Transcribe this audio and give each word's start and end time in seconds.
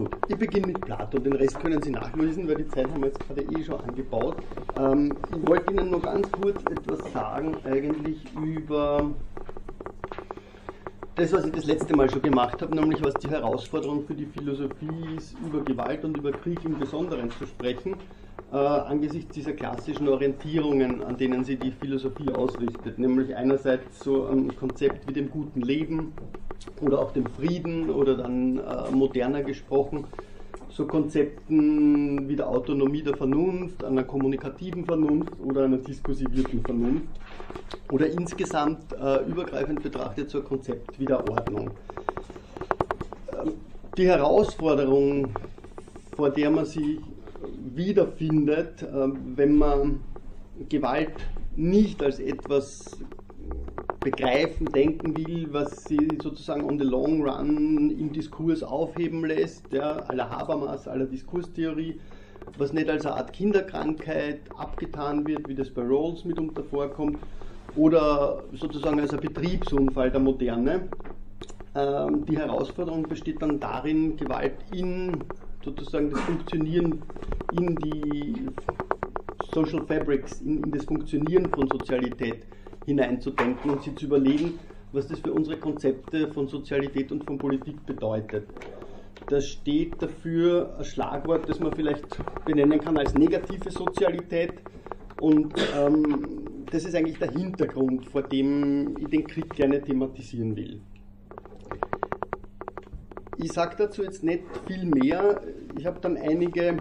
Gut, 0.00 0.12
ich 0.28 0.38
beginne 0.38 0.68
mit 0.68 0.82
Plato. 0.86 1.18
Den 1.18 1.34
Rest 1.34 1.60
können 1.60 1.82
Sie 1.82 1.90
nachlesen, 1.90 2.48
weil 2.48 2.56
die 2.56 2.68
Zeit 2.68 2.90
haben 2.90 3.02
wir 3.02 3.08
jetzt 3.08 3.20
gerade 3.26 3.42
eh 3.42 3.62
schon 3.62 3.78
angebaut. 3.82 4.34
Ähm, 4.78 5.14
ich 5.30 5.46
wollte 5.46 5.70
Ihnen 5.70 5.90
nur 5.90 6.00
ganz 6.00 6.26
kurz 6.32 6.56
etwas 6.70 7.12
sagen, 7.12 7.54
eigentlich 7.66 8.16
über 8.34 9.10
das, 11.16 11.34
was 11.34 11.44
ich 11.44 11.52
das 11.52 11.66
letzte 11.66 11.92
Mal 11.92 12.08
schon 12.08 12.22
gemacht 12.22 12.62
habe, 12.62 12.74
nämlich 12.74 13.02
was 13.02 13.18
die 13.18 13.28
Herausforderung 13.28 14.06
für 14.06 14.14
die 14.14 14.24
Philosophie 14.24 15.16
ist, 15.18 15.36
über 15.46 15.60
Gewalt 15.60 16.02
und 16.06 16.16
über 16.16 16.32
Krieg 16.32 16.64
im 16.64 16.78
Besonderen 16.78 17.30
zu 17.32 17.44
sprechen, 17.44 17.96
äh, 18.52 18.56
angesichts 18.56 19.34
dieser 19.34 19.52
klassischen 19.52 20.08
Orientierungen, 20.08 21.02
an 21.02 21.18
denen 21.18 21.44
sie 21.44 21.56
die 21.56 21.72
Philosophie 21.72 22.32
ausrichtet, 22.32 22.98
nämlich 22.98 23.36
einerseits 23.36 24.02
so 24.02 24.28
ein 24.28 24.56
Konzept 24.56 25.06
wie 25.06 25.12
dem 25.12 25.30
guten 25.30 25.60
Leben 25.60 26.12
oder 26.80 27.00
auch 27.00 27.12
dem 27.12 27.26
Frieden 27.26 27.90
oder 27.90 28.16
dann 28.16 28.58
äh, 28.58 28.90
moderner 28.90 29.42
gesprochen, 29.42 30.04
so 30.70 30.86
Konzepten 30.86 32.28
wie 32.28 32.36
der 32.36 32.48
Autonomie 32.48 33.02
der 33.02 33.14
Vernunft, 33.14 33.82
einer 33.84 34.04
kommunikativen 34.04 34.84
Vernunft 34.84 35.32
oder 35.44 35.64
einer 35.64 35.78
diskursivierten 35.78 36.62
Vernunft 36.62 37.08
oder 37.90 38.08
insgesamt 38.08 38.92
äh, 38.92 39.24
übergreifend 39.26 39.82
betrachtet 39.82 40.30
so 40.30 40.38
ein 40.38 40.44
Konzept 40.44 40.98
wie 40.98 41.06
der 41.06 41.28
Ordnung. 41.28 41.70
Ähm, 43.32 43.52
die 43.96 44.06
Herausforderung, 44.06 45.34
vor 46.16 46.30
der 46.30 46.50
man 46.50 46.64
sich 46.64 46.98
wiederfindet, 47.74 48.82
äh, 48.82 49.08
wenn 49.34 49.56
man 49.56 50.00
Gewalt 50.68 51.14
nicht 51.56 52.02
als 52.02 52.20
etwas 52.20 52.98
begreifen, 54.00 54.66
denken 54.66 55.14
will, 55.14 55.48
was 55.52 55.84
sie 55.84 56.08
sozusagen 56.22 56.64
on 56.64 56.78
the 56.78 56.84
long 56.84 57.22
run 57.22 57.90
im 57.90 58.12
Diskurs 58.12 58.62
aufheben 58.62 59.24
lässt, 59.24 59.72
ja, 59.72 59.98
aller 60.08 60.30
Habermas, 60.30 60.88
aller 60.88 61.06
Diskurstheorie, 61.06 62.00
was 62.58 62.72
nicht 62.72 62.88
als 62.88 63.04
eine 63.04 63.16
Art 63.16 63.32
Kinderkrankheit 63.32 64.40
abgetan 64.56 65.26
wird, 65.26 65.46
wie 65.48 65.54
das 65.54 65.70
bei 65.70 65.82
Rawls 65.82 66.24
mitunter 66.24 66.64
vorkommt, 66.64 67.18
oder 67.76 68.42
sozusagen 68.52 68.98
als 69.00 69.12
ein 69.12 69.20
Betriebsunfall 69.20 70.10
der 70.10 70.20
Moderne. 70.20 70.88
Ähm, 71.74 72.24
die 72.26 72.36
Herausforderung 72.36 73.04
besteht 73.04 73.42
dann 73.42 73.60
darin, 73.60 74.16
Gewalt 74.16 74.54
in 74.72 75.18
sozusagen 75.64 76.10
das 76.10 76.20
Funktionieren, 76.20 77.02
in 77.52 77.76
die 77.76 78.46
Social 79.52 79.84
Fabrics, 79.86 80.40
in, 80.40 80.64
in 80.64 80.72
das 80.72 80.84
Funktionieren 80.84 81.48
von 81.50 81.68
Sozialität 81.68 82.44
hineinzudenken 82.86 83.70
und 83.70 83.82
sich 83.82 83.96
zu 83.96 84.06
überlegen, 84.06 84.58
was 84.92 85.06
das 85.06 85.20
für 85.20 85.32
unsere 85.32 85.56
Konzepte 85.56 86.28
von 86.28 86.48
Sozialität 86.48 87.12
und 87.12 87.24
von 87.24 87.38
Politik 87.38 87.84
bedeutet. 87.86 88.48
Da 89.28 89.40
steht 89.40 90.02
dafür 90.02 90.74
ein 90.78 90.84
Schlagwort, 90.84 91.48
das 91.48 91.60
man 91.60 91.72
vielleicht 91.72 92.06
benennen 92.44 92.80
kann 92.80 92.98
als 92.98 93.14
negative 93.14 93.70
Sozialität. 93.70 94.54
Und 95.20 95.54
ähm, 95.76 96.64
das 96.70 96.84
ist 96.84 96.94
eigentlich 96.94 97.18
der 97.18 97.30
Hintergrund, 97.30 98.06
vor 98.06 98.22
dem 98.22 98.96
ich 98.98 99.08
den 99.08 99.26
Krieg 99.26 99.50
gerne 99.54 99.80
thematisieren 99.82 100.56
will. 100.56 100.80
Ich 103.36 103.52
sage 103.52 103.76
dazu 103.78 104.02
jetzt 104.02 104.24
nicht 104.24 104.42
viel 104.66 104.84
mehr. 104.84 105.40
Ich 105.78 105.86
habe 105.86 106.00
dann 106.00 106.16
einige 106.16 106.78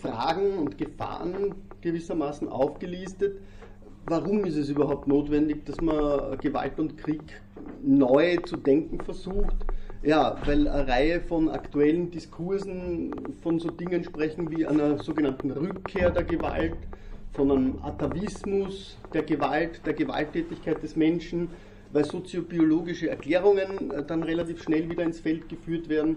Fragen 0.00 0.58
und 0.58 0.76
Gefahren 0.78 1.54
gewissermaßen 1.80 2.48
aufgelistet 2.48 3.40
warum 4.06 4.44
ist 4.44 4.56
es 4.56 4.68
überhaupt 4.68 5.06
notwendig, 5.08 5.64
dass 5.64 5.80
man 5.80 6.38
Gewalt 6.40 6.78
und 6.78 6.98
Krieg 6.98 7.22
neu 7.82 8.38
zu 8.38 8.56
denken 8.56 9.00
versucht? 9.00 9.56
Ja, 10.02 10.36
weil 10.44 10.66
eine 10.66 10.88
Reihe 10.88 11.20
von 11.20 11.48
aktuellen 11.48 12.10
Diskursen 12.10 13.12
von 13.40 13.60
so 13.60 13.70
Dingen 13.70 14.02
sprechen 14.02 14.50
wie 14.50 14.66
einer 14.66 14.98
sogenannten 14.98 15.52
Rückkehr 15.52 16.10
der 16.10 16.24
Gewalt, 16.24 16.76
von 17.32 17.50
einem 17.50 17.78
Atavismus 17.82 18.96
der 19.14 19.22
Gewalt, 19.22 19.80
der 19.86 19.94
Gewalttätigkeit 19.94 20.82
des 20.82 20.96
Menschen, 20.96 21.48
weil 21.92 22.04
soziobiologische 22.04 23.08
Erklärungen 23.10 23.90
äh, 23.90 24.02
dann 24.04 24.22
relativ 24.22 24.62
schnell 24.62 24.90
wieder 24.90 25.04
ins 25.04 25.20
Feld 25.20 25.48
geführt 25.48 25.88
werden 25.88 26.16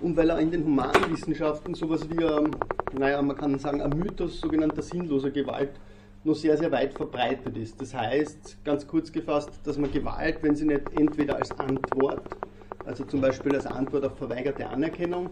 und 0.00 0.16
weil 0.16 0.30
er 0.30 0.38
in 0.38 0.50
den 0.50 0.64
Humanwissenschaften 0.64 1.74
sowas 1.74 2.08
wie, 2.08 2.22
naja, 2.98 3.22
man 3.22 3.36
kann 3.36 3.58
sagen, 3.58 3.80
ein 3.80 3.98
Mythos 3.98 4.40
sogenannter 4.40 4.82
sinnloser 4.82 5.30
Gewalt 5.30 5.72
noch 6.26 6.34
sehr, 6.34 6.56
sehr 6.56 6.70
weit 6.72 6.92
verbreitet 6.92 7.56
ist. 7.56 7.80
Das 7.80 7.94
heißt, 7.94 8.64
ganz 8.64 8.86
kurz 8.86 9.12
gefasst, 9.12 9.50
dass 9.64 9.78
man 9.78 9.90
Gewalt, 9.92 10.38
wenn 10.42 10.56
sie 10.56 10.66
nicht 10.66 10.82
entweder 10.98 11.36
als 11.36 11.52
Antwort, 11.58 12.22
also 12.84 13.04
zum 13.04 13.20
Beispiel 13.20 13.54
als 13.54 13.66
Antwort 13.66 14.04
auf 14.04 14.18
verweigerte 14.18 14.68
Anerkennung, 14.68 15.30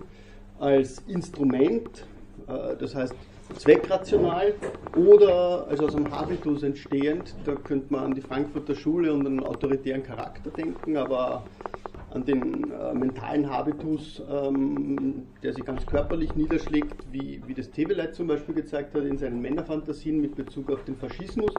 als 0.61 1.03
Instrument, 1.09 2.07
äh, 2.47 2.77
das 2.79 2.95
heißt 2.95 3.15
zweckrational 3.59 4.55
oder 4.97 5.67
also 5.69 5.87
aus 5.87 5.95
einem 5.95 6.11
Habitus 6.11 6.63
entstehend, 6.63 7.35
da 7.45 7.55
könnte 7.55 7.93
man 7.93 8.05
an 8.05 8.15
die 8.15 8.23
Frankfurter 8.23 8.75
Schule 8.75 9.13
und 9.13 9.27
einen 9.27 9.43
autoritären 9.43 10.03
Charakter 10.03 10.51
denken, 10.51 10.97
aber 10.97 11.43
an 12.15 12.25
den 12.25 12.71
äh, 12.71 12.95
mentalen 12.95 13.51
Habitus, 13.51 14.23
ähm, 14.31 15.27
der 15.43 15.53
sich 15.53 15.65
ganz 15.65 15.85
körperlich 15.85 16.35
niederschlägt, 16.37 16.95
wie, 17.11 17.43
wie 17.47 17.55
das 17.55 17.71
Teveleit 17.71 18.15
zum 18.15 18.29
Beispiel 18.29 18.55
gezeigt 18.55 18.95
hat 18.95 19.05
in 19.05 19.19
seinen 19.19 19.41
Männerfantasien 19.43 20.21
mit 20.21 20.37
Bezug 20.37 20.71
auf 20.71 20.85
den 20.85 20.97
Faschismus. 20.97 21.53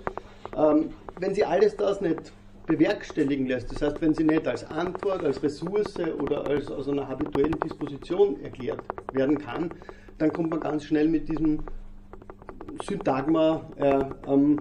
Ähm, 0.56 0.92
wenn 1.20 1.36
sie 1.36 1.44
alles 1.44 1.76
das 1.76 2.00
nicht 2.00 2.32
bewerkstelligen 2.68 3.48
lässt, 3.48 3.72
das 3.72 3.82
heißt, 3.82 4.02
wenn 4.02 4.14
sie 4.14 4.24
nicht 4.24 4.48
als 4.48 4.64
Antwort, 4.64 5.24
als 5.24 5.44
Ressource 5.44 6.00
oder 6.22 6.48
als 6.48 6.72
aus 6.72 6.88
einer 6.88 7.08
habituellen 7.08 7.60
Disposition 7.60 8.40
erklärt 8.42 8.82
werden 9.12 9.38
kann, 9.38 9.70
dann 10.18 10.32
kommt 10.32 10.52
man 10.52 10.62
ganz 10.62 10.86
schnell 10.86 11.10
mit 11.10 11.28
diesem 11.28 11.60
Syntagma 12.82 13.62
äh, 13.76 14.06
ähm, 14.28 14.58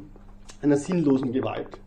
einer 0.60 0.76
sinnlosen 0.76 1.32
Gewalt 1.32 1.78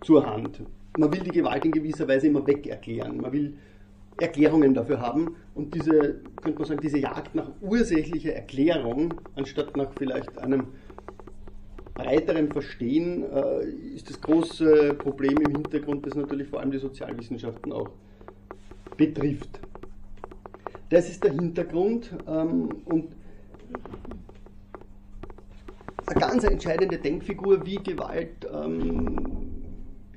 zur 0.00 0.24
Hand 0.24 0.60
man 0.98 1.12
will 1.12 1.20
die 1.20 1.30
Gewalt 1.30 1.64
in 1.64 1.72
gewisser 1.72 2.06
Weise 2.08 2.26
immer 2.26 2.46
weg 2.46 2.66
erklären. 2.66 3.20
Man 3.20 3.32
will 3.32 3.54
Erklärungen 4.18 4.74
dafür 4.74 5.00
haben 5.00 5.36
und 5.54 5.74
diese, 5.74 6.16
könnte 6.42 6.58
man 6.58 6.68
sagen, 6.68 6.80
diese 6.80 6.98
Jagd 6.98 7.34
nach 7.36 7.50
ursächlicher 7.60 8.32
Erklärung, 8.34 9.14
anstatt 9.36 9.76
nach 9.76 9.92
vielleicht 9.96 10.36
einem 10.38 10.64
breiteren 11.94 12.50
Verstehen, 12.50 13.24
äh, 13.32 13.64
ist 13.94 14.10
das 14.10 14.20
große 14.20 14.94
Problem 14.94 15.40
im 15.40 15.52
Hintergrund, 15.52 16.04
das 16.04 16.16
natürlich 16.16 16.48
vor 16.48 16.60
allem 16.60 16.72
die 16.72 16.78
Sozialwissenschaften 16.78 17.72
auch 17.72 17.90
betrifft. 18.96 19.60
Das 20.90 21.08
ist 21.08 21.22
der 21.22 21.32
Hintergrund 21.32 22.10
ähm, 22.26 22.70
und 22.86 23.12
eine 26.06 26.20
ganz 26.20 26.42
entscheidende 26.44 26.98
Denkfigur, 26.98 27.64
wie 27.66 27.76
Gewalt 27.76 28.48
ähm, 28.52 29.57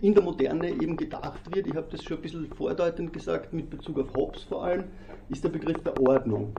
in 0.01 0.13
der 0.15 0.23
Moderne 0.23 0.69
eben 0.69 0.97
gedacht 0.97 1.39
wird, 1.53 1.67
ich 1.67 1.75
habe 1.75 1.87
das 1.91 2.03
schon 2.03 2.17
ein 2.17 2.21
bisschen 2.21 2.47
vordeutend 2.47 3.13
gesagt, 3.13 3.53
mit 3.53 3.69
Bezug 3.69 3.99
auf 3.99 4.13
Hobbes 4.15 4.43
vor 4.43 4.63
allem, 4.63 4.85
ist 5.29 5.43
der 5.43 5.49
Begriff 5.49 5.81
der 5.83 5.99
Ordnung. 6.01 6.53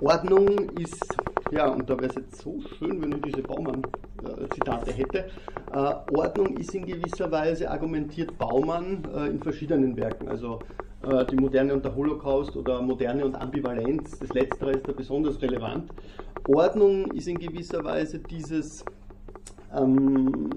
Ordnung 0.00 0.70
ist, 0.78 1.04
ja, 1.50 1.68
und 1.68 1.90
da 1.90 1.96
wäre 1.98 2.08
es 2.08 2.14
jetzt 2.14 2.40
so 2.40 2.58
schön, 2.78 3.02
wenn 3.02 3.12
ich 3.12 3.22
diese 3.22 3.42
Baumann-Zitate 3.42 4.92
hätte, 4.92 5.30
äh, 5.72 6.16
Ordnung 6.16 6.56
ist 6.56 6.74
in 6.74 6.86
gewisser 6.86 7.30
Weise, 7.30 7.70
argumentiert 7.70 8.38
Baumann 8.38 9.02
äh, 9.14 9.26
in 9.26 9.40
verschiedenen 9.40 9.96
Werken, 9.96 10.28
also 10.28 10.60
äh, 11.02 11.26
die 11.26 11.36
Moderne 11.36 11.74
und 11.74 11.84
der 11.84 11.94
Holocaust 11.94 12.56
oder 12.56 12.80
Moderne 12.80 13.26
und 13.26 13.34
Ambivalenz, 13.34 14.18
das 14.18 14.30
Letztere 14.30 14.72
ist 14.72 14.88
da 14.88 14.92
besonders 14.92 15.42
relevant. 15.42 15.90
Ordnung 16.46 17.10
ist 17.12 17.28
in 17.28 17.38
gewisser 17.38 17.84
Weise 17.84 18.20
dieses 18.20 18.84
ähm, 19.76 20.48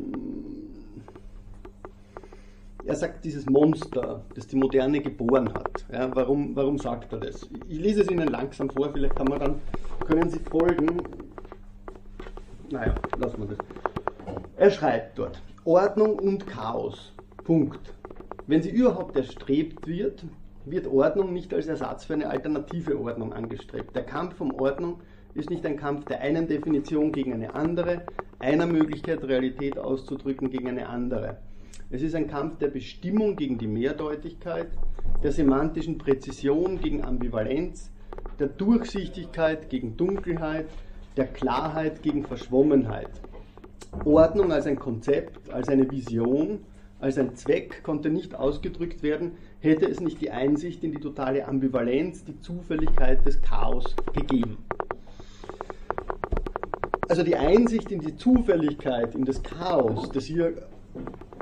er 2.86 2.96
sagt 2.96 3.24
dieses 3.24 3.46
Monster, 3.50 4.24
das 4.36 4.48
die 4.48 4.56
Moderne 4.56 5.02
geboren 5.02 5.54
hat. 5.54 5.86
Ja, 5.92 6.14
warum, 6.16 6.56
warum 6.56 6.78
sagt 6.78 7.14
er 7.14 7.20
das? 7.20 7.48
Ich 7.68 7.80
lese 7.80 8.02
es 8.02 8.10
Ihnen 8.10 8.28
langsam 8.28 8.70
vor, 8.70 8.92
vielleicht 8.92 9.16
kann 9.16 9.28
man 9.28 9.40
dann, 9.40 9.62
können 10.06 10.30
Sie 10.30 10.40
folgen. 10.40 11.02
Naja, 12.70 12.96
lassen 13.18 13.40
wir 13.40 13.56
das. 13.56 13.58
Er 14.58 14.72
schreibt 14.72 15.18
dort, 15.18 15.42
Ordnung 15.66 16.20
und 16.20 16.46
Chaos. 16.48 17.14
Punkt. 17.44 17.94
Wenn 18.48 18.62
sie 18.62 18.72
überhaupt 18.72 19.16
erstrebt 19.16 19.88
wird, 19.88 20.24
wird 20.66 20.88
Ordnung 20.88 21.34
nicht 21.34 21.54
als 21.54 21.68
Ersatz 21.68 22.06
für 22.06 22.14
eine 22.14 22.30
alternative 22.30 23.00
Ordnung 23.00 23.34
angestrebt. 23.34 23.96
Der 23.96 24.04
Kampf 24.04 24.40
um 24.42 24.54
Ordnung 24.54 25.00
ist 25.34 25.50
nicht 25.50 25.66
ein 25.66 25.78
Kampf 25.78 26.06
der 26.06 26.22
einen 26.22 26.48
Definition 26.48 27.12
gegen 27.12 27.34
eine 27.34 27.56
andere, 27.56 28.04
einer 28.40 28.66
Möglichkeit 28.66 29.24
Realität 29.24 29.78
auszudrücken 29.78 30.50
gegen 30.50 30.70
eine 30.70 30.88
andere. 30.88 31.38
Es 31.90 32.02
ist 32.02 32.16
ein 32.16 32.28
Kampf 32.28 32.58
der 32.58 32.70
Bestimmung 32.70 33.36
gegen 33.36 33.58
die 33.58 33.68
Mehrdeutigkeit, 33.68 34.70
der 35.22 35.32
semantischen 35.32 35.98
Präzision 35.98 36.80
gegen 36.80 37.04
Ambivalenz, 37.04 37.92
der 38.40 38.48
Durchsichtigkeit 38.48 39.70
gegen 39.70 39.96
Dunkelheit, 39.96 40.68
der 41.18 41.28
Klarheit 41.28 42.02
gegen 42.02 42.24
Verschwommenheit. 42.24 43.10
Ordnung 44.06 44.52
als 44.52 44.66
ein 44.66 44.80
Konzept, 44.80 45.52
als 45.52 45.70
eine 45.70 45.90
Vision, 45.92 46.60
als 47.00 47.18
ein 47.18 47.36
Zweck 47.36 47.84
konnte 47.84 48.10
nicht 48.10 48.34
ausgedrückt 48.34 49.04
werden, 49.04 49.34
hätte 49.60 49.86
es 49.86 50.00
nicht 50.00 50.22
die 50.22 50.32
Einsicht 50.32 50.84
in 50.84 50.92
die 50.92 51.00
totale 51.00 51.48
Ambivalenz, 51.48 52.24
die 52.24 52.40
Zufälligkeit 52.40 53.26
des 53.26 53.42
Chaos 53.42 53.96
gegeben. 54.14 54.58
Also 57.08 57.24
die 57.24 57.36
Einsicht 57.36 57.92
in 57.92 58.00
die 58.00 58.16
Zufälligkeit, 58.16 59.14
in 59.14 59.26
das 59.26 59.44
Chaos, 59.44 60.10
das 60.12 60.26
hier 60.26 60.54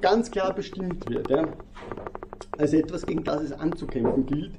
ganz 0.02 0.32
klar 0.32 0.54
bestimmt 0.54 1.08
wird, 1.10 1.30
ja, 1.30 1.48
als 2.58 2.74
etwas, 2.74 3.06
gegen 3.06 3.24
das 3.24 3.44
es 3.44 3.52
anzukämpfen 3.52 4.26
gilt, 4.26 4.52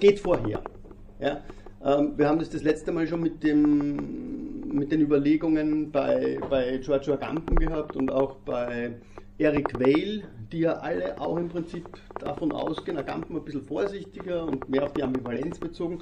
geht 0.00 0.20
vorher. 0.20 0.62
Ja. 1.20 1.40
Ähm, 1.84 2.14
wir 2.16 2.28
haben 2.28 2.38
das 2.38 2.50
das 2.50 2.62
letzte 2.62 2.92
Mal 2.92 3.06
schon 3.06 3.20
mit, 3.20 3.42
dem, 3.42 4.68
mit 4.72 4.90
den 4.90 5.00
Überlegungen 5.00 5.90
bei, 5.90 6.38
bei 6.48 6.78
George 6.78 7.12
Agamben 7.12 7.56
gehabt 7.56 7.96
und 7.96 8.10
auch 8.10 8.36
bei 8.44 8.94
Eric 9.38 9.78
Weil, 9.78 10.24
die 10.50 10.60
ja 10.60 10.72
alle 10.78 11.20
auch 11.20 11.36
im 11.36 11.48
Prinzip 11.48 11.86
davon 12.18 12.50
ausgehen, 12.50 12.96
Agamben 12.96 13.36
ein 13.36 13.44
bisschen 13.44 13.62
vorsichtiger 13.62 14.44
und 14.44 14.68
mehr 14.68 14.84
auf 14.84 14.92
die 14.92 15.02
Ambivalenz 15.02 15.58
bezogen, 15.58 16.00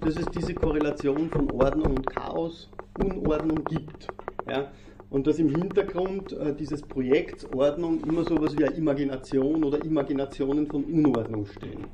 dass 0.00 0.16
es 0.16 0.26
diese 0.26 0.54
Korrelation 0.54 1.30
von 1.30 1.50
Ordnung 1.52 1.96
und 1.96 2.06
Chaos, 2.10 2.68
Unordnung 2.98 3.64
gibt. 3.66 4.08
Ja? 4.48 4.72
Und 5.12 5.26
dass 5.26 5.38
im 5.38 5.54
Hintergrund 5.54 6.32
äh, 6.32 6.54
dieses 6.54 6.80
Projekts 6.80 7.44
Ordnung 7.52 8.02
immer 8.08 8.24
so 8.24 8.34
etwas 8.34 8.56
wie 8.56 8.64
eine 8.64 8.74
Imagination 8.74 9.62
oder 9.62 9.84
Imaginationen 9.84 10.66
von 10.66 10.84
Unordnung 10.84 11.44
stehen. 11.44 11.84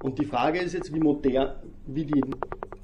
Und 0.00 0.16
die 0.20 0.24
Frage 0.24 0.60
ist 0.60 0.72
jetzt, 0.74 0.94
wie 0.94 1.00
modern, 1.00 1.56
wie 1.86 2.04
die 2.04 2.22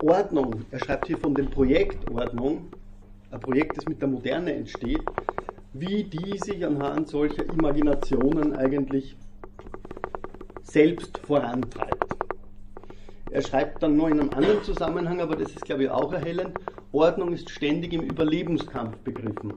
Ordnung, 0.02 0.64
er 0.72 0.80
schreibt 0.80 1.06
hier 1.06 1.16
von 1.16 1.32
dem 1.36 1.48
Projekt 1.48 2.10
Ordnung, 2.10 2.70
ein 3.30 3.38
Projekt, 3.38 3.76
das 3.76 3.86
mit 3.86 4.02
der 4.02 4.08
Moderne 4.08 4.52
entsteht, 4.52 5.04
wie 5.74 6.02
die 6.02 6.38
sich 6.38 6.66
anhand 6.66 7.08
solcher 7.08 7.44
Imaginationen 7.44 8.56
eigentlich 8.56 9.16
selbst 10.64 11.18
vorantreibt. 11.18 11.91
Er 13.32 13.40
schreibt 13.40 13.82
dann 13.82 13.96
noch 13.96 14.08
in 14.08 14.20
einem 14.20 14.30
anderen 14.30 14.62
Zusammenhang, 14.62 15.22
aber 15.22 15.36
das 15.36 15.52
ist 15.52 15.64
glaube 15.64 15.84
ich 15.84 15.90
auch 15.90 16.12
erhellend, 16.12 16.52
Ordnung 16.92 17.32
ist 17.32 17.48
ständig 17.48 17.94
im 17.94 18.02
Überlebenskampf 18.02 18.98
begriffen. 18.98 19.54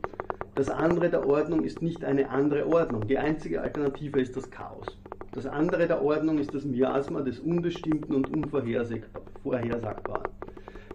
Das 0.55 0.69
andere 0.69 1.09
der 1.09 1.27
Ordnung 1.27 1.65
ist 1.65 1.81
nicht 1.81 2.05
eine 2.05 2.29
andere 2.29 2.67
Ordnung. 2.67 3.05
Die 3.05 3.17
einzige 3.17 3.61
Alternative 3.61 4.21
ist 4.21 4.37
das 4.37 4.49
Chaos. 4.49 4.97
Das 5.33 5.45
andere 5.45 5.87
der 5.87 6.01
Ordnung 6.01 6.37
ist 6.37 6.53
das 6.53 6.63
Miasma 6.63 7.19
des 7.19 7.41
Unbestimmten 7.41 8.15
und 8.15 8.29
Unvorhersagbaren. 8.29 10.31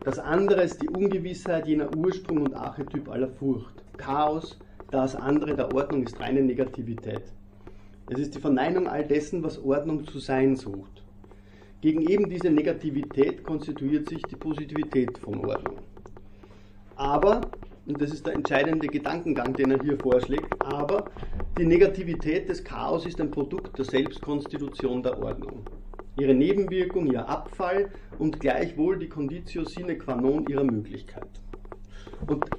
Das 0.02 0.18
andere 0.18 0.62
ist 0.62 0.80
die 0.80 0.88
Ungewissheit 0.88 1.66
jener 1.66 1.94
Ursprung 1.94 2.40
und 2.40 2.54
Archetyp 2.54 3.10
aller 3.10 3.28
Furcht. 3.28 3.74
Chaos, 3.98 4.58
das 4.90 5.14
andere 5.14 5.54
der 5.54 5.74
Ordnung 5.74 6.02
ist 6.02 6.18
reine 6.18 6.40
Negativität. 6.40 7.24
Es 8.08 8.18
ist 8.18 8.34
die 8.34 8.40
Verneinung 8.40 8.88
all 8.88 9.04
dessen, 9.04 9.42
was 9.42 9.62
Ordnung 9.62 10.06
zu 10.06 10.18
sein 10.18 10.56
sucht. 10.56 10.99
Gegen 11.80 12.02
eben 12.02 12.28
diese 12.28 12.50
Negativität 12.50 13.42
konstituiert 13.42 14.06
sich 14.06 14.26
die 14.26 14.36
Positivität 14.36 15.18
von 15.18 15.40
Ordnung. 15.40 15.78
Aber 16.96 17.50
und 17.86 18.00
das 18.00 18.12
ist 18.12 18.26
der 18.26 18.34
entscheidende 18.34 18.88
Gedankengang, 18.88 19.56
den 19.56 19.72
er 19.72 19.78
hier 19.80 19.98
vorschlägt, 19.98 20.54
aber 20.62 21.10
die 21.56 21.64
Negativität 21.64 22.48
des 22.48 22.62
Chaos 22.62 23.04
ist 23.04 23.20
ein 23.20 23.30
Produkt 23.32 23.78
der 23.78 23.84
Selbstkonstitution 23.84 25.02
der 25.02 25.20
Ordnung. 25.20 25.66
Ihre 26.14 26.34
Nebenwirkung, 26.34 27.06
ihr 27.08 27.28
Abfall 27.28 27.90
und 28.18 28.40
gleichwohl 28.40 28.98
die 28.98 29.08
Conditio 29.08 29.64
sine 29.64 29.96
qua 29.96 30.14
non 30.14 30.46
ihrer 30.46 30.64
Möglichkeit. 30.64 31.28
Und 32.28 32.52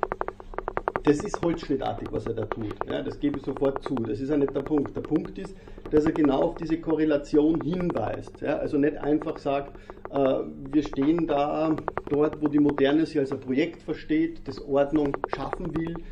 das 1.03 1.23
ist 1.23 1.41
holzschnittartig, 1.41 2.09
was 2.11 2.27
er 2.27 2.33
da 2.33 2.45
tut. 2.45 2.73
Ja, 2.89 3.01
das 3.01 3.19
gebe 3.19 3.37
ich 3.37 3.43
sofort 3.43 3.83
zu. 3.83 3.95
Das 3.95 4.19
ist 4.19 4.29
ja 4.29 4.37
nicht 4.37 4.55
der 4.55 4.61
Punkt. 4.61 4.95
Der 4.95 5.01
Punkt 5.01 5.37
ist, 5.37 5.55
dass 5.89 6.05
er 6.05 6.11
genau 6.11 6.41
auf 6.41 6.57
diese 6.57 6.79
Korrelation 6.79 7.61
hinweist. 7.61 8.41
Ja, 8.41 8.57
also 8.57 8.77
nicht 8.77 8.97
einfach 8.97 9.37
sagt, 9.37 9.75
äh, 10.11 10.39
wir 10.71 10.83
stehen 10.83 11.27
da 11.27 11.75
dort, 12.09 12.41
wo 12.41 12.47
die 12.47 12.59
Moderne 12.59 13.05
sich 13.05 13.19
als 13.19 13.31
ein 13.31 13.39
Projekt 13.39 13.81
versteht, 13.81 14.47
das 14.47 14.59
Ordnung 14.61 15.15
schaffen 15.27 15.73
will. 15.73 16.03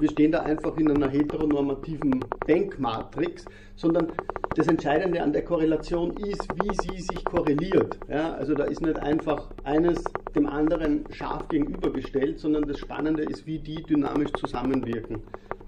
Wir 0.00 0.10
stehen 0.10 0.30
da 0.30 0.42
einfach 0.42 0.76
in 0.76 0.90
einer 0.90 1.08
heteronormativen 1.08 2.24
Denkmatrix, 2.46 3.44
sondern 3.74 4.12
das 4.54 4.68
Entscheidende 4.68 5.22
an 5.22 5.32
der 5.32 5.44
Korrelation 5.44 6.16
ist, 6.18 6.48
wie 6.54 6.72
sie 6.82 7.02
sich 7.02 7.24
korreliert. 7.24 7.98
Ja, 8.08 8.32
also 8.34 8.54
da 8.54 8.64
ist 8.64 8.80
nicht 8.80 8.98
einfach 8.98 9.48
eines 9.64 10.04
dem 10.36 10.46
anderen 10.46 11.04
scharf 11.10 11.48
gegenübergestellt, 11.48 12.38
sondern 12.38 12.68
das 12.68 12.78
Spannende 12.78 13.24
ist, 13.24 13.46
wie 13.46 13.58
die 13.58 13.82
dynamisch 13.82 14.32
zusammenwirken. 14.32 15.22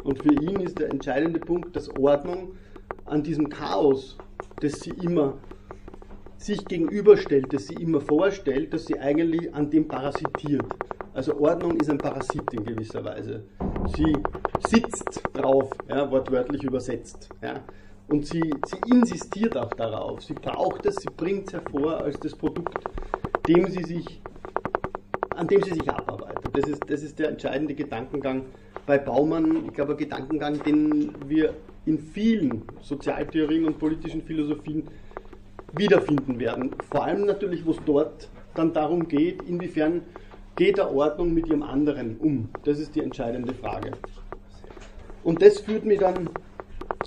Und 0.04 0.22
für 0.22 0.32
ihn 0.32 0.60
ist 0.60 0.78
der 0.78 0.90
entscheidende 0.90 1.40
Punkt, 1.40 1.74
dass 1.74 1.88
Ordnung 1.96 2.52
an 3.06 3.24
diesem 3.24 3.48
Chaos, 3.48 4.16
das 4.60 4.80
sie 4.80 4.92
immer 5.02 5.38
sich 6.36 6.66
gegenüberstellt, 6.66 7.52
das 7.52 7.66
sie 7.66 7.74
immer 7.74 8.00
vorstellt, 8.00 8.72
dass 8.72 8.86
sie 8.86 8.98
eigentlich 8.98 9.52
an 9.54 9.70
dem 9.70 9.88
parasitiert. 9.88 10.64
Also 11.12 11.36
Ordnung 11.40 11.76
ist 11.80 11.90
ein 11.90 11.98
Parasit 11.98 12.52
in 12.52 12.64
gewisser 12.64 13.04
Weise. 13.04 13.42
Sie 13.96 14.16
sitzt 14.60 15.22
drauf, 15.32 15.70
ja, 15.88 16.08
wortwörtlich 16.10 16.62
übersetzt. 16.62 17.28
Ja. 17.42 17.60
Und 18.08 18.26
sie, 18.26 18.42
sie 18.66 18.90
insistiert 18.90 19.56
auch 19.56 19.72
darauf. 19.72 20.22
Sie 20.22 20.34
braucht 20.34 20.86
es, 20.86 20.96
sie 20.96 21.10
bringt 21.16 21.48
es 21.48 21.54
hervor 21.54 21.98
als 21.98 22.18
das 22.20 22.34
Produkt, 22.34 22.84
dem 23.48 23.68
sie 23.68 23.82
sich, 23.82 24.20
an 25.34 25.48
dem 25.48 25.62
sie 25.62 25.74
sich 25.74 25.88
abarbeitet. 25.90 26.56
Das 26.56 26.68
ist, 26.68 26.82
das 26.88 27.02
ist 27.02 27.18
der 27.18 27.30
entscheidende 27.30 27.74
Gedankengang 27.74 28.44
bei 28.86 28.98
Baumann. 28.98 29.64
Ich 29.66 29.72
glaube, 29.72 29.92
ein 29.92 29.98
Gedankengang, 29.98 30.62
den 30.62 31.12
wir 31.28 31.54
in 31.86 31.98
vielen 31.98 32.62
Sozialtheorien 32.82 33.64
und 33.64 33.78
politischen 33.78 34.22
Philosophien 34.22 34.84
wiederfinden 35.72 36.38
werden. 36.38 36.70
Vor 36.90 37.04
allem 37.04 37.26
natürlich, 37.26 37.66
wo 37.66 37.72
es 37.72 37.78
dort 37.84 38.28
dann 38.54 38.72
darum 38.72 39.08
geht, 39.08 39.42
inwiefern 39.42 40.02
geht 40.60 40.76
der 40.76 40.94
Ordnung 40.94 41.32
mit 41.32 41.48
ihrem 41.48 41.62
anderen 41.62 42.18
um. 42.18 42.50
Das 42.64 42.78
ist 42.78 42.94
die 42.94 43.00
entscheidende 43.00 43.54
Frage. 43.54 43.92
Und 45.24 45.40
das 45.40 45.60
führt 45.60 45.86
mich 45.86 46.00
dann 46.00 46.28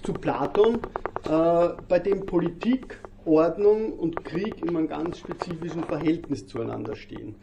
zu 0.02 0.12
Platon, 0.12 0.80
äh, 1.30 1.70
bei 1.88 2.00
dem 2.00 2.26
Politik, 2.26 2.98
Ordnung 3.26 3.94
und 3.94 4.26
Krieg 4.26 4.60
in 4.64 4.70
einem 4.70 4.88
ganz 4.88 5.20
spezifischen 5.20 5.84
Verhältnis 5.84 6.48
zueinander 6.48 6.96
stehen. 6.96 7.36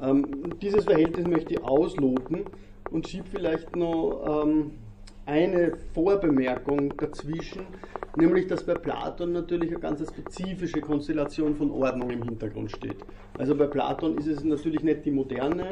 Ähm, 0.00 0.54
dieses 0.62 0.84
Verhältnis 0.84 1.26
möchte 1.26 1.54
ich 1.54 1.64
ausloten 1.64 2.44
und 2.92 3.08
schiebe 3.08 3.26
vielleicht 3.28 3.74
noch 3.74 4.44
ähm, 4.44 4.70
eine 5.26 5.72
Vorbemerkung 5.92 6.96
dazwischen, 6.98 7.66
nämlich 8.16 8.46
dass 8.46 8.64
bei 8.64 8.74
Platon 8.74 9.32
natürlich 9.32 9.70
eine 9.70 9.80
ganz 9.80 10.08
spezifische 10.08 10.80
Konstellation 10.80 11.56
von 11.56 11.70
Ordnung 11.70 12.10
im 12.10 12.22
Hintergrund 12.22 12.70
steht. 12.70 13.04
Also 13.36 13.54
bei 13.54 13.66
Platon 13.66 14.16
ist 14.16 14.28
es 14.28 14.44
natürlich 14.44 14.82
nicht 14.82 15.04
die 15.04 15.10
moderne, 15.10 15.68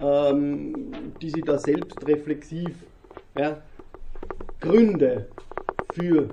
ähm, 0.00 0.92
die 1.22 1.30
sie 1.30 1.42
da 1.42 1.58
selbst 1.58 2.06
reflexiv 2.06 2.74
ja, 3.36 3.62
Gründe 4.60 5.28
für 5.90 6.28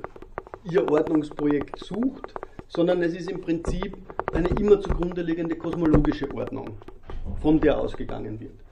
ihr 0.66 0.90
Ordnungsprojekt 0.90 1.80
sucht, 1.80 2.36
sondern 2.68 3.02
es 3.04 3.14
ist 3.14 3.30
im 3.30 3.40
Prinzip 3.40 3.96
eine 4.34 4.48
immer 4.48 4.82
zugrunde 4.82 5.22
liegende 5.22 5.56
kosmologische 5.56 6.34
Ordnung, 6.34 6.78
von 7.42 7.60
der 7.60 7.78
ausgegangen 7.78 8.40
wird. 8.40 8.63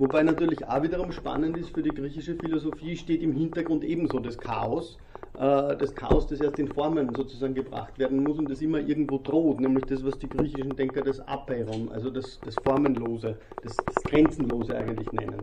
Wobei 0.00 0.22
natürlich 0.22 0.66
auch 0.66 0.82
wiederum 0.82 1.12
spannend 1.12 1.58
ist, 1.58 1.74
für 1.74 1.82
die 1.82 1.90
griechische 1.90 2.34
Philosophie 2.34 2.96
steht 2.96 3.20
im 3.20 3.34
Hintergrund 3.34 3.84
ebenso 3.84 4.18
das 4.18 4.38
Chaos. 4.38 4.96
Äh, 5.34 5.76
das 5.76 5.94
Chaos, 5.94 6.26
das 6.26 6.40
erst 6.40 6.58
in 6.58 6.68
Formen 6.68 7.14
sozusagen 7.14 7.52
gebracht 7.52 7.98
werden 7.98 8.24
muss 8.24 8.38
und 8.38 8.50
das 8.50 8.62
immer 8.62 8.78
irgendwo 8.78 9.18
droht, 9.18 9.60
nämlich 9.60 9.84
das, 9.84 10.02
was 10.02 10.18
die 10.18 10.26
griechischen 10.26 10.74
Denker 10.74 11.02
das 11.02 11.20
Apeiron, 11.20 11.90
also 11.92 12.08
das, 12.08 12.40
das 12.42 12.56
Formenlose, 12.64 13.36
das, 13.62 13.76
das 13.76 14.02
Grenzenlose 14.04 14.74
eigentlich 14.74 15.12
nennen. 15.12 15.42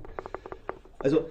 Also 1.04 1.26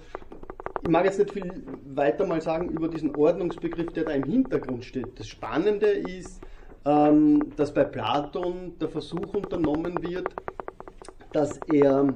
ich 0.81 0.89
mag 0.89 1.03
jetzt 1.03 1.19
nicht 1.19 1.31
viel 1.31 1.63
weiter 1.83 2.25
mal 2.25 2.39
sagen 2.39 2.69
über 2.69 2.87
diesen 2.87 3.13
Ordnungsbegriff, 3.13 3.91
der 3.91 4.05
da 4.05 4.11
im 4.11 4.23
Hintergrund 4.23 4.85
steht. 4.85 5.19
Das 5.19 5.27
Spannende 5.27 5.87
ist, 5.87 6.39
ähm, 6.85 7.43
dass 7.57 7.73
bei 7.73 7.83
Platon 7.83 8.79
der 8.79 8.87
Versuch 8.87 9.33
unternommen 9.33 10.01
wird, 10.01 10.33
dass 11.33 11.57
er 11.67 12.13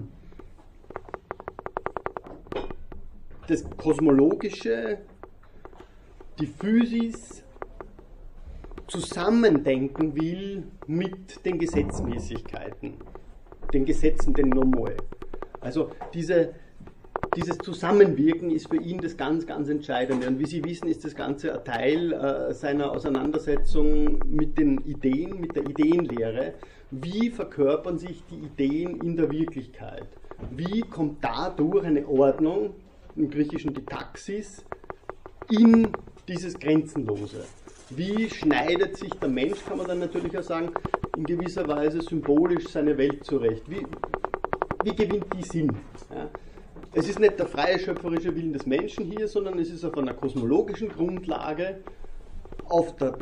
das 3.51 3.65
Kosmologische, 3.75 4.99
die 6.39 6.47
Physis 6.47 7.43
zusammendenken 8.87 10.15
will 10.15 10.63
mit 10.87 11.45
den 11.45 11.59
Gesetzmäßigkeiten, 11.59 12.93
den 13.73 13.85
Gesetzen, 13.85 14.33
den 14.33 14.49
Nomoi. 14.49 14.95
Also 15.59 15.91
diese, 16.13 16.53
dieses 17.35 17.57
Zusammenwirken 17.57 18.51
ist 18.51 18.69
für 18.69 18.81
ihn 18.81 18.99
das 18.99 19.17
ganz, 19.17 19.45
ganz 19.45 19.67
Entscheidende. 19.67 20.27
Und 20.27 20.39
wie 20.39 20.45
Sie 20.45 20.63
wissen, 20.63 20.87
ist 20.87 21.03
das 21.03 21.13
Ganze 21.13 21.53
ein 21.53 21.65
Teil 21.65 22.13
äh, 22.13 22.53
seiner 22.53 22.91
Auseinandersetzung 22.91 24.19
mit 24.27 24.57
den 24.57 24.77
Ideen, 24.85 25.41
mit 25.41 25.57
der 25.57 25.63
Ideenlehre. 25.63 26.53
Wie 26.89 27.29
verkörpern 27.29 27.97
sich 27.97 28.23
die 28.29 28.45
Ideen 28.45 29.01
in 29.01 29.17
der 29.17 29.29
Wirklichkeit? 29.29 30.07
Wie 30.51 30.81
kommt 30.81 31.21
dadurch 31.21 31.85
eine 31.85 32.07
Ordnung, 32.07 32.75
im 33.15 33.29
Griechischen 33.29 33.73
die 33.73 33.83
Taxis, 33.83 34.63
in 35.49 35.89
dieses 36.27 36.57
Grenzenlose. 36.57 37.43
Wie 37.89 38.29
schneidet 38.29 38.95
sich 38.95 39.11
der 39.15 39.29
Mensch, 39.29 39.65
kann 39.65 39.77
man 39.77 39.87
dann 39.87 39.99
natürlich 39.99 40.37
auch 40.37 40.43
sagen, 40.43 40.71
in 41.17 41.25
gewisser 41.25 41.67
Weise 41.67 42.01
symbolisch 42.01 42.69
seine 42.69 42.97
Welt 42.97 43.25
zurecht? 43.25 43.69
Wie, 43.69 43.85
wie 44.83 44.95
gewinnt 44.95 45.25
die 45.37 45.43
Sinn? 45.43 45.75
Ja? 46.09 46.29
Es 46.93 47.07
ist 47.07 47.19
nicht 47.19 47.39
der 47.39 47.47
freie 47.47 47.79
schöpferische 47.79 48.35
Willen 48.35 48.53
des 48.53 48.65
Menschen 48.65 49.05
hier, 49.05 49.27
sondern 49.27 49.59
es 49.59 49.69
ist 49.69 49.83
auf 49.83 49.97
einer 49.97 50.13
kosmologischen 50.13 50.89
Grundlage, 50.89 51.79
auf 52.65 52.95
der 52.97 53.17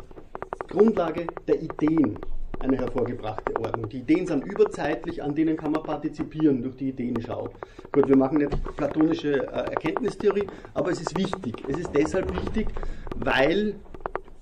Grundlage 0.68 1.26
der 1.46 1.62
Ideen 1.62 2.18
eine 2.60 2.76
hervorgebrachte 2.78 3.56
Ordnung. 3.56 3.88
Die 3.88 3.98
Ideen 3.98 4.26
sind 4.26 4.44
überzeitlich, 4.44 5.22
an 5.22 5.34
denen 5.34 5.56
kann 5.56 5.72
man 5.72 5.82
partizipieren 5.82 6.62
durch 6.62 6.76
die 6.76 6.90
Ideenschau. 6.90 7.48
Gut, 7.92 8.08
wir 8.08 8.16
machen 8.16 8.38
nicht 8.38 8.76
platonische 8.76 9.46
äh, 9.46 9.70
Erkenntnistheorie, 9.70 10.46
aber 10.74 10.90
es 10.90 11.00
ist 11.00 11.16
wichtig. 11.16 11.54
Es 11.68 11.78
ist 11.78 11.90
deshalb 11.94 12.32
wichtig, 12.34 12.68
weil 13.16 13.74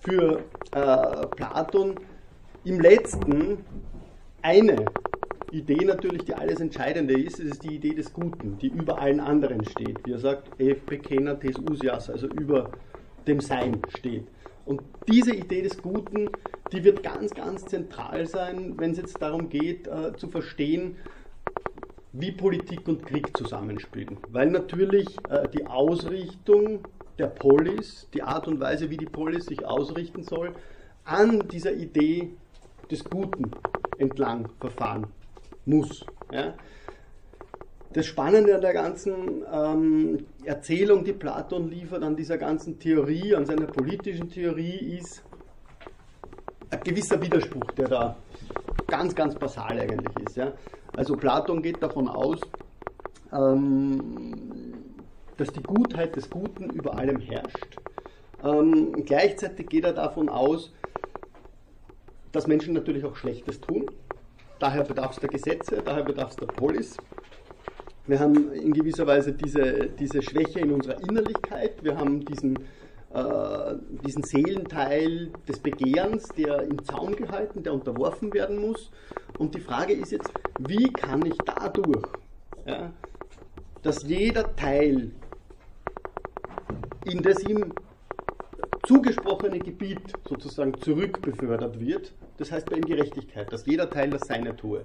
für 0.00 0.40
äh, 0.72 1.26
Platon 1.37 1.94
im 2.64 2.80
letzten 2.80 3.58
eine 4.42 4.84
Idee 5.50 5.84
natürlich 5.84 6.25
die 6.25 6.34
alles 6.34 6.60
Entscheidende 6.60 7.18
ist, 7.18 7.40
es 7.40 7.52
ist 7.52 7.64
die 7.64 7.76
Idee 7.76 7.94
des 7.94 8.12
Guten, 8.12 8.58
die 8.58 8.68
über 8.68 9.00
allen 9.00 9.20
anderen 9.20 9.64
steht. 9.64 9.98
Wie 10.04 10.12
er 10.12 10.18
sagt, 10.18 10.60
ef 10.60 10.84
pekena 10.84 11.34
tes 11.34 11.56
usias, 11.58 12.10
also 12.10 12.26
über 12.26 12.70
dem 13.26 13.40
Sein 13.40 13.80
steht. 13.96 14.26
Und 14.66 14.82
diese 15.08 15.34
Idee 15.34 15.62
des 15.62 15.80
Guten, 15.80 16.28
die 16.72 16.84
wird 16.84 17.02
ganz, 17.02 17.32
ganz 17.32 17.64
zentral 17.64 18.26
sein, 18.26 18.75
wenn 18.78 18.92
es 18.92 18.98
jetzt 18.98 19.20
darum 19.22 19.48
geht, 19.48 19.87
äh, 19.87 20.14
zu 20.16 20.28
verstehen, 20.28 20.96
wie 22.12 22.32
Politik 22.32 22.88
und 22.88 23.06
Krieg 23.06 23.37
zusammenspielen. 23.37 24.18
Weil 24.30 24.50
natürlich 24.50 25.06
äh, 25.28 25.48
die 25.48 25.66
Ausrichtung 25.66 26.80
der 27.18 27.26
Polis, 27.26 28.08
die 28.14 28.22
Art 28.22 28.48
und 28.48 28.60
Weise, 28.60 28.90
wie 28.90 28.96
die 28.96 29.06
Polis 29.06 29.46
sich 29.46 29.64
ausrichten 29.64 30.22
soll, 30.22 30.54
an 31.04 31.48
dieser 31.48 31.72
Idee 31.72 32.30
des 32.90 33.04
Guten 33.04 33.50
entlang 33.98 34.48
verfahren 34.60 35.06
muss. 35.64 36.04
Ja. 36.32 36.54
Das 37.92 38.06
Spannende 38.06 38.54
an 38.54 38.60
der 38.60 38.75
ganzen 38.75 39.42
ähm, 39.50 40.26
Erzählung, 40.44 41.04
die 41.04 41.14
Platon 41.14 41.70
liefert, 41.70 42.02
an 42.02 42.16
dieser 42.16 42.37
ganzen 42.37 42.78
Theorie, 42.78 43.34
an 43.34 43.46
seiner 43.46 43.66
politischen 43.66 44.30
Theorie, 44.30 44.98
ist 44.98 45.22
ein 46.70 46.80
gewisser 46.82 47.20
Widerspruch, 47.20 47.70
der 47.72 47.88
da 47.88 48.16
ganz, 48.87 49.14
ganz 49.14 49.34
basal 49.34 49.78
eigentlich 49.78 50.26
ist. 50.26 50.37
Ja. 50.37 50.52
Also 50.96 51.16
Platon 51.16 51.62
geht 51.62 51.82
davon 51.82 52.08
aus, 52.08 52.40
ähm, 53.32 54.75
dass 55.37 55.48
die 55.48 55.62
Gutheit 55.62 56.16
des 56.16 56.28
Guten 56.28 56.70
über 56.70 56.96
allem 56.96 57.20
herrscht. 57.20 57.78
Ähm, 58.42 58.92
gleichzeitig 59.04 59.68
geht 59.68 59.84
er 59.84 59.92
davon 59.92 60.28
aus, 60.28 60.72
dass 62.32 62.46
Menschen 62.46 62.75
natürlich 62.75 63.04
auch 63.04 63.16
Schlechtes 63.16 63.60
tun. 63.60 63.87
Daher 64.58 64.84
bedarf 64.84 65.12
es 65.12 65.20
der 65.20 65.28
Gesetze, 65.28 65.82
daher 65.84 66.04
bedarf 66.04 66.30
es 66.30 66.37
der 66.37 66.46
Polis. 66.46 66.96
Wir 68.06 68.18
haben 68.18 68.52
in 68.52 68.72
gewisser 68.72 69.06
Weise 69.06 69.32
diese, 69.32 69.90
diese 69.90 70.22
Schwäche 70.22 70.60
in 70.60 70.72
unserer 70.72 71.00
Innerlichkeit. 71.02 71.82
Wir 71.82 71.96
haben 71.96 72.25
diesen, 72.25 72.58
diesen 74.05 74.23
Seelenteil 74.23 75.31
des 75.49 75.59
Begehrens, 75.61 76.29
der 76.37 76.62
im 76.62 76.85
Zaum 76.85 77.17
gehalten, 77.17 77.62
der 77.62 77.73
unterworfen 77.73 78.33
werden 78.35 78.59
muss. 78.59 78.91
Und 79.38 79.55
die 79.55 79.61
Frage 79.61 79.95
ist 79.95 80.12
jetzt, 80.12 80.33
wie 80.59 80.93
kann 80.93 81.25
ich 81.25 81.37
dadurch, 81.38 82.07
ja, 82.67 82.93
dass 83.83 84.03
jeder 84.03 84.55
Teil 84.57 85.12
in 87.05 87.23
das 87.23 87.43
ihm 87.45 87.73
zugesprochene 88.85 89.59
Gebiet 89.59 90.00
sozusagen 90.29 90.79
zurückbefördert 90.81 91.81
wird, 91.81 92.12
das 92.37 92.53
heißt 92.53 92.69
bei 92.69 92.77
ihm 92.77 92.85
Gerechtigkeit, 92.85 93.53
dass 93.53 93.67
jeder 93.67 93.88
Teil 93.91 94.11
das 94.11 94.27
Seine 94.27 94.57
tue. 94.57 94.85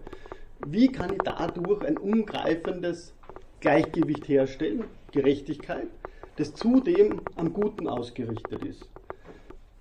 Wie 0.66 0.90
kann 0.90 1.14
ich 1.14 1.20
dadurch 1.24 1.84
ein 1.84 1.98
umgreifendes 1.98 3.14
Gleichgewicht 3.60 4.28
herstellen, 4.28 4.86
Gerechtigkeit, 5.12 5.88
das 6.38 6.54
zudem 6.54 7.22
am 7.36 7.54
Guten 7.54 7.88
ausgerichtet 7.88 8.64
ist? 8.66 8.88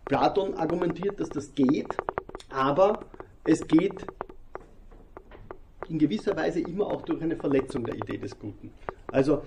Platon 0.05 0.55
argumentiert, 0.55 1.21
dass 1.21 1.29
das 1.29 1.55
geht, 1.55 1.97
aber 2.51 3.01
es 3.45 3.67
geht 3.67 4.05
in 5.89 5.99
gewisser 5.99 6.37
Weise 6.37 6.61
immer 6.61 6.87
auch 6.87 7.03
durch 7.03 7.23
eine 7.23 7.37
Verletzung 7.37 7.85
der 7.85 7.95
Idee 7.95 8.19
des 8.19 8.39
Guten. 8.39 8.71
Also 9.09 9.43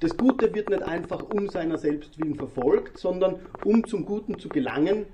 das 0.00 0.16
Gute 0.16 0.54
wird 0.54 0.68
nicht 0.68 0.82
einfach 0.82 1.22
um 1.30 1.48
seiner 1.48 1.78
selbst 1.78 2.18
willen 2.18 2.34
verfolgt, 2.34 2.98
sondern 2.98 3.36
um 3.64 3.86
zum 3.86 4.04
Guten 4.04 4.38
zu 4.38 4.48
gelangen, 4.48 5.06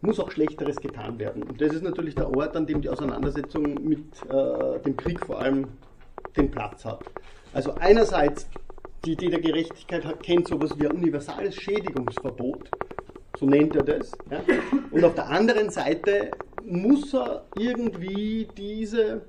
muss 0.00 0.18
auch 0.18 0.30
Schlechteres 0.32 0.76
getan 0.76 1.18
werden. 1.18 1.44
Und 1.44 1.60
das 1.60 1.72
ist 1.72 1.82
natürlich 1.82 2.16
der 2.16 2.28
Ort, 2.36 2.56
an 2.56 2.66
dem 2.66 2.82
die 2.82 2.88
Auseinandersetzung 2.88 3.74
mit 3.84 4.04
äh, 4.28 4.80
dem 4.80 4.96
Krieg 4.96 5.24
vor 5.24 5.38
allem 5.38 5.68
den 6.36 6.50
Platz 6.50 6.84
hat. 6.84 7.04
Also 7.52 7.74
einerseits 7.74 8.48
die 9.04 9.12
Idee 9.12 9.30
der 9.30 9.40
Gerechtigkeit 9.40 10.04
hat, 10.04 10.22
kennt 10.22 10.48
sowas 10.48 10.72
wie 10.78 10.86
ein 10.86 10.92
universales 10.92 11.54
Schädigungsverbot, 11.56 12.70
so 13.38 13.46
nennt 13.46 13.74
er 13.74 13.82
das. 13.82 14.12
Ja? 14.30 14.40
Und 14.90 15.04
auf 15.04 15.14
der 15.14 15.28
anderen 15.28 15.70
Seite 15.70 16.30
muss 16.64 17.12
er 17.12 17.44
irgendwie 17.56 18.46
diese 18.56 19.22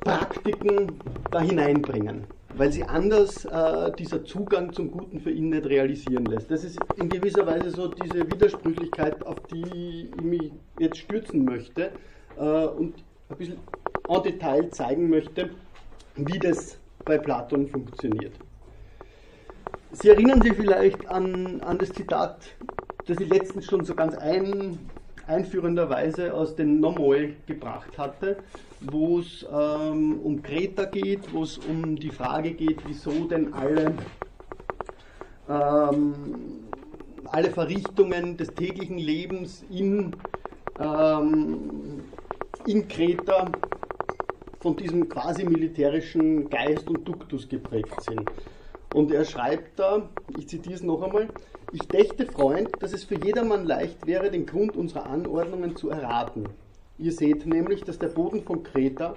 Praktiken 0.00 0.98
da 1.30 1.40
hineinbringen, 1.40 2.24
weil 2.56 2.72
sie 2.72 2.82
anders 2.82 3.44
äh, 3.44 3.92
dieser 3.92 4.24
Zugang 4.24 4.72
zum 4.72 4.90
Guten 4.90 5.20
für 5.20 5.30
ihn 5.30 5.50
nicht 5.50 5.66
realisieren 5.66 6.24
lässt. 6.24 6.50
Das 6.50 6.64
ist 6.64 6.78
in 6.96 7.08
gewisser 7.08 7.46
Weise 7.46 7.70
so 7.70 7.86
diese 7.86 8.28
Widersprüchlichkeit, 8.28 9.24
auf 9.24 9.38
die 9.52 10.08
ich 10.16 10.24
mich 10.24 10.52
jetzt 10.80 10.98
stürzen 10.98 11.44
möchte 11.44 11.92
äh, 12.36 12.66
und 12.66 12.94
ein 13.28 13.36
bisschen 13.36 13.58
en 14.08 14.22
Detail 14.24 14.68
zeigen 14.70 15.08
möchte, 15.08 15.50
wie 16.16 16.38
das 16.40 16.79
bei 17.04 17.18
Platon 17.18 17.66
funktioniert. 17.68 18.34
Sie 19.92 20.08
erinnern 20.08 20.40
sich 20.40 20.54
vielleicht 20.54 21.08
an, 21.08 21.60
an 21.62 21.78
das 21.78 21.92
Zitat, 21.92 22.54
das 23.06 23.18
ich 23.18 23.28
letztens 23.28 23.66
schon 23.66 23.84
so 23.84 23.94
ganz 23.94 24.16
ein, 24.16 24.78
einführenderweise 25.26 26.32
aus 26.32 26.54
den 26.54 26.80
Nomoi 26.80 27.34
gebracht 27.46 27.98
hatte, 27.98 28.36
wo 28.80 29.18
es 29.18 29.44
ähm, 29.52 30.20
um 30.22 30.42
Kreta 30.42 30.84
geht, 30.84 31.32
wo 31.32 31.42
es 31.42 31.58
um 31.58 31.96
die 31.96 32.10
Frage 32.10 32.52
geht, 32.52 32.78
wieso 32.86 33.26
denn 33.26 33.52
alle, 33.52 33.94
ähm, 35.48 36.24
alle 37.24 37.50
Verrichtungen 37.50 38.36
des 38.36 38.54
täglichen 38.54 38.98
Lebens 38.98 39.64
in, 39.70 40.14
ähm, 40.78 42.04
in 42.66 42.86
Kreta 42.88 43.50
von 44.60 44.76
diesem 44.76 45.08
quasi 45.08 45.44
militärischen 45.44 46.48
Geist 46.50 46.88
und 46.88 47.08
Duktus 47.08 47.48
geprägt 47.48 48.02
sind. 48.02 48.30
Und 48.94 49.10
er 49.10 49.24
schreibt 49.24 49.78
da, 49.78 50.08
ich 50.36 50.48
zitiere 50.48 50.74
es 50.74 50.82
noch 50.82 51.02
einmal, 51.02 51.28
ich 51.72 51.86
dächte, 51.88 52.26
Freund, 52.26 52.68
dass 52.80 52.92
es 52.92 53.04
für 53.04 53.14
jedermann 53.14 53.64
leicht 53.64 54.06
wäre, 54.06 54.30
den 54.30 54.44
Grund 54.44 54.76
unserer 54.76 55.06
Anordnungen 55.06 55.76
zu 55.76 55.88
erraten. 55.88 56.44
Ihr 56.98 57.12
seht 57.12 57.46
nämlich, 57.46 57.84
dass 57.84 57.98
der 57.98 58.08
Boden 58.08 58.42
von 58.42 58.62
Kreta 58.62 59.14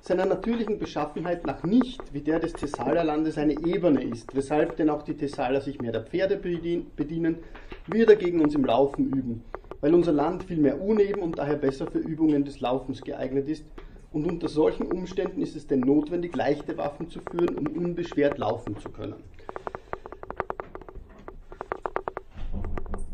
seiner 0.00 0.24
natürlichen 0.24 0.78
Beschaffenheit 0.78 1.46
nach 1.46 1.62
nicht 1.62 2.02
wie 2.12 2.22
der 2.22 2.40
des 2.40 2.54
Thessalerlandes 2.54 3.38
eine 3.38 3.52
Ebene 3.64 4.02
ist, 4.02 4.34
weshalb 4.34 4.76
denn 4.76 4.90
auch 4.90 5.02
die 5.02 5.16
Thessaler 5.16 5.60
sich 5.60 5.80
mehr 5.80 5.92
der 5.92 6.02
Pferde 6.02 6.36
bedienen, 6.36 7.38
wir 7.86 8.06
dagegen 8.06 8.40
uns 8.40 8.54
im 8.54 8.64
Laufen 8.64 9.12
üben, 9.12 9.44
weil 9.82 9.94
unser 9.94 10.12
Land 10.12 10.44
viel 10.44 10.56
mehr 10.56 10.80
uneben 10.80 11.20
und 11.20 11.38
daher 11.38 11.56
besser 11.56 11.86
für 11.86 11.98
Übungen 11.98 12.44
des 12.44 12.60
Laufens 12.60 13.02
geeignet 13.02 13.48
ist, 13.48 13.64
und 14.12 14.26
unter 14.26 14.48
solchen 14.48 14.86
Umständen 14.86 15.40
ist 15.40 15.56
es 15.56 15.66
denn 15.66 15.80
notwendig, 15.80 16.34
leichte 16.34 16.76
Waffen 16.76 17.08
zu 17.08 17.20
führen, 17.20 17.56
um 17.56 17.66
unbeschwert 17.66 18.38
laufen 18.38 18.76
zu 18.78 18.88
können. 18.88 19.14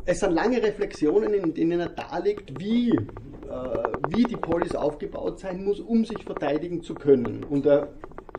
Es 0.06 0.20
sind 0.20 0.32
lange 0.32 0.62
Reflexionen, 0.62 1.34
in 1.34 1.52
denen 1.52 1.80
er 1.80 1.88
darlegt, 1.88 2.58
wie, 2.60 2.90
äh, 2.90 3.02
wie 4.08 4.22
die 4.22 4.36
Polis 4.36 4.74
aufgebaut 4.74 5.40
sein 5.40 5.64
muss, 5.64 5.80
um 5.80 6.04
sich 6.04 6.22
verteidigen 6.22 6.82
zu 6.82 6.94
können. 6.94 7.44
Und 7.44 7.66
er 7.66 7.88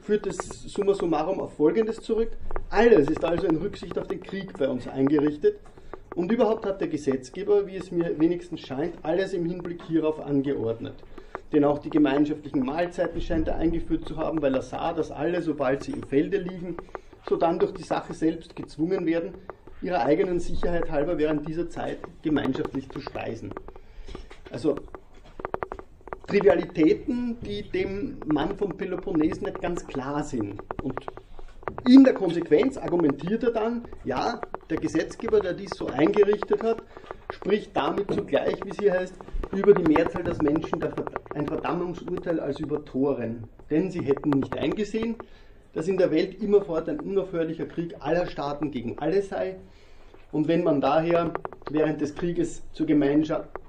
führt 0.02 0.26
es 0.26 0.38
summa 0.38 0.94
summarum 0.94 1.42
auf 1.42 1.54
Folgendes 1.54 1.98
zurück. 1.98 2.32
Alles 2.70 3.10
ist 3.10 3.24
also 3.24 3.48
in 3.48 3.58
Rücksicht 3.58 4.00
auf 4.00 4.08
den 4.08 4.24
Krieg 4.24 4.58
bei 4.58 4.70
uns 4.70 4.88
eingerichtet. 4.88 5.60
Und 6.16 6.32
überhaupt 6.32 6.66
hat 6.66 6.80
der 6.82 6.88
Gesetzgeber, 6.88 7.68
wie 7.68 7.76
es 7.76 7.92
mir 7.92 8.18
wenigstens 8.18 8.62
scheint, 8.62 8.96
alles 9.04 9.34
im 9.34 9.46
Hinblick 9.46 9.84
hierauf 9.84 10.20
angeordnet. 10.20 10.96
Denn 11.52 11.64
auch 11.64 11.80
die 11.80 11.90
gemeinschaftlichen 11.90 12.64
Mahlzeiten 12.64 13.22
scheint 13.22 13.48
er 13.48 13.56
eingeführt 13.56 14.06
zu 14.06 14.18
haben, 14.18 14.42
weil 14.42 14.56
er 14.56 14.62
sah, 14.62 14.94
dass 14.94 15.12
alle, 15.12 15.42
sobald 15.42 15.84
sie 15.84 15.94
im 15.94 16.04
Felde 16.04 16.38
liegen, 16.38 16.78
sodann 17.24 17.60
durch 17.60 17.74
die 17.74 17.84
Sache 17.84 18.14
selbst 18.14 18.56
gezwungen 18.56 19.06
werden, 19.06 19.34
ihrer 19.82 20.02
eigenen 20.02 20.40
Sicherheit 20.40 20.92
halber 20.92 21.18
während 21.18 21.46
dieser 21.46 21.70
Zeit 21.70 22.00
gemeinschaftlich 22.22 22.92
zu 22.92 23.00
speisen. 23.00 23.54
Also 24.50 24.82
Trivialitäten, 26.26 27.38
die 27.42 27.64
dem 27.64 28.18
Mann 28.26 28.58
vom 28.58 28.76
Peloponnes 28.76 29.42
nicht 29.42 29.62
ganz 29.62 29.88
klar 29.88 30.24
sind. 30.24 30.60
Und 30.82 31.08
in 31.88 32.04
der 32.04 32.14
Konsequenz 32.14 32.78
argumentiert 32.78 33.44
er 33.44 33.52
dann, 33.52 33.88
ja, 34.04 34.46
der 34.70 34.78
Gesetzgeber, 34.78 35.40
der 35.40 35.54
dies 35.54 35.76
so 35.78 35.88
eingerichtet 35.88 36.62
hat, 36.62 36.82
spricht 37.30 37.76
damit 37.76 38.14
zugleich, 38.14 38.66
wie 38.66 38.74
sie 38.74 38.92
heißt, 38.92 39.16
über 39.54 39.74
die 39.74 39.84
Mehrzahl 39.84 40.24
des 40.24 40.42
Menschen 40.42 40.84
ein 41.34 41.48
Verdammungsurteil 41.48 42.42
als 42.42 42.60
über 42.60 42.84
Toren. 42.84 43.48
Denn 43.70 43.90
sie 43.90 44.02
hätten 44.02 44.36
nicht 44.36 44.58
eingesehen, 44.58 45.16
dass 45.74 45.88
in 45.88 45.98
der 45.98 46.12
Welt 46.12 46.42
immerfort 46.42 46.90
ein 46.90 47.00
unaufhörlicher 47.00 47.66
Krieg 47.66 47.96
aller 48.00 48.28
Staaten 48.28 48.72
gegen 48.72 49.00
alle 49.00 49.22
sei. 49.22 49.56
Und 50.34 50.50
wenn 50.50 50.64
man 50.64 50.82
daher 50.82 51.38
während 51.70 52.02
des 52.02 52.16
Krieges 52.16 52.64
zur, 52.74 52.88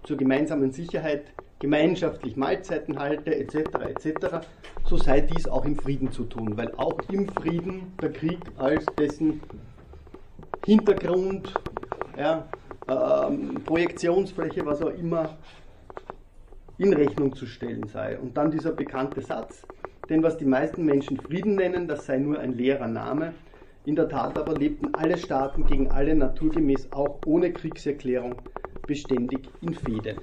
zur 0.05 0.17
gemeinsamen 0.17 0.73
Sicherheit 0.73 1.25
gemeinschaftlich 1.59 2.37
Mahlzeiten 2.37 2.99
halte, 2.99 3.35
etc., 3.35 3.57
etc., 3.89 4.47
so 4.85 4.97
sei 4.97 5.21
dies 5.21 5.49
auch 5.49 5.65
im 5.65 5.77
Frieden 5.77 6.13
zu 6.13 6.25
tun, 6.25 6.57
weil 6.57 6.73
auch 6.77 7.01
im 7.11 7.29
Frieden 7.29 7.93
der 8.01 8.13
Krieg 8.13 8.39
als 8.57 8.87
dessen 8.97 9.41
Hintergrund, 10.65 11.59
ja, 12.17 12.49
ähm, 12.89 13.63
Projektionsfläche, 13.65 14.65
was 14.65 14.83
auch 14.83 14.95
immer, 14.95 15.37
in 16.79 16.93
Rechnung 16.93 17.35
zu 17.35 17.47
stellen 17.47 17.87
sei. 17.89 18.19
Und 18.19 18.37
dann 18.37 18.51
dieser 18.51 18.73
bekannte 18.73 19.21
Satz, 19.21 19.63
denn 20.09 20.23
was 20.23 20.39
die 20.39 20.45
meisten 20.45 20.85
Menschen 20.85 21.19
Frieden 21.19 21.57
nennen, 21.57 21.89
das 21.89 22.07
sei 22.07 22.19
nur 22.19 22.39
ein 22.39 22.55
leerer 22.55 22.87
Name. 22.87 23.35
In 23.85 23.97
der 23.97 24.09
Tat 24.09 24.39
aber 24.39 24.55
lebten 24.55 24.95
alle 24.95 25.19
Staaten 25.19 25.67
gegen 25.67 25.91
alle 25.91 26.15
naturgemäß 26.15 26.93
auch 26.93 27.21
ohne 27.27 27.53
Kriegserklärung 27.53 28.37
beständig 28.87 29.49
in 29.61 29.75
Fehde. 29.75 30.17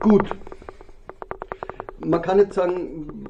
Gut. 0.00 0.30
Man 1.98 2.22
kann 2.22 2.38
jetzt 2.38 2.54
sagen, 2.54 3.26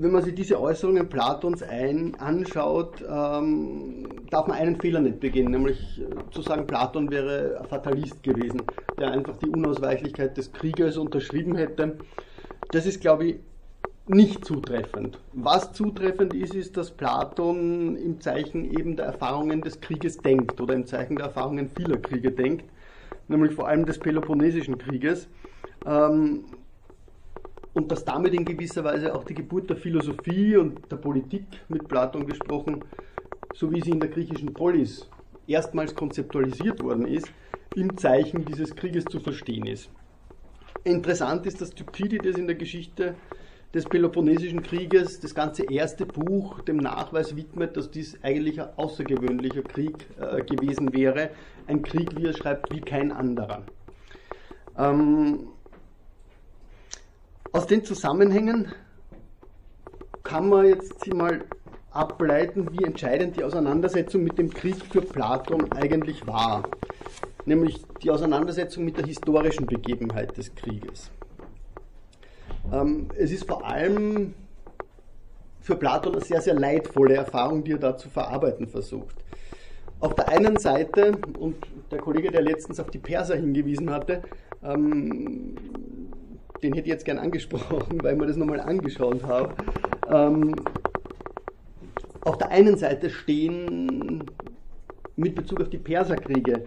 wenn 0.00 0.10
man 0.10 0.22
sich 0.22 0.34
diese 0.34 0.60
Äußerungen 0.60 1.08
Platons 1.08 1.62
ein, 1.62 2.14
anschaut, 2.16 3.02
ähm, 3.08 4.08
darf 4.30 4.46
man 4.48 4.58
einen 4.58 4.80
Fehler 4.80 5.00
nicht 5.00 5.20
begehen, 5.20 5.50
nämlich 5.50 6.00
äh, 6.00 6.30
zu 6.32 6.42
sagen, 6.42 6.66
Platon 6.66 7.10
wäre 7.10 7.64
Fatalist 7.68 8.22
gewesen, 8.22 8.62
der 8.98 9.12
einfach 9.12 9.36
die 9.36 9.48
Unausweichlichkeit 9.48 10.36
des 10.36 10.52
Krieges 10.52 10.96
unterschrieben 10.96 11.54
hätte. 11.54 11.96
Das 12.72 12.84
ist, 12.84 13.00
glaube 13.00 13.26
ich, 13.26 13.36
nicht 14.08 14.44
zutreffend. 14.44 15.18
Was 15.32 15.72
zutreffend 15.72 16.34
ist, 16.34 16.54
ist, 16.54 16.76
dass 16.76 16.90
Platon 16.90 17.96
im 17.96 18.20
Zeichen 18.20 18.64
eben 18.76 18.96
der 18.96 19.06
Erfahrungen 19.06 19.62
des 19.62 19.80
Krieges 19.80 20.18
denkt 20.18 20.60
oder 20.60 20.74
im 20.74 20.86
Zeichen 20.86 21.16
der 21.16 21.26
Erfahrungen 21.26 21.70
vieler 21.70 21.98
Kriege 21.98 22.30
denkt, 22.30 22.64
nämlich 23.28 23.52
vor 23.52 23.66
allem 23.68 23.86
des 23.86 23.98
Peloponnesischen 23.98 24.78
Krieges. 24.78 25.28
Ähm, 25.86 26.44
und 27.74 27.92
dass 27.92 28.04
damit 28.04 28.32
in 28.32 28.44
gewisser 28.44 28.84
Weise 28.84 29.14
auch 29.14 29.24
die 29.24 29.34
Geburt 29.34 29.68
der 29.68 29.76
Philosophie 29.76 30.56
und 30.56 30.90
der 30.90 30.96
Politik 30.96 31.44
mit 31.68 31.86
Platon 31.86 32.26
gesprochen, 32.26 32.82
so 33.54 33.70
wie 33.70 33.82
sie 33.82 33.90
in 33.90 34.00
der 34.00 34.08
griechischen 34.08 34.54
Polis 34.54 35.08
erstmals 35.46 35.94
konzeptualisiert 35.94 36.82
worden 36.82 37.06
ist, 37.06 37.30
im 37.74 37.96
Zeichen 37.98 38.44
dieses 38.46 38.74
Krieges 38.74 39.04
zu 39.04 39.20
verstehen 39.20 39.66
ist. 39.66 39.90
Interessant 40.84 41.46
ist, 41.46 41.60
dass 41.60 41.70
Thukydides 41.70 42.38
in 42.38 42.46
der 42.46 42.56
Geschichte 42.56 43.14
des 43.74 43.84
Peloponnesischen 43.84 44.62
Krieges 44.62 45.20
das 45.20 45.34
ganze 45.34 45.64
erste 45.64 46.06
Buch 46.06 46.60
dem 46.60 46.78
Nachweis 46.78 47.36
widmet, 47.36 47.76
dass 47.76 47.90
dies 47.90 48.18
eigentlich 48.22 48.60
ein 48.60 48.70
außergewöhnlicher 48.76 49.62
Krieg 49.62 50.06
äh, 50.18 50.42
gewesen 50.42 50.94
wäre. 50.94 51.30
Ein 51.66 51.82
Krieg, 51.82 52.16
wie 52.16 52.24
er 52.24 52.32
schreibt, 52.32 52.72
wie 52.72 52.80
kein 52.80 53.12
anderer. 53.12 53.64
Ähm, 54.78 55.48
aus 57.52 57.66
den 57.66 57.84
Zusammenhängen 57.84 58.72
kann 60.22 60.48
man 60.48 60.66
jetzt 60.66 61.06
mal 61.12 61.44
ableiten, 61.90 62.68
wie 62.72 62.84
entscheidend 62.84 63.36
die 63.36 63.44
Auseinandersetzung 63.44 64.22
mit 64.22 64.38
dem 64.38 64.52
Krieg 64.52 64.76
für 64.90 65.00
Platon 65.00 65.72
eigentlich 65.72 66.26
war. 66.26 66.64
Nämlich 67.44 67.80
die 68.02 68.10
Auseinandersetzung 68.10 68.84
mit 68.84 68.98
der 68.98 69.06
historischen 69.06 69.66
Begebenheit 69.66 70.36
des 70.36 70.54
Krieges. 70.54 71.10
Ähm, 72.72 73.08
es 73.16 73.30
ist 73.30 73.46
vor 73.46 73.64
allem 73.64 74.34
für 75.60 75.76
Platon 75.76 76.14
eine 76.14 76.24
sehr, 76.24 76.40
sehr 76.40 76.54
leidvolle 76.54 77.14
Erfahrung, 77.14 77.64
die 77.64 77.72
er 77.72 77.78
da 77.78 77.96
zu 77.96 78.08
verarbeiten 78.08 78.66
versucht. 78.66 79.16
Auf 80.00 80.14
der 80.14 80.28
einen 80.28 80.58
Seite, 80.58 81.18
und 81.38 81.56
der 81.90 81.98
Kollege, 81.98 82.30
der 82.30 82.42
letztens 82.42 82.78
auf 82.78 82.90
die 82.90 82.98
Perser 82.98 83.36
hingewiesen 83.36 83.90
hatte, 83.90 84.22
ähm, 84.62 85.56
den 86.62 86.72
hätte 86.72 86.86
ich 86.86 86.92
jetzt 86.92 87.04
gern 87.04 87.18
angesprochen, 87.18 87.98
weil 88.02 88.18
wir 88.18 88.26
das 88.26 88.36
nochmal 88.36 88.60
angeschaut 88.60 89.22
haben. 89.24 89.54
Ähm, 90.08 90.54
auf 92.22 92.38
der 92.38 92.50
einen 92.50 92.76
Seite 92.76 93.10
stehen 93.10 94.24
mit 95.16 95.34
Bezug 95.34 95.60
auf 95.60 95.70
die 95.70 95.78
Perserkriege 95.78 96.66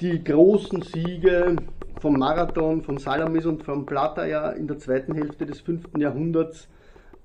die 0.00 0.22
großen 0.22 0.82
Siege 0.82 1.56
vom 2.00 2.18
Marathon, 2.18 2.82
von 2.82 2.98
Salamis 2.98 3.46
und 3.46 3.64
von 3.64 3.84
Plataea 3.84 4.50
in 4.52 4.68
der 4.68 4.78
zweiten 4.78 5.14
Hälfte 5.14 5.44
des 5.46 5.60
5. 5.60 5.98
Jahrhunderts 5.98 6.68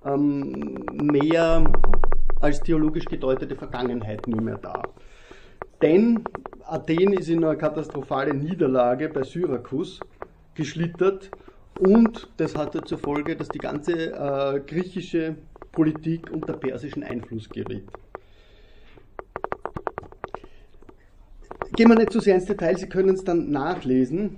ähm, 0.05 0.85
mehr 1.01 1.63
als 2.39 2.61
theologisch 2.61 3.05
gedeutete 3.05 3.55
Vergangenheit 3.55 4.27
nie 4.27 4.41
mehr 4.41 4.57
da. 4.57 4.81
Denn 5.81 6.23
Athen 6.65 7.13
ist 7.13 7.29
in 7.29 7.43
einer 7.43 7.55
katastrophalen 7.55 8.39
Niederlage 8.39 9.09
bei 9.09 9.23
Syrakus 9.23 9.99
geschlittert 10.55 11.29
und 11.79 12.29
das 12.37 12.55
hatte 12.55 12.83
zur 12.83 12.97
Folge, 12.97 13.35
dass 13.35 13.49
die 13.49 13.59
ganze 13.59 14.11
äh, 14.13 14.59
griechische 14.59 15.35
Politik 15.71 16.31
unter 16.31 16.53
persischen 16.53 17.03
Einfluss 17.03 17.49
geriet. 17.49 17.83
Gehen 21.75 21.89
wir 21.89 21.95
nicht 21.95 22.11
zu 22.11 22.19
sehr 22.19 22.35
ins 22.35 22.45
Detail, 22.45 22.77
Sie 22.77 22.87
können 22.87 23.15
es 23.15 23.23
dann 23.23 23.49
nachlesen. 23.49 24.37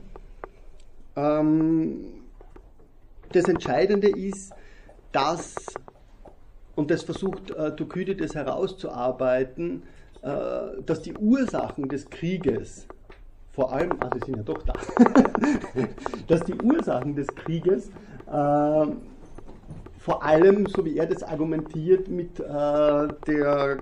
Ähm, 1.18 2.24
das 3.34 3.50
Entscheidende 3.50 4.08
ist, 4.08 4.54
dass, 5.12 5.56
und 6.76 6.90
das 6.92 7.04
versucht 7.04 7.52
äh, 7.52 7.76
Thukydides 7.76 8.36
herauszuarbeiten, 8.36 9.84
äh, 10.22 10.82
dass 10.86 11.02
die 11.02 11.14
Ursachen 11.14 11.90
des 11.90 12.10
Krieges 12.10 12.88
vor 13.56 13.72
allem, 13.72 13.92
also 14.00 14.20
sie 14.20 14.32
sind 14.32 14.38
ja 14.38 14.44
doch 14.44 14.62
da, 14.64 14.74
dass 16.28 16.42
die 16.42 16.56
Ursachen 16.56 17.16
des 17.16 17.28
Krieges 17.28 17.90
äh, 18.28 18.88
vor 19.98 20.24
allem, 20.24 20.68
so 20.68 20.86
wie 20.86 20.98
er 20.98 21.08
das 21.08 21.24
argumentiert, 21.24 22.10
mit 22.10 22.40
äh, 22.40 23.08
der 23.28 23.80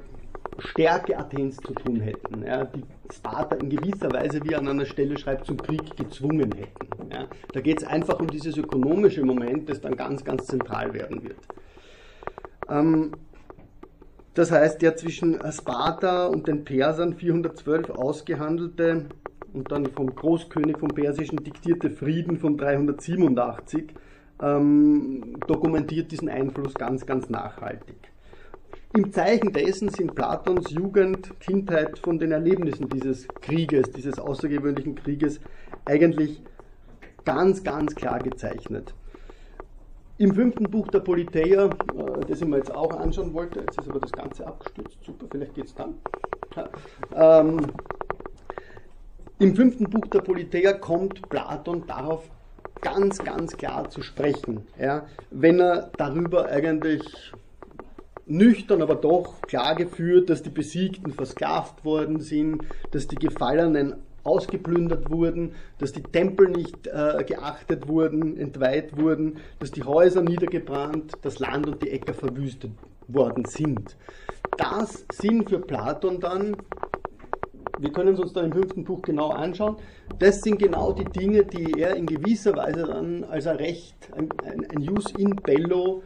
Stärke 0.59 1.17
Athens 1.17 1.57
zu 1.57 1.73
tun 1.73 1.99
hätten, 1.99 2.45
ja, 2.45 2.65
die 2.65 2.83
Sparta 3.11 3.55
in 3.55 3.69
gewisser 3.69 4.11
Weise, 4.13 4.39
wie 4.43 4.53
er 4.53 4.59
an 4.59 4.67
einer 4.67 4.85
Stelle 4.85 5.17
schreibt, 5.17 5.47
zum 5.47 5.57
Krieg 5.57 5.97
gezwungen 5.97 6.51
hätten. 6.53 7.11
Ja. 7.11 7.27
Da 7.51 7.61
geht 7.61 7.81
es 7.81 7.87
einfach 7.87 8.19
um 8.19 8.27
dieses 8.27 8.55
ökonomische 8.57 9.25
Moment, 9.25 9.69
das 9.69 9.81
dann 9.81 9.97
ganz, 9.97 10.23
ganz 10.23 10.45
zentral 10.45 10.93
werden 10.93 11.23
wird. 11.23 11.39
Ähm, 12.69 13.11
das 14.33 14.51
heißt, 14.51 14.81
der 14.81 14.95
zwischen 14.95 15.39
Sparta 15.51 16.27
und 16.27 16.47
den 16.47 16.63
Persern 16.63 17.15
412 17.15 17.89
ausgehandelte 17.89 19.07
und 19.53 19.71
dann 19.71 19.85
vom 19.87 20.13
Großkönig 20.13 20.77
vom 20.77 20.89
Persischen 20.89 21.43
diktierte 21.43 21.89
Frieden 21.89 22.37
von 22.37 22.57
387 22.57 23.93
ähm, 24.41 25.37
dokumentiert 25.47 26.11
diesen 26.11 26.29
Einfluss 26.29 26.73
ganz, 26.73 27.05
ganz 27.05 27.29
nachhaltig. 27.29 27.95
Im 28.95 29.11
Zeichen 29.11 29.51
dessen 29.53 29.89
sind 29.89 30.13
Platons 30.13 30.69
Jugend, 30.69 31.39
Kindheit 31.39 31.97
von 31.97 32.19
den 32.19 32.31
Erlebnissen 32.31 32.89
dieses 32.89 33.27
Krieges, 33.41 33.91
dieses 33.91 34.19
außergewöhnlichen 34.19 34.95
Krieges 34.95 35.39
eigentlich 35.85 36.41
ganz, 37.25 37.63
ganz 37.63 37.95
klar 37.95 38.19
gezeichnet. 38.19 38.93
Im 40.19 40.35
fünften 40.35 40.69
Buch 40.69 40.87
der 40.89 40.99
Politeia, 40.99 41.65
äh, 41.65 41.69
das 42.27 42.41
ich 42.41 42.47
mir 42.47 42.57
jetzt 42.57 42.73
auch 42.73 42.95
anschauen 42.99 43.33
wollte, 43.33 43.61
jetzt 43.61 43.79
ist 43.79 43.89
aber 43.89 43.99
das 43.99 44.11
Ganze 44.11 44.45
abgestürzt, 44.45 44.97
super, 45.03 45.25
vielleicht 45.31 45.55
geht 45.55 45.65
es 45.65 45.75
dann. 45.75 45.95
Ähm, 47.15 47.71
im 49.43 49.55
fünften 49.57 49.89
Buch 49.89 50.07
der 50.07 50.21
Politeia 50.21 50.71
kommt 50.71 51.27
Platon 51.27 51.85
darauf 51.85 52.29
ganz, 52.79 53.17
ganz 53.17 53.57
klar 53.57 53.89
zu 53.89 54.01
sprechen, 54.01 54.65
ja, 54.79 55.05
wenn 55.31 55.59
er 55.59 55.91
darüber 55.97 56.47
eigentlich 56.47 57.01
nüchtern, 58.25 58.81
aber 58.81 58.95
doch 58.95 59.41
klar 59.41 59.75
geführt, 59.75 60.29
dass 60.29 60.43
die 60.43 60.49
Besiegten 60.49 61.11
versklavt 61.11 61.83
worden 61.83 62.21
sind, 62.21 62.63
dass 62.91 63.07
die 63.07 63.17
Gefallenen 63.17 63.95
ausgeplündert 64.23 65.11
wurden, 65.11 65.55
dass 65.77 65.91
die 65.91 66.03
Tempel 66.03 66.47
nicht 66.47 66.87
äh, 66.87 67.21
geachtet 67.25 67.89
wurden, 67.89 68.37
entweiht 68.37 68.97
wurden, 68.97 69.39
dass 69.59 69.71
die 69.71 69.83
Häuser 69.83 70.21
niedergebrannt, 70.21 71.11
das 71.21 71.39
Land 71.39 71.67
und 71.67 71.83
die 71.83 71.89
Äcker 71.89 72.13
verwüstet 72.13 72.71
worden 73.09 73.43
sind. 73.43 73.97
Das 74.57 75.05
sind 75.11 75.49
für 75.49 75.59
Platon 75.59 76.21
dann 76.21 76.55
wir 77.79 77.91
können 77.91 78.13
es 78.13 78.19
uns 78.19 78.33
dann 78.33 78.45
im 78.45 78.53
fünften 78.53 78.83
Buch 78.83 79.01
genau 79.01 79.29
anschauen. 79.29 79.77
Das 80.19 80.41
sind 80.41 80.59
genau 80.59 80.91
die 80.91 81.05
Dinge, 81.05 81.43
die 81.43 81.79
er 81.79 81.95
in 81.95 82.05
gewisser 82.05 82.55
Weise 82.55 82.83
dann 82.83 83.23
als 83.23 83.47
ein 83.47 83.57
Recht, 83.57 83.95
ein, 84.15 84.29
ein, 84.45 84.65
ein 84.69 84.81
Jus 84.81 85.11
in 85.17 85.35
bello 85.35 86.03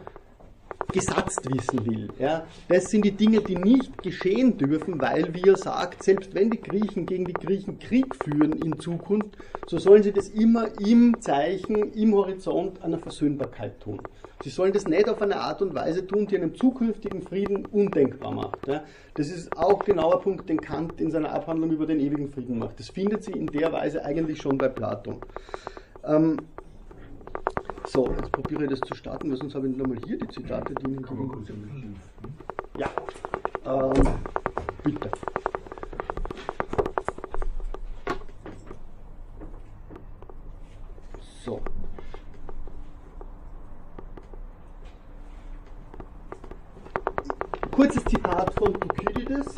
gesatzt 0.91 1.49
wissen 1.51 1.85
will. 1.85 2.09
Ja. 2.19 2.45
Das 2.69 2.89
sind 2.89 3.03
die 3.03 3.11
Dinge, 3.11 3.41
die 3.41 3.55
nicht 3.55 4.01
geschehen 4.01 4.57
dürfen, 4.57 5.01
weil, 5.01 5.33
wie 5.33 5.49
er 5.49 5.57
sagt, 5.57 6.03
selbst 6.03 6.33
wenn 6.33 6.49
die 6.49 6.61
Griechen 6.61 7.05
gegen 7.05 7.25
die 7.25 7.33
Griechen 7.33 7.79
Krieg 7.79 8.15
führen 8.15 8.53
in 8.53 8.79
Zukunft, 8.79 9.37
so 9.67 9.77
sollen 9.77 10.03
sie 10.03 10.13
das 10.13 10.29
immer 10.29 10.67
im 10.79 11.19
Zeichen, 11.19 11.91
im 11.93 12.15
Horizont 12.15 12.81
einer 12.83 12.99
Versöhnbarkeit 12.99 13.79
tun. 13.81 14.01
Sie 14.43 14.49
sollen 14.49 14.71
das 14.71 14.87
nicht 14.87 15.09
auf 15.09 15.21
eine 15.21 15.37
Art 15.37 15.61
und 15.61 15.73
Weise 15.73 16.05
tun, 16.05 16.27
die 16.27 16.37
einen 16.37 16.55
zukünftigen 16.55 17.21
Frieden 17.21 17.65
undenkbar 17.65 18.31
macht. 18.31 18.67
Ja. 18.67 18.83
Das 19.15 19.29
ist 19.29 19.55
auch 19.57 19.83
genau 19.83 20.13
ein 20.13 20.21
Punkt, 20.21 20.47
den 20.47 20.61
Kant 20.61 21.01
in 21.01 21.11
seiner 21.11 21.31
Abhandlung 21.31 21.71
über 21.71 21.85
den 21.85 21.99
ewigen 21.99 22.29
Frieden 22.29 22.59
macht. 22.59 22.79
Das 22.79 22.89
findet 22.89 23.23
sie 23.23 23.31
in 23.31 23.47
der 23.47 23.73
Weise 23.73 24.05
eigentlich 24.05 24.41
schon 24.41 24.57
bei 24.57 24.69
Platon. 24.69 25.17
Ähm, 26.05 26.37
so, 27.89 28.11
jetzt 28.11 28.31
probiere 28.31 28.65
ich 28.65 28.69
das 28.69 28.79
zu 28.81 28.93
starten, 28.95 29.29
weil 29.29 29.37
sonst 29.37 29.55
habe 29.55 29.69
ich 29.69 29.77
nochmal 29.77 29.97
hier 30.05 30.17
die 30.17 30.27
Zitate, 30.27 30.73
die 30.75 30.85
Ihnen 30.85 31.01
gegeben 31.01 31.99
Ja, 32.77 32.89
ähm, 33.65 34.07
bitte. 34.83 35.09
So. 41.43 41.61
Kurzes 47.71 48.03
Zitat 48.05 48.53
von 48.55 48.73
Thukydides. 48.73 49.55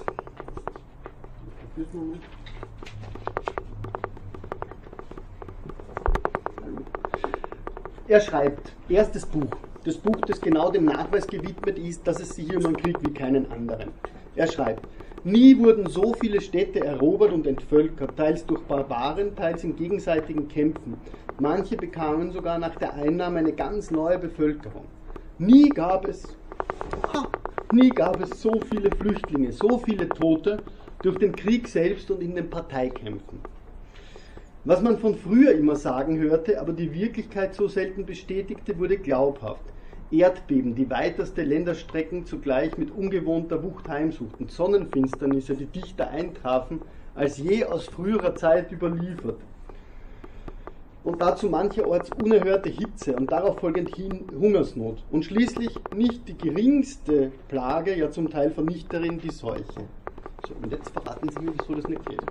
Er 8.09 8.21
schreibt, 8.21 8.71
erstes 8.89 9.23
Buch, 9.23 9.51
das 9.85 9.95
Buch, 9.95 10.19
das 10.25 10.41
genau 10.41 10.71
dem 10.71 10.85
Nachweis 10.85 11.27
gewidmet 11.27 11.77
ist, 11.77 12.07
dass 12.07 12.19
es 12.19 12.29
sich 12.35 12.47
hier 12.47 12.57
um 12.57 12.65
einen 12.65 12.77
Krieg 12.77 12.97
wie 13.01 13.13
keinen 13.13 13.51
anderen. 13.51 13.91
Er 14.35 14.47
schreibt, 14.47 14.83
nie 15.23 15.55
wurden 15.59 15.87
so 15.87 16.15
viele 16.15 16.41
Städte 16.41 16.83
erobert 16.83 17.31
und 17.31 17.45
entvölkert, 17.45 18.17
teils 18.17 18.43
durch 18.47 18.63
Barbaren, 18.63 19.35
teils 19.35 19.63
in 19.63 19.75
gegenseitigen 19.75 20.47
Kämpfen. 20.47 20.97
Manche 21.39 21.77
bekamen 21.77 22.31
sogar 22.31 22.57
nach 22.57 22.75
der 22.77 22.95
Einnahme 22.95 23.37
eine 23.37 23.53
ganz 23.53 23.91
neue 23.91 24.17
Bevölkerung. 24.17 24.85
Nie 25.37 25.69
gab 25.69 26.07
es, 26.07 26.35
ha, 27.13 27.27
nie 27.71 27.91
gab 27.91 28.19
es 28.21 28.41
so 28.41 28.59
viele 28.71 28.89
Flüchtlinge, 28.89 29.51
so 29.51 29.77
viele 29.77 30.09
Tote 30.09 30.63
durch 31.03 31.19
den 31.19 31.35
Krieg 31.35 31.67
selbst 31.67 32.09
und 32.09 32.23
in 32.23 32.33
den 32.33 32.49
Parteikämpfen. 32.49 33.39
Was 34.69 34.83
man 34.83 34.99
von 34.99 35.15
früher 35.15 35.53
immer 35.53 35.75
sagen 35.75 36.19
hörte, 36.19 36.61
aber 36.61 36.73
die 36.73 36.93
Wirklichkeit 36.93 37.55
so 37.55 37.67
selten 37.67 38.05
bestätigte, 38.05 38.77
wurde 38.77 38.99
glaubhaft. 38.99 39.63
Erdbeben, 40.11 40.75
die 40.75 40.87
weiteste 40.91 41.41
Länderstrecken 41.41 42.27
zugleich 42.27 42.77
mit 42.77 42.91
ungewohnter 42.91 43.63
Wucht 43.63 43.87
heimsuchten, 43.87 44.47
Sonnenfinsternisse, 44.47 45.55
die 45.55 45.65
dichter 45.65 46.11
eintrafen, 46.11 46.81
als 47.15 47.39
je 47.39 47.65
aus 47.65 47.87
früherer 47.87 48.35
Zeit 48.35 48.71
überliefert. 48.71 49.39
Und 51.03 51.19
dazu 51.19 51.49
mancherorts 51.49 52.11
unerhörte 52.11 52.69
Hitze 52.69 53.15
und 53.15 53.31
darauf 53.31 53.59
folgend 53.61 53.89
Hungersnot. 54.39 55.03
Und 55.09 55.25
schließlich 55.25 55.79
nicht 55.95 56.27
die 56.27 56.37
geringste 56.37 57.31
Plage, 57.47 57.97
ja 57.97 58.11
zum 58.11 58.29
Teil 58.29 58.51
Vernichterin, 58.51 59.19
die 59.19 59.31
Seuche. 59.31 59.87
So, 60.47 60.53
und 60.61 60.71
jetzt 60.71 60.91
verraten 60.91 61.27
Sie 61.27 61.39
mir, 61.39 61.53
wieso 61.57 61.73
das 61.73 61.89
nicht 61.89 62.05
geht. 62.07 62.21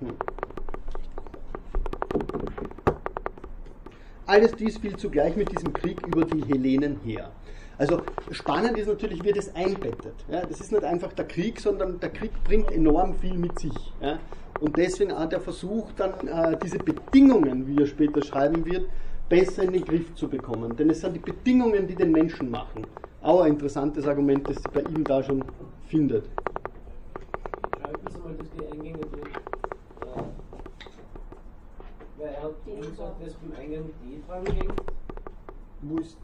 Hm. 0.00 0.39
Alles 4.30 4.54
dies 4.54 4.78
fiel 4.78 4.96
zugleich 4.96 5.34
mit 5.34 5.50
diesem 5.50 5.72
Krieg 5.72 6.06
über 6.06 6.24
die 6.24 6.44
Hellenen 6.44 7.00
her. 7.04 7.32
Also 7.78 8.02
spannend 8.30 8.78
ist 8.78 8.86
natürlich, 8.86 9.24
wie 9.24 9.32
das 9.32 9.52
einbettet. 9.56 10.14
Ja, 10.30 10.46
das 10.46 10.60
ist 10.60 10.70
nicht 10.70 10.84
einfach 10.84 11.12
der 11.14 11.24
Krieg, 11.24 11.58
sondern 11.58 11.98
der 11.98 12.10
Krieg 12.10 12.30
bringt 12.44 12.70
enorm 12.70 13.14
viel 13.14 13.34
mit 13.34 13.58
sich. 13.58 13.74
Ja. 14.00 14.20
Und 14.60 14.76
deswegen 14.76 15.10
auch 15.10 15.28
der 15.28 15.40
Versuch, 15.40 15.90
dann 15.96 16.28
äh, 16.28 16.56
diese 16.62 16.78
Bedingungen, 16.78 17.66
wie 17.66 17.82
er 17.82 17.88
später 17.88 18.22
schreiben 18.22 18.64
wird, 18.64 18.88
besser 19.28 19.64
in 19.64 19.72
den 19.72 19.84
Griff 19.84 20.14
zu 20.14 20.28
bekommen. 20.28 20.76
Denn 20.76 20.90
es 20.90 21.00
sind 21.00 21.16
die 21.16 21.18
Bedingungen, 21.18 21.88
die 21.88 21.96
den 21.96 22.12
Menschen 22.12 22.52
machen. 22.52 22.86
Auch 23.22 23.40
ein 23.40 23.54
interessantes 23.54 24.06
Argument, 24.06 24.48
das 24.48 24.58
sich 24.58 24.68
bei 24.68 24.82
ihm 24.82 25.02
da 25.02 25.24
schon 25.24 25.42
findet. 25.88 26.26
Schreiben 27.80 27.98
Sie 28.08 28.18
mal 28.20 28.34
durch 28.34 28.50
die 28.56 28.66
Eingänge 28.72 29.00
durch. 29.00 29.49
Weil 32.20 32.34
er 32.34 32.42
hat 32.42 32.54
gesagt, 32.66 33.22
dass 33.24 33.32
beim 33.34 33.52
Eingang 33.58 33.84
D 34.04 34.20
dran 34.28 34.44
ging. 34.44 34.70
Ist. 35.98 36.18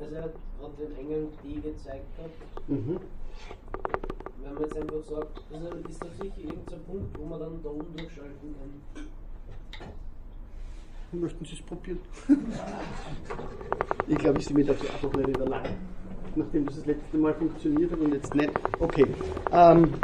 Also 0.00 0.14
er 0.16 0.24
hat 0.24 0.32
gerade 0.58 0.74
den 0.76 0.96
Eingang 0.98 1.28
D 1.44 1.60
gezeigt 1.60 2.16
gehabt. 2.16 2.34
Mhm. 2.66 2.98
Wenn 4.42 4.54
man 4.54 4.62
jetzt 4.64 4.76
einfach 4.76 5.04
sagt, 5.08 5.40
also 5.52 5.68
ist 5.88 6.02
da 6.02 6.08
sicher 6.20 6.38
irgendein 6.38 6.82
Punkt, 6.82 7.16
wo 7.18 7.24
man 7.26 7.38
dann 7.38 7.62
da 7.62 7.68
oben 7.68 7.96
durchschalten 7.96 8.56
kann. 8.58 8.72
Möchten 11.20 11.44
Sie 11.44 11.54
es 11.54 11.62
probieren? 11.62 12.00
ich 14.08 14.18
glaube, 14.18 14.38
ich 14.38 14.46
sehe 14.46 14.56
mich 14.56 14.66
dazu 14.66 14.84
einfach 14.86 15.12
nicht 15.12 15.28
in 15.28 15.38
der 15.38 15.46
Lage. 15.46 15.68
Nachdem 16.34 16.66
das 16.66 16.74
das 16.76 16.86
letzte 16.86 17.18
Mal 17.18 17.34
funktioniert 17.34 17.92
hat 17.92 18.00
und 18.00 18.12
jetzt 18.12 18.34
nicht. 18.34 18.50
Okay. 18.80 19.06
Ähm, 19.52 19.94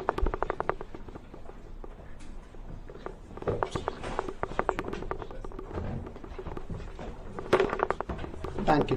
Danke. 8.66 8.96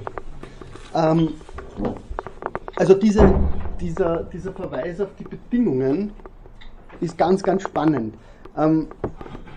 Ähm, 0.94 1.34
also 2.76 2.94
diese, 2.94 3.32
dieser, 3.80 4.24
dieser 4.24 4.52
Verweis 4.52 5.00
auf 5.00 5.10
die 5.18 5.24
Bedingungen 5.24 6.12
ist 7.00 7.16
ganz, 7.16 7.42
ganz 7.42 7.62
spannend. 7.62 8.14
Ähm, 8.56 8.88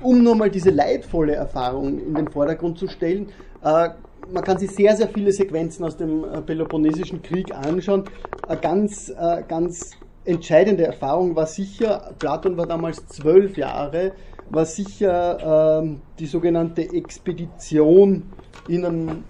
um 0.02 0.23
nochmal 0.23 0.52
diese 0.52 0.69
leidvolle 0.69 1.34
Erfahrung 1.34 1.99
in 1.99 2.13
den 2.13 2.28
Vordergrund 2.28 2.78
zu 2.78 2.88
stellen, 2.88 3.30
äh, 3.63 3.89
man 4.32 4.43
kann 4.43 4.58
sich 4.58 4.71
sehr, 4.71 4.95
sehr 4.95 5.10
viele 5.10 5.32
Sequenzen 5.32 5.84
aus 5.84 5.97
dem 5.97 6.23
äh, 6.23 6.41
Peloponnesischen 6.41 7.21
Krieg 7.21 7.54
anschauen. 7.54 8.04
Eine 8.47 8.60
ganz, 8.62 9.10
äh, 9.10 9.43
ganz 9.47 9.91
entscheidende 10.26 10.86
Erfahrung 10.86 11.36
war 11.36 11.47
sicher, 11.47 12.13
Platon 12.19 12.56
war 12.56 12.67
damals 12.67 13.06
zwölf 13.08 13.58
Jahre, 13.58 14.13
war 14.49 14.65
sicher 14.65 15.82
ähm, 15.82 16.02
die 16.19 16.28
sogenannte 16.28 16.82
Expedition 16.82 18.23
in 18.67 18.86
einem 18.86 19.23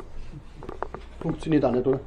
Funktioniert 1.23 1.63
auch 1.63 1.71
nicht, 1.71 1.87
oder? 1.87 2.01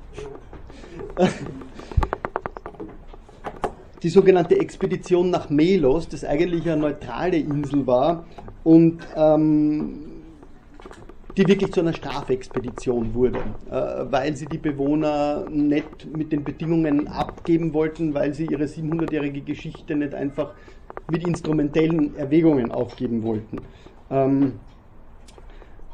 Die 4.03 4.11
sogenannte 4.11 4.61
Expedition 4.61 5.31
nach 5.31 5.49
Melos, 5.49 6.07
das 6.07 6.23
eigentlich 6.23 6.69
eine 6.69 6.83
neutrale 6.83 7.39
Insel 7.39 7.87
war 7.87 8.27
und 8.63 8.99
ähm, 9.17 10.03
die 11.39 11.49
wirklich 11.49 11.73
zu 11.73 11.81
einer 11.81 11.95
Strafexpedition 11.95 13.15
wurde, 13.15 13.39
äh, 13.71 14.05
weil 14.11 14.37
sie 14.37 14.45
die 14.45 14.59
Bewohner 14.59 15.47
nicht 15.49 16.15
mit 16.15 16.31
den 16.31 16.45
Bedingungen 16.45 17.09
abgeben 17.09 17.73
wollten, 17.73 18.13
weil 18.13 18.35
sie 18.35 18.45
ihre 18.45 18.65
700-jährige 18.65 19.41
Geschichte 19.41 19.97
nicht 19.97 20.15
einfach 20.15 20.53
mit 21.11 21.27
instrumentellen 21.27 22.15
Erwägungen 22.17 22.71
aufgeben 22.71 23.23
wollten. 23.23 23.63
Ähm, 24.11 24.53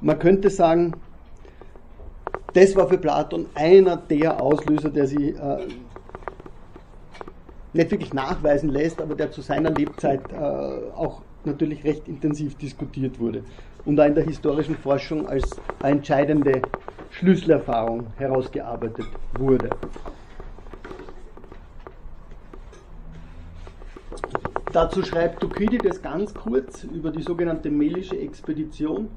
man 0.01 0.19
könnte 0.19 0.51
sagen, 0.51 0.95
das 2.55 2.77
war 2.77 2.89
für 2.89 2.99
Platon 2.99 3.47
einer 3.55 3.97
der 3.97 4.41
Auslöser, 4.41 4.91
der 4.91 5.07
sie 5.07 5.31
äh, 5.31 5.67
nicht 7.73 7.91
wirklich 7.91 8.13
nachweisen 8.13 8.69
lässt, 8.69 9.01
aber 9.01 9.15
der 9.15 9.31
zu 9.31 9.41
seiner 9.41 9.71
Lebzeit 9.71 10.21
äh, 10.33 10.37
auch 10.95 11.23
natürlich 11.45 11.85
recht 11.85 12.09
intensiv 12.09 12.57
diskutiert 12.57 13.19
wurde 13.19 13.43
und 13.85 13.97
da 13.97 14.07
in 14.07 14.15
der 14.15 14.25
historischen 14.25 14.77
Forschung 14.77 15.27
als 15.27 15.45
eine 15.81 15.97
entscheidende 15.97 16.63
Schlüsselerfahrung 17.11 18.07
herausgearbeitet 18.17 19.07
wurde. 19.39 19.71
Dazu 24.73 25.03
schreibt 25.03 25.41
Thukydides 25.41 26.01
ganz 26.01 26.33
kurz 26.33 26.85
über 26.85 27.11
die 27.11 27.21
sogenannte 27.21 27.71
Melische 27.71 28.19
Expedition. 28.19 29.11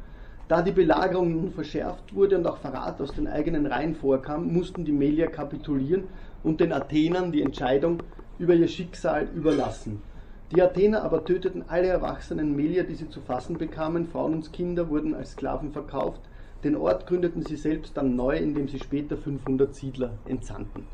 Da 0.47 0.62
die 0.62 0.71
Belagerung 0.71 1.31
nun 1.36 1.51
verschärft 1.51 2.13
wurde 2.13 2.38
und 2.38 2.45
auch 2.45 2.58
Verrat 2.58 3.01
aus 3.01 3.12
den 3.13 3.27
eigenen 3.27 3.65
Reihen 3.65 3.95
vorkam, 3.95 4.53
mussten 4.53 4.86
die 4.86 4.91
Melier 4.91 5.27
kapitulieren 5.27 6.03
und 6.43 6.60
den 6.60 6.71
Athenern 6.71 7.31
die 7.31 7.41
Entscheidung 7.41 8.03
über 8.38 8.53
ihr 8.53 8.67
Schicksal 8.67 9.27
überlassen. 9.36 10.03
Die 10.51 10.62
Athener 10.62 11.01
aber 11.01 11.25
töteten 11.25 11.63
alle 11.67 11.88
erwachsenen 11.88 12.55
Melier, 12.55 12.84
die 12.84 12.93
sie 12.93 13.10
zu 13.10 13.21
fassen 13.21 13.58
bekamen, 13.58 14.05
Frauen 14.05 14.36
und 14.36 14.53
Kinder 14.53 14.89
wurden 14.89 15.15
als 15.15 15.31
Sklaven 15.31 15.71
verkauft, 15.71 16.21
den 16.63 16.75
Ort 16.75 17.08
gründeten 17.08 17.41
sie 17.41 17.55
selbst 17.55 17.97
dann 17.97 18.15
neu, 18.15 18.38
indem 18.38 18.67
sie 18.67 18.79
später 18.79 19.17
500 19.17 19.73
Siedler 19.73 20.12
entsandten. 20.25 20.86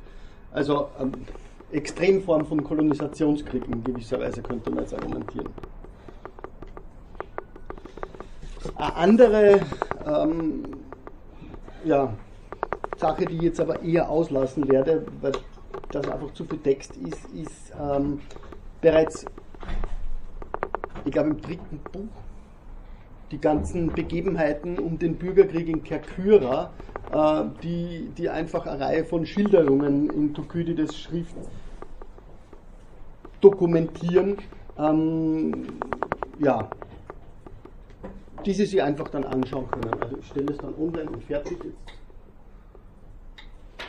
Also 0.52 0.88
ähm, 0.98 1.12
Extremform 1.72 2.46
von 2.46 2.64
Kolonisationskrieg 2.64 3.68
in 3.68 3.84
gewisser 3.84 4.20
Weise 4.20 4.42
könnte 4.42 4.70
man 4.70 4.84
jetzt 4.84 4.94
argumentieren. 4.94 5.50
Eine 8.76 8.96
andere 8.96 9.62
ähm, 10.06 10.82
ja, 11.84 12.14
Sache, 12.98 13.26
die 13.26 13.36
ich 13.36 13.42
jetzt 13.44 13.60
aber 13.60 13.82
eher 13.82 14.10
auslassen 14.10 14.68
werde, 14.68 15.06
weil 15.22 15.34
das 15.92 16.08
einfach 16.08 16.34
zu 16.34 16.46
viel 16.46 16.60
Text 16.60 16.96
ist, 16.98 17.26
ist 17.34 17.74
ähm, 17.80 18.22
bereits, 18.82 19.28
ich 21.06 21.12
glaube 21.12 21.30
im 21.30 21.42
dritten 21.42 21.80
Buch, 21.92 22.22
die 23.32 23.40
ganzen 23.40 23.96
Begebenheiten 23.96 24.78
um 24.78 25.00
den 25.00 25.16
Bürgerkrieg 25.16 25.68
in 25.68 25.84
Kerkyra, 25.84 26.72
äh, 27.12 27.44
die, 27.64 28.10
die 28.18 28.30
einfach 28.30 28.68
eine 28.68 28.80
Reihe 28.80 29.06
von 29.06 29.26
Schilderungen 29.26 30.14
in 30.14 30.34
Thukydides 30.34 30.96
Schrift 30.98 31.36
dokumentieren. 33.42 34.38
Ähm, 34.78 35.68
ja, 36.40 36.72
die 38.46 38.54
Sie 38.54 38.66
sich 38.66 38.82
einfach 38.82 39.10
dann 39.10 39.24
anschauen 39.24 39.70
können. 39.72 39.94
Also 40.02 40.18
ich 40.18 40.28
stelle 40.28 40.52
es 40.52 40.58
dann 40.58 40.74
online 40.76 41.10
und 41.10 41.24
fertig. 41.24 41.58
Jetzt 41.64 41.78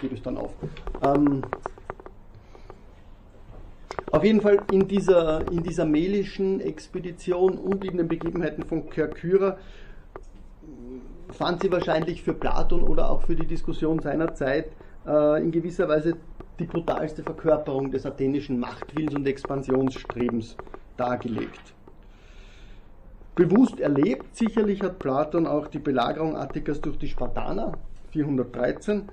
gebe 0.01 0.15
ich 0.15 0.23
dann 0.23 0.37
auf. 0.37 0.53
Ähm, 1.03 1.43
auf 4.11 4.25
jeden 4.25 4.43
Fall 4.43 4.63
in 4.71 4.87
dieser, 4.87 5.51
in 5.51 5.63
dieser 5.63 5.87
melischen 5.87 6.61
Expedition 6.61 7.57
und 7.57 7.83
in 7.83 7.97
den 7.97 8.09
Begebenheiten 8.09 8.65
von 8.65 8.91
Kerkyra 8.91 9.57
fand 11.31 11.63
sie 11.63 11.73
wahrscheinlich 11.73 12.23
für 12.23 12.35
Platon 12.35 12.83
oder 12.83 13.11
auch 13.11 13.23
für 13.23 13.35
die 13.35 13.47
Diskussion 13.47 14.01
seiner 14.01 14.35
Zeit 14.35 14.67
äh, 15.07 15.43
in 15.43 15.51
gewisser 15.51 15.89
Weise 15.89 16.17
die 16.59 16.65
brutalste 16.65 17.23
Verkörperung 17.23 17.91
des 17.91 18.05
athenischen 18.05 18.61
Machtwillens 18.61 19.15
und 19.15 19.27
Expansionsstrebens 19.27 20.57
dargelegt. 20.97 21.75
Bewusst 23.35 23.81
erlebt 23.81 24.37
sicherlich 24.37 24.83
hat 24.83 24.99
Platon 24.99 25.47
auch 25.47 25.67
die 25.69 25.79
Belagerung 25.79 26.37
Attikas 26.37 26.81
durch 26.81 26.99
die 26.99 27.09
Spartaner 27.09 27.73
413 28.11 29.09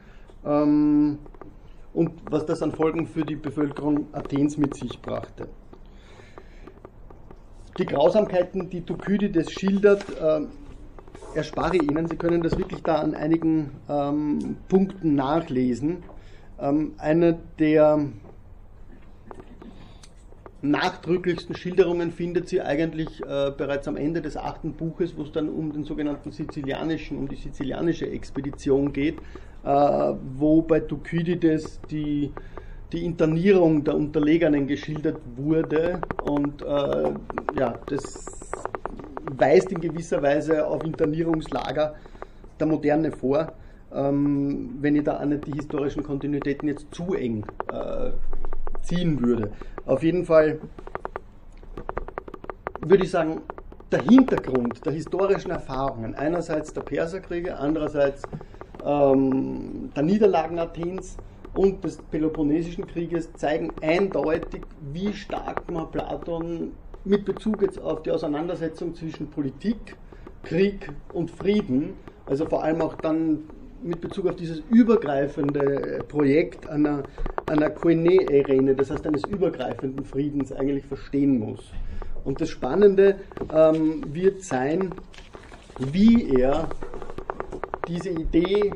ähm, 0.45 1.19
und 1.93 2.12
was 2.29 2.45
das 2.45 2.62
an 2.62 2.73
Folgen 2.73 3.08
für 3.08 3.23
die 3.23 3.38
Bevölkerung 3.38 4.08
Athens 4.12 4.58
mit 4.58 4.75
sich 4.75 5.01
brachte. 5.01 5.47
Die 7.77 7.86
Grausamkeiten, 7.86 8.69
die 8.69 8.82
Thukydides 8.82 9.51
schildert, 9.51 10.03
äh, 10.19 10.41
erspare 11.34 11.77
ich 11.77 11.84
Ihnen. 11.84 12.08
Sie 12.08 12.17
können 12.17 12.43
das 12.43 12.58
wirklich 12.58 12.84
da 12.84 12.95
an 12.95 13.15
einigen 13.15 13.71
ähm, 13.88 14.58
Punkten 14.67 15.15
nachlesen. 15.15 16.03
Ähm, 16.60 16.95
einer 16.97 17.38
der 17.58 18.10
nachdrücklichsten 20.62 21.56
Schilderungen 21.56 22.12
findet 22.12 22.50
sie 22.50 22.62
eigentlich 22.62 23.22
äh, 23.22 23.52
bereits 23.56 23.88
am 23.88 23.95
Ende 23.95 24.22
des 24.22 24.36
achten 24.36 24.74
Buches, 24.74 25.15
wo 25.17 25.24
es 25.24 25.32
dann 25.32 25.50
um 25.50 25.72
den 25.72 25.86
sogenannten 25.86 26.32
sizilianischen, 26.32 27.17
um 27.17 27.28
die 27.28 27.38
sizilianische 27.38 28.10
Expedition 28.10 28.91
geht, 28.91 29.17
äh, 29.63 29.69
wo 29.69 30.62
bei 30.62 30.82
Thukydides 30.82 31.80
die, 31.89 32.32
die 32.91 33.06
Internierung 33.06 33.84
der 33.84 33.95
Unterlegenen 33.95 34.67
geschildert 34.67 35.22
wurde 35.38 36.02
und 36.24 36.62
äh, 36.62 37.13
ja, 37.58 37.80
das 37.86 38.26
weist 39.38 39.72
in 39.72 39.80
gewisser 39.80 40.22
Weise 40.22 40.67
auf 40.67 40.84
Internierungslager 40.84 41.95
der 42.60 42.67
Moderne 42.67 43.12
vor, 43.12 43.54
ähm, 43.93 44.78
wenn 44.82 44.95
ich 44.95 45.04
da 45.04 45.19
auch 45.19 45.26
nicht 45.26 45.48
die 45.48 45.54
historischen 45.54 46.04
Kontinuitäten 46.04 46.67
jetzt 46.67 46.93
zu 46.93 47.13
eng 47.13 47.45
äh, 47.72 48.12
ziehen 48.82 49.22
würde. 49.22 49.52
Auf 49.89 50.04
jeden 50.04 50.23
Fall 50.23 50.60
würde 52.80 53.04
ich 53.04 53.10
sagen, 53.10 53.41
der 53.91 53.97
Hintergrund 53.97 54.86
der 54.86 54.93
historischen 54.93 55.49
Erfahrungen, 55.49 56.13
einerseits 56.13 56.75
der 56.75 56.82
Perserkriege, 56.82 57.58
andererseits 57.58 58.28
ähm, 58.86 59.89
der 59.95 60.04
Niederlagen 60.04 60.60
Athens 60.60 61.17
und 61.56 61.84
des 61.84 61.97
Peloponnesischen 61.97 62.86
Krieges, 62.86 63.36
zeigen 63.36 63.73
eindeutig, 63.82 64.62
wie 64.93 65.12
stark 65.12 65.67
man 65.67 65.89
Platon 65.89 66.73
mit 67.04 67.25
Bezug 67.25 67.63
jetzt 67.63 67.82
auf 67.82 68.04
die 68.04 68.12
Auseinandersetzung 68.12 68.93
zwischen 68.93 69.32
Politik, 69.32 69.95
Krieg 70.43 70.91
und 71.13 71.32
Frieden, 71.32 71.95
also 72.28 72.45
vor 72.45 72.63
allem 72.63 72.84
auch 72.84 72.93
dann 72.93 73.39
mit 73.82 74.02
Bezug 74.02 74.28
auf 74.28 74.36
dieses 74.36 74.62
übergreifende 74.70 76.04
Projekt 76.08 76.68
einer, 76.68 77.04
einer 77.46 77.70
Koine-Arene, 77.70 78.76
das 78.76 78.92
heißt 78.92 79.06
eines 79.08 79.24
übergreifenden 79.26 80.06
Friedens, 80.06 80.52
eigentlich 80.52 80.86
verstehen 80.86 81.39
muss. 81.39 81.72
Und 82.24 82.42
das 82.42 82.50
Spannende 82.50 83.20
ähm, 83.54 84.04
wird 84.13 84.44
sein, 84.44 84.94
wie 85.80 86.36
er 86.39 86.68
diese 87.88 88.10
Idee 88.10 88.74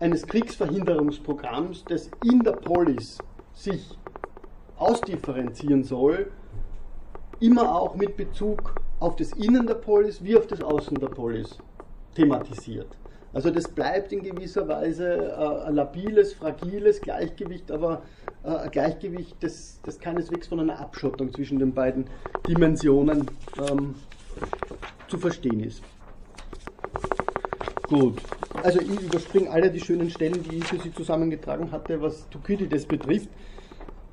eines 0.00 0.26
Kriegsverhinderungsprogramms, 0.26 1.84
das 1.88 2.10
in 2.24 2.42
der 2.42 2.52
Polis 2.52 3.18
sich 3.54 3.96
ausdifferenzieren 4.76 5.84
soll, 5.84 6.30
immer 7.40 7.74
auch 7.74 7.94
mit 7.96 8.16
Bezug 8.16 8.74
auf 9.00 9.16
das 9.16 9.32
Innen 9.32 9.66
der 9.66 9.74
Polis 9.74 10.22
wie 10.22 10.36
auf 10.36 10.46
das 10.46 10.62
Außen 10.62 10.98
der 10.98 11.08
Polis 11.08 11.58
thematisiert. 12.14 12.88
Also 13.32 13.50
das 13.50 13.68
bleibt 13.68 14.12
in 14.12 14.22
gewisser 14.22 14.66
Weise 14.66 15.14
äh, 15.14 15.66
ein 15.68 15.74
labiles, 15.74 16.32
fragiles 16.32 17.00
Gleichgewicht, 17.00 17.70
aber 17.70 18.02
äh, 18.44 18.48
ein 18.48 18.70
Gleichgewicht, 18.70 19.36
das, 19.40 19.80
das 19.84 19.98
keineswegs 19.98 20.46
von 20.46 20.60
einer 20.60 20.78
Abschottung 20.78 21.32
zwischen 21.32 21.58
den 21.58 21.74
beiden 21.74 22.06
Dimensionen 22.48 23.30
ähm, 23.70 23.94
zu 25.08 25.18
verstehen 25.18 25.60
ist. 25.60 25.82
Gut, 27.88 28.20
also 28.62 28.80
ich 28.80 29.00
überspringe 29.00 29.50
alle 29.50 29.70
die 29.70 29.80
schönen 29.80 30.10
Stellen, 30.10 30.42
die 30.42 30.56
ich 30.56 30.64
für 30.64 30.78
Sie 30.78 30.92
zusammengetragen 30.92 31.70
hatte, 31.70 32.00
was 32.02 32.28
Thukydides 32.30 32.86
betrifft 32.86 33.28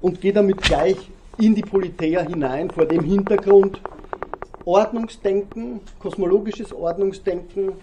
und 0.01 0.21
gehe 0.21 0.33
damit 0.33 0.61
gleich 0.61 1.09
in 1.39 1.55
die 1.55 1.63
Politeia 1.63 2.21
hinein, 2.21 2.69
vor 2.69 2.85
dem 2.85 3.03
Hintergrund 3.03 3.81
Ordnungsdenken, 4.65 5.81
kosmologisches 5.99 6.71
Ordnungsdenken, 6.71 7.73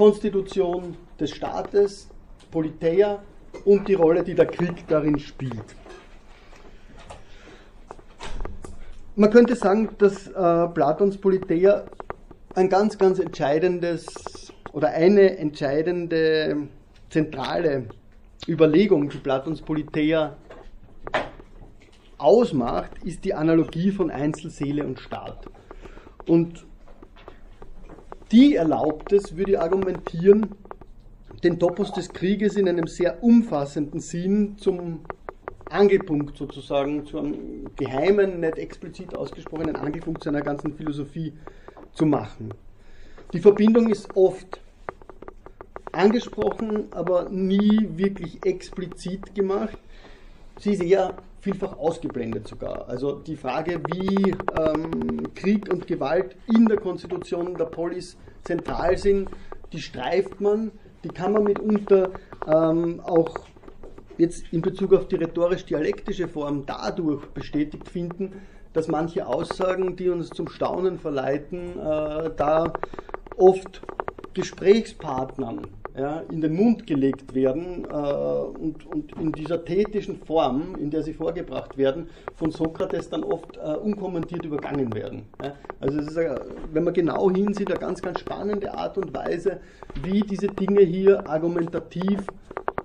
Konstitution 0.00 0.96
des 1.20 1.30
Staates, 1.32 2.08
Politeia 2.50 3.22
und 3.66 3.86
die 3.86 3.92
Rolle, 3.92 4.24
die 4.24 4.34
der 4.34 4.46
Krieg 4.46 4.88
darin 4.88 5.18
spielt. 5.18 5.76
Man 9.14 9.30
könnte 9.30 9.54
sagen, 9.56 9.90
dass 9.98 10.26
äh, 10.28 10.68
Platons 10.68 11.18
Politeia 11.18 11.84
ein 12.54 12.70
ganz, 12.70 12.96
ganz 12.96 13.18
entscheidendes 13.18 14.50
oder 14.72 14.88
eine 14.88 15.36
entscheidende 15.36 16.68
zentrale 17.10 17.84
Überlegung, 18.48 19.10
die 19.10 19.18
Platons 19.18 19.60
Politeia 19.60 20.34
ausmacht, 22.16 22.92
ist 23.04 23.22
die 23.26 23.34
Analogie 23.34 23.90
von 23.90 24.10
Einzelseele 24.10 24.82
und 24.82 24.98
Staat. 24.98 25.44
Und 26.26 26.64
die 28.32 28.56
erlaubt 28.56 29.12
es, 29.12 29.36
würde 29.36 29.52
ich 29.52 29.58
argumentieren, 29.58 30.54
den 31.42 31.58
Topos 31.58 31.92
des 31.92 32.12
Krieges 32.12 32.56
in 32.56 32.68
einem 32.68 32.86
sehr 32.86 33.22
umfassenden 33.22 34.00
Sinn 34.00 34.56
zum 34.58 35.00
Angelpunkt 35.68 36.36
sozusagen, 36.36 37.06
zu 37.06 37.18
einem 37.18 37.74
geheimen, 37.76 38.40
nicht 38.40 38.58
explizit 38.58 39.16
ausgesprochenen 39.16 39.76
Angelpunkt 39.76 40.22
seiner 40.22 40.42
ganzen 40.42 40.74
Philosophie 40.74 41.32
zu 41.92 42.06
machen. 42.06 42.52
Die 43.32 43.38
Verbindung 43.38 43.88
ist 43.88 44.14
oft 44.16 44.60
angesprochen, 45.92 46.86
aber 46.90 47.28
nie 47.30 47.88
wirklich 47.96 48.44
explizit 48.44 49.34
gemacht. 49.34 49.78
Sie 50.58 50.72
ist 50.72 50.82
eher 50.82 51.14
vielfach 51.40 51.78
ausgeblendet 51.78 52.46
sogar. 52.46 52.88
Also 52.88 53.14
die 53.14 53.36
Frage, 53.36 53.80
wie 53.86 54.34
ähm, 54.58 55.34
Krieg 55.34 55.72
und 55.72 55.86
Gewalt 55.86 56.36
in 56.46 56.66
der 56.66 56.78
Konstitution 56.78 57.54
der 57.56 57.64
Polis 57.64 58.16
zentral 58.44 58.96
sind, 58.98 59.30
die 59.72 59.80
streift 59.80 60.40
man, 60.40 60.70
die 61.04 61.08
kann 61.08 61.32
man 61.32 61.44
mitunter 61.44 62.10
ähm, 62.46 63.00
auch 63.00 63.34
jetzt 64.18 64.44
in 64.52 64.60
Bezug 64.60 64.92
auf 64.92 65.08
die 65.08 65.16
rhetorisch-dialektische 65.16 66.28
Form 66.28 66.64
dadurch 66.66 67.24
bestätigt 67.28 67.88
finden, 67.88 68.32
dass 68.72 68.86
manche 68.86 69.26
Aussagen, 69.26 69.96
die 69.96 70.10
uns 70.10 70.28
zum 70.30 70.48
Staunen 70.48 70.98
verleiten, 70.98 71.78
äh, 71.78 72.30
da 72.36 72.72
oft 73.36 73.82
Gesprächspartnern 74.34 75.66
ja, 76.00 76.22
in 76.30 76.40
den 76.40 76.54
Mund 76.54 76.86
gelegt 76.86 77.34
werden 77.34 77.84
äh, 77.84 77.88
und, 77.88 78.86
und, 78.86 79.12
in 79.20 79.32
dieser 79.32 79.62
thetischen 79.62 80.16
Form, 80.16 80.74
in 80.76 80.90
der 80.90 81.02
sie 81.02 81.12
vorgebracht 81.12 81.76
werden, 81.76 82.08
von 82.36 82.50
Sokrates 82.50 83.10
dann 83.10 83.22
oft 83.22 83.58
äh, 83.58 83.74
unkommentiert 83.74 84.46
übergangen 84.46 84.94
werden. 84.94 85.26
Ja. 85.42 85.52
Also 85.78 85.98
es 85.98 86.06
ist, 86.06 86.18
wenn 86.72 86.84
man 86.84 86.94
genau 86.94 87.30
hinsieht, 87.30 87.70
eine 87.70 87.78
ganz, 87.78 88.00
ganz 88.00 88.20
spannende 88.20 88.72
Art 88.72 88.96
und 88.96 89.14
Weise, 89.14 89.60
wie 90.02 90.22
diese 90.22 90.46
Dinge 90.46 90.80
hier 90.80 91.28
argumentativ 91.28 92.26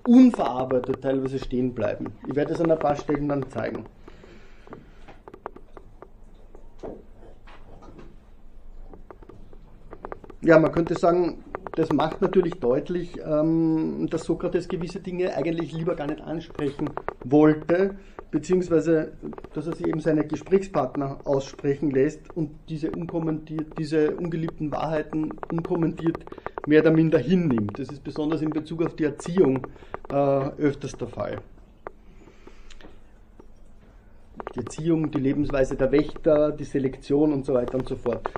unverarbeitet 0.05 1.01
teilweise 1.01 1.39
stehen 1.39 1.73
bleiben. 1.73 2.11
Ich 2.27 2.35
werde 2.35 2.53
es 2.53 2.59
an 2.59 2.69
ein 2.69 2.79
paar 2.79 2.97
Stellen 2.97 3.29
dann 3.29 3.49
zeigen. 3.49 3.85
Ja, 10.41 10.59
man 10.59 10.71
könnte 10.73 10.95
sagen, 10.95 11.44
das 11.75 11.91
macht 11.91 12.21
natürlich 12.21 12.55
deutlich, 12.55 13.17
ähm, 13.25 14.07
dass 14.09 14.23
Sokrates 14.23 14.67
gewisse 14.67 15.01
Dinge 15.01 15.35
eigentlich 15.35 15.73
lieber 15.73 15.95
gar 15.95 16.07
nicht 16.07 16.21
ansprechen 16.21 16.89
wollte, 17.23 17.95
beziehungsweise 18.31 19.11
dass 19.53 19.67
er 19.67 19.75
sie 19.75 19.85
eben 19.85 19.99
seine 19.99 20.25
Gesprächspartner 20.25 21.19
aussprechen 21.25 21.91
lässt 21.91 22.35
und 22.35 22.51
diese, 22.69 22.91
unkommentiert, 22.91 23.77
diese 23.77 24.15
ungeliebten 24.15 24.71
Wahrheiten 24.71 25.31
unkommentiert 25.51 26.17
mehr 26.65 26.81
oder 26.81 26.91
minder 26.91 27.19
hinnimmt. 27.19 27.77
Das 27.77 27.89
ist 27.89 28.03
besonders 28.03 28.41
in 28.41 28.51
Bezug 28.51 28.81
auf 28.81 28.95
die 28.95 29.03
Erziehung 29.03 29.67
äh, 30.09 30.15
öfters 30.15 30.93
der 30.93 31.07
Fall. 31.07 31.41
Die 34.55 34.59
Erziehung, 34.59 35.11
die 35.11 35.19
Lebensweise 35.19 35.75
der 35.75 35.91
Wächter, 35.91 36.51
die 36.51 36.63
Selektion 36.63 37.33
und 37.33 37.45
so 37.45 37.53
weiter 37.53 37.77
und 37.77 37.87
so 37.87 37.97
fort 37.97 38.29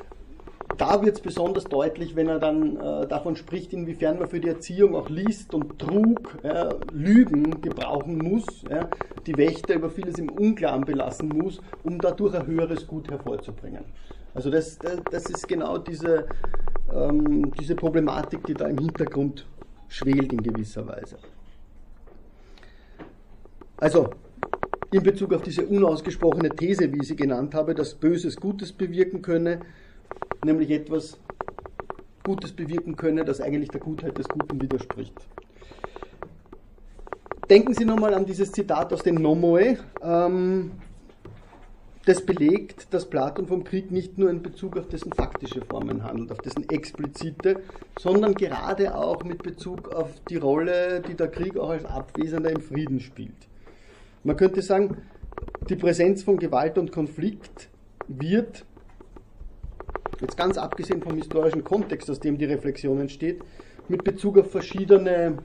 da 0.78 1.02
wird 1.02 1.16
es 1.16 1.22
besonders 1.22 1.66
deutlich, 1.66 2.16
wenn 2.16 2.28
er 2.28 2.40
dann 2.40 2.78
äh, 2.78 3.08
davon 3.08 3.36
spricht, 3.36 3.74
inwiefern 3.74 4.20
man 4.20 4.28
für 4.28 4.40
die 4.40 4.48
Erziehung 4.48 4.96
auch 4.96 5.10
List 5.10 5.54
und 5.54 5.80
Trug, 5.80 6.38
ja, 6.44 6.70
Lügen 6.94 7.62
gebrauchen 7.62 8.18
muss, 8.18 8.46
ja, 8.70 8.90
die 9.26 9.36
Wächter 9.38 9.76
über 9.76 9.90
vieles 9.90 10.20
im 10.20 10.30
Unklaren 10.30 10.86
belassen 10.86 11.30
muss, 11.30 11.62
um 11.84 12.00
dadurch 12.00 12.36
ein 12.36 12.46
höheres 12.48 12.86
Gut 12.86 13.10
hervorzubringen. 13.10 13.86
Also 14.34 14.52
das, 14.52 14.78
das, 14.78 15.00
das 15.12 15.26
ist 15.26 15.48
genau 15.48 15.80
diese, 15.80 16.28
ähm, 16.94 17.52
diese 17.60 17.76
Problematik, 17.76 18.46
die 18.46 18.54
da 18.54 18.68
im 18.68 18.78
Hintergrund 18.78 19.48
schwelt 19.88 20.32
in 20.32 20.44
gewisser 20.44 20.88
Weise. 20.88 21.18
Also 23.78 24.10
in 24.92 25.04
Bezug 25.04 25.34
auf 25.34 25.42
diese 25.42 25.66
unausgesprochene 25.66 26.50
These, 26.50 26.92
wie 26.94 27.00
ich 27.02 27.08
sie 27.08 27.16
genannt 27.16 27.54
habe, 27.54 27.74
dass 27.74 27.96
Böses 27.96 28.38
Gutes 28.38 28.72
bewirken 28.72 29.22
könne, 29.22 29.60
nämlich 30.48 30.72
etwas 30.72 31.18
Gutes 32.24 32.52
bewirken 32.52 32.96
könne, 32.96 33.24
das 33.24 33.40
eigentlich 33.40 33.70
der 33.70 33.80
Gutheit 33.80 34.18
des 34.18 34.28
Guten 34.28 34.60
widerspricht. 34.60 35.14
Denken 37.50 37.74
Sie 37.74 37.86
nochmal 37.86 38.14
an 38.14 38.26
dieses 38.26 38.52
Zitat 38.52 38.92
aus 38.92 39.04
den 39.04 39.16
Nomoe. 39.16 39.78
Ähm, 40.02 40.72
das 42.06 42.26
belegt, 42.26 42.94
dass 42.94 43.10
Platon 43.10 43.48
vom 43.48 43.64
Krieg 43.64 43.92
nicht 43.92 44.18
nur 44.18 44.30
in 44.30 44.42
Bezug 44.42 44.78
auf 44.78 44.88
dessen 44.88 45.12
faktische 45.14 45.62
Formen 45.62 46.04
handelt, 46.04 46.32
auf 46.32 46.38
dessen 46.40 46.70
explizite, 46.70 47.62
sondern 48.00 48.34
gerade 48.34 48.96
auch 48.96 49.24
mit 49.24 49.44
Bezug 49.44 49.94
auf 49.94 50.10
die 50.30 50.38
Rolle, 50.38 51.02
die 51.02 51.16
der 51.16 51.28
Krieg 51.28 51.58
auch 51.58 51.70
als 51.70 51.86
Abwesender 51.86 52.50
im 52.50 52.62
Frieden 52.62 53.02
spielt. 53.02 53.36
Man 54.24 54.38
könnte 54.38 54.62
sagen, 54.62 54.98
die 55.70 55.76
Präsenz 55.76 56.24
von 56.24 56.38
Gewalt 56.38 56.78
und 56.78 56.92
Konflikt 56.94 57.68
wird 58.08 58.66
jetzt 60.22 60.38
ganz 60.38 60.58
abgesehen 60.58 61.02
vom 61.02 61.16
historischen 61.16 61.64
Kontext, 61.64 62.10
aus 62.10 62.20
dem 62.20 62.38
die 62.38 62.46
Reflexion 62.46 63.00
entsteht, 63.00 63.42
mit 63.88 64.04
Bezug 64.04 64.38
auf 64.38 64.52
verschiedene 64.52 65.38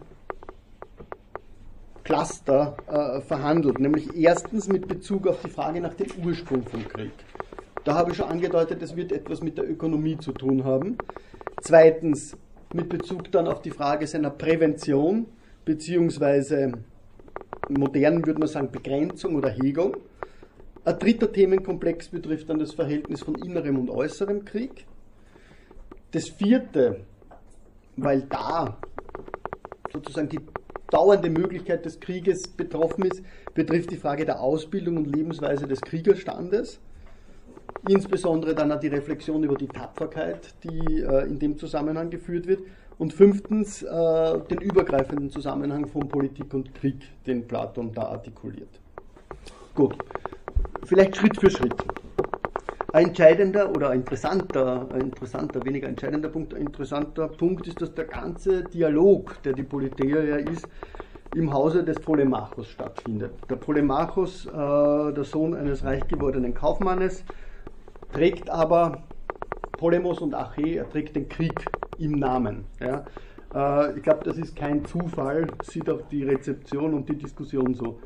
Cluster 2.05 2.77
äh, 2.89 3.21
verhandelt, 3.21 3.79
nämlich 3.79 4.17
erstens 4.17 4.69
mit 4.69 4.89
Bezug 4.89 5.27
auf 5.29 5.41
die 5.43 5.51
Frage 5.51 5.81
nach 5.81 5.95
dem 5.95 6.09
Ursprung 6.25 6.65
vom 6.65 6.87
Krieg. 6.89 7.13
Da 7.85 7.95
habe 7.95 8.11
ich 8.11 8.17
schon 8.17 8.29
angedeutet, 8.29 8.83
es 8.83 8.97
wird 8.97 9.13
etwas 9.13 9.43
mit 9.43 9.59
der 9.59 9.69
Ökonomie 9.69 10.17
zu 10.19 10.33
tun 10.33 10.65
haben. 10.65 10.99
Zweitens 11.61 12.37
mit 12.73 12.89
Bezug 12.89 13.31
dann 13.33 13.47
auf 13.47 13.63
die 13.63 13.71
Frage 13.71 14.07
seiner 14.07 14.31
Prävention, 14.31 15.27
beziehungsweise 15.65 16.73
modern 17.69 18.25
würde 18.27 18.41
man 18.41 18.49
sagen 18.49 18.71
Begrenzung 18.71 19.37
oder 19.37 19.51
Hegung. 19.51 19.97
Ein 20.85 20.99
dritter 20.99 21.31
Themenkomplex 21.31 22.09
betrifft 22.09 22.51
dann 22.51 22.59
das 22.59 22.75
Verhältnis 22.75 23.23
von 23.23 23.37
innerem 23.37 23.79
und 23.79 23.88
äußerem 23.88 24.45
Krieg. 24.45 24.85
Das 26.11 26.29
vierte, 26.29 27.05
weil 27.97 28.23
da 28.23 28.79
sozusagen 29.92 30.29
die 30.29 30.40
dauernde 30.90 31.31
Möglichkeit 31.31 31.85
des 31.85 32.01
Krieges 32.01 32.49
betroffen 32.49 33.05
ist, 33.05 33.23
betrifft 33.55 33.92
die 33.92 33.97
Frage 33.97 34.25
der 34.25 34.40
Ausbildung 34.40 34.97
und 34.97 35.07
Lebensweise 35.07 35.68
des 35.68 35.81
Kriegerstandes. 35.81 36.81
Insbesondere 37.88 38.55
dann 38.55 38.73
auch 38.73 38.81
die 38.81 38.88
Reflexion 38.88 39.45
über 39.45 39.57
die 39.57 39.68
Tapferkeit, 39.68 40.55
die 40.64 41.01
äh, 41.01 41.29
in 41.29 41.38
dem 41.38 41.59
Zusammenhang 41.59 42.11
geführt 42.11 42.47
wird. 42.49 42.61
Und 42.99 43.12
fünftens 43.12 43.83
äh, 43.83 43.88
den 44.51 44.59
übergreifenden 44.59 45.31
Zusammenhang 45.31 45.87
von 45.87 46.09
Politik 46.09 46.53
und 46.55 46.75
Krieg, 46.75 46.97
den 47.27 47.47
Platon 47.47 47.92
da 47.92 48.03
artikuliert. 48.03 48.81
Gut, 49.75 49.97
vielleicht 50.85 51.17
Schritt 51.17 51.37
für 51.37 51.51
Schritt. 51.51 51.75
Ein 52.93 53.09
entscheidender 53.09 53.75
oder 53.75 53.95
interessanter, 53.95 54.87
interessanter, 54.99 55.65
weniger 55.65 55.88
entscheidender 55.88 56.29
Punkt, 56.29 56.53
ein 56.55 56.62
interessanter 56.62 57.29
Punkt 57.29 57.67
ist, 57.67 57.81
dass 57.81 57.95
der 57.95 58.05
ganze 58.05 58.65
Dialog, 58.65 59.43
der 59.45 59.55
die 59.55 59.62
Politeia 59.62 60.23
ja 60.23 60.37
ist, 60.37 60.69
im 61.35 61.51
Hause 61.53 61.83
des 61.83 61.99
Polemachos 61.99 62.69
stattfindet. 62.69 63.33
Der 63.49 63.57
Polemachos, 63.57 64.47
äh, 64.47 64.51
der 64.51 65.25
Sohn 65.25 65.55
eines 65.55 65.83
reich 65.85 66.07
gewordenen 66.07 66.53
Kaufmannes, 66.53 67.25
trägt 68.12 68.51
aber 68.51 69.03
Polemos 69.79 70.21
und 70.21 70.35
Ache, 70.35 70.77
er 70.77 70.91
trägt 70.91 71.17
den 71.17 71.29
Krieg 71.29 71.67
im 71.99 72.12
Namen. 72.12 72.67
Ja. 72.79 73.07
Äh, 73.55 73.97
ich 73.97 74.03
glaube, 74.03 74.25
das 74.25 74.37
ist 74.37 74.55
kein 74.55 74.85
Zufall, 74.85 75.47
sieht 75.62 75.88
auch 75.88 76.03
die 76.11 76.25
Rezeption 76.25 76.95
und 76.95 77.09
die 77.09 77.17
Diskussion 77.17 77.75
so. 77.75 77.99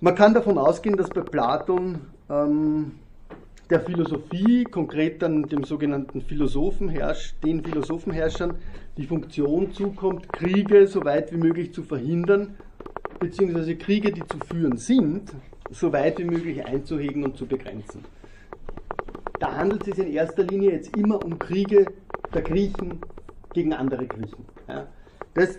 Man 0.00 0.14
kann 0.14 0.34
davon 0.34 0.58
ausgehen, 0.58 0.96
dass 0.96 1.08
bei 1.08 1.22
Platon 1.22 2.00
ähm, 2.28 2.92
der 3.70 3.80
Philosophie, 3.80 4.64
konkret 4.64 5.22
dann 5.22 5.44
dem 5.44 5.64
sogenannten 5.64 6.20
Philosophenherrsch, 6.20 7.34
den 7.42 7.64
Philosophenherrschern, 7.64 8.56
die 8.98 9.06
Funktion 9.06 9.72
zukommt, 9.72 10.30
Kriege 10.32 10.86
so 10.86 11.04
weit 11.04 11.32
wie 11.32 11.38
möglich 11.38 11.72
zu 11.72 11.82
verhindern, 11.82 12.56
beziehungsweise 13.18 13.76
Kriege, 13.76 14.12
die 14.12 14.26
zu 14.26 14.38
führen 14.38 14.76
sind, 14.76 15.32
so 15.70 15.92
weit 15.92 16.18
wie 16.18 16.24
möglich 16.24 16.64
einzuhegen 16.64 17.24
und 17.24 17.36
zu 17.36 17.46
begrenzen. 17.46 18.04
Da 19.40 19.56
handelt 19.56 19.80
es 19.88 19.96
sich 19.96 20.06
in 20.06 20.12
erster 20.12 20.44
Linie 20.44 20.72
jetzt 20.72 20.96
immer 20.96 21.24
um 21.24 21.38
Kriege 21.38 21.86
der 22.34 22.42
Griechen 22.42 23.00
gegen 23.52 23.72
andere 23.72 24.06
Griechen. 24.06 24.44
Ja. 24.68 24.86
Das 25.34 25.58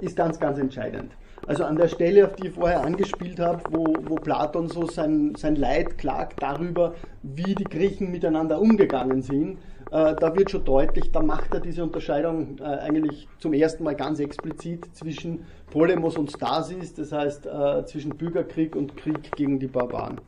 ist 0.00 0.16
ganz, 0.16 0.38
ganz 0.38 0.58
entscheidend. 0.58 1.12
Also 1.46 1.64
an 1.64 1.76
der 1.76 1.88
Stelle, 1.88 2.24
auf 2.26 2.36
die 2.36 2.48
ich 2.48 2.54
vorher 2.54 2.82
angespielt 2.82 3.38
habe, 3.38 3.62
wo, 3.70 3.84
wo 4.04 4.14
Platon 4.14 4.68
so 4.68 4.86
sein, 4.86 5.34
sein 5.36 5.56
Leid 5.56 5.98
klagt 5.98 6.42
darüber, 6.42 6.94
wie 7.22 7.54
die 7.54 7.64
Griechen 7.64 8.10
miteinander 8.10 8.60
umgegangen 8.60 9.20
sind, 9.20 9.58
äh, 9.90 10.14
da 10.14 10.34
wird 10.34 10.50
schon 10.50 10.64
deutlich, 10.64 11.12
da 11.12 11.22
macht 11.22 11.52
er 11.52 11.60
diese 11.60 11.82
Unterscheidung 11.82 12.58
äh, 12.60 12.64
eigentlich 12.64 13.28
zum 13.38 13.52
ersten 13.52 13.84
Mal 13.84 13.94
ganz 13.94 14.20
explizit 14.20 14.86
zwischen 14.94 15.44
Polemos 15.70 16.16
und 16.16 16.32
Stasis, 16.32 16.94
das 16.94 17.12
heißt 17.12 17.46
äh, 17.46 17.84
zwischen 17.84 18.16
Bürgerkrieg 18.16 18.74
und 18.74 18.96
Krieg 18.96 19.30
gegen 19.36 19.58
die 19.58 19.66
Barbaren. 19.66 20.20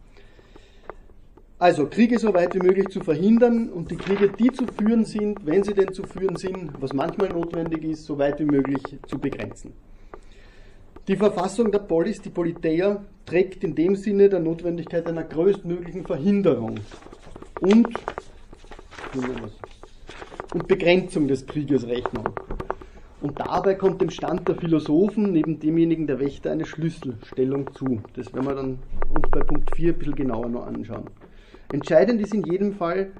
Also 1.58 1.86
Kriege 1.86 2.18
so 2.18 2.34
weit 2.34 2.54
wie 2.54 2.58
möglich 2.58 2.88
zu 2.88 3.00
verhindern 3.00 3.70
und 3.70 3.90
die 3.90 3.96
Kriege, 3.96 4.28
die 4.28 4.52
zu 4.52 4.66
führen 4.66 5.06
sind, 5.06 5.46
wenn 5.46 5.64
sie 5.64 5.72
denn 5.72 5.90
zu 5.94 6.02
führen 6.02 6.36
sind, 6.36 6.70
was 6.78 6.92
manchmal 6.92 7.30
notwendig 7.30 7.82
ist, 7.84 8.04
so 8.04 8.18
weit 8.18 8.38
wie 8.38 8.44
möglich 8.44 8.82
zu 9.06 9.18
begrenzen. 9.18 9.72
Die 11.08 11.14
Verfassung 11.14 11.70
der 11.70 11.78
Polis, 11.78 12.20
die 12.20 12.30
Politeia, 12.30 13.00
trägt 13.26 13.62
in 13.62 13.76
dem 13.76 13.94
Sinne 13.94 14.28
der 14.28 14.40
Notwendigkeit 14.40 15.06
einer 15.06 15.22
größtmöglichen 15.22 16.04
Verhinderung 16.04 16.80
und, 17.60 17.88
und 20.52 20.66
Begrenzung 20.66 21.28
des 21.28 21.46
Krieges 21.46 21.86
Rechnung. 21.86 22.30
Und 23.20 23.38
dabei 23.38 23.74
kommt 23.74 24.00
dem 24.00 24.10
Stand 24.10 24.48
der 24.48 24.56
Philosophen 24.56 25.32
neben 25.32 25.60
demjenigen 25.60 26.08
der 26.08 26.18
Wächter 26.18 26.50
eine 26.50 26.66
Schlüsselstellung 26.66 27.72
zu. 27.72 28.00
Das 28.16 28.34
werden 28.34 28.46
wir 28.46 28.54
dann 28.56 28.78
uns 29.14 29.30
bei 29.30 29.40
Punkt 29.40 29.76
4 29.76 29.92
ein 29.92 29.98
bisschen 29.98 30.16
genauer 30.16 30.48
noch 30.48 30.66
anschauen. 30.66 31.04
Entscheidend 31.72 32.20
ist 32.20 32.34
in 32.34 32.42
jedem 32.42 32.72
Fall, 32.72 33.12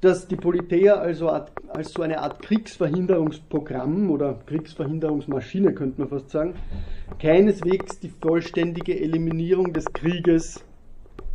dass 0.00 0.26
die 0.26 0.36
Politeia 0.36 0.94
also 0.94 1.28
als 1.28 1.92
so 1.92 2.02
eine 2.02 2.20
Art 2.20 2.42
Kriegsverhinderungsprogramm 2.42 4.10
oder 4.10 4.38
Kriegsverhinderungsmaschine, 4.46 5.74
könnte 5.74 6.00
man 6.00 6.08
fast 6.08 6.30
sagen, 6.30 6.54
keineswegs 7.18 8.00
die 8.00 8.08
vollständige 8.08 8.98
Eliminierung 8.98 9.72
des 9.72 9.84
Krieges 9.92 10.64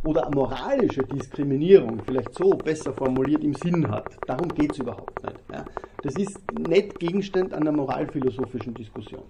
oder 0.04 0.28
moralische 0.34 1.02
Diskriminierung, 1.04 2.00
vielleicht 2.04 2.34
so 2.34 2.50
besser 2.50 2.92
formuliert, 2.92 3.44
im 3.44 3.54
Sinn 3.54 3.88
hat. 3.88 4.16
Darum 4.26 4.48
geht 4.48 4.72
es 4.72 4.78
überhaupt 4.78 5.22
nicht. 5.22 5.36
Ja. 5.52 5.64
Das 6.02 6.14
ist 6.16 6.38
nicht 6.68 6.98
Gegenstand 6.98 7.54
einer 7.54 7.72
moralphilosophischen 7.72 8.74
Diskussion. 8.74 9.22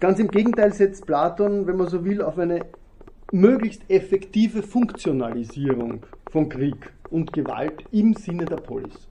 Ganz 0.00 0.18
im 0.18 0.28
Gegenteil 0.28 0.72
setzt 0.72 1.06
Platon, 1.06 1.66
wenn 1.66 1.76
man 1.76 1.88
so 1.88 2.04
will, 2.04 2.22
auf 2.22 2.38
eine 2.38 2.66
möglichst 3.30 3.88
effektive 3.88 4.62
Funktionalisierung 4.62 6.04
von 6.30 6.48
Krieg 6.48 6.92
und 7.12 7.32
Gewalt 7.32 7.84
im 7.92 8.14
Sinne 8.14 8.44
der 8.44 8.56
Polis. 8.56 9.08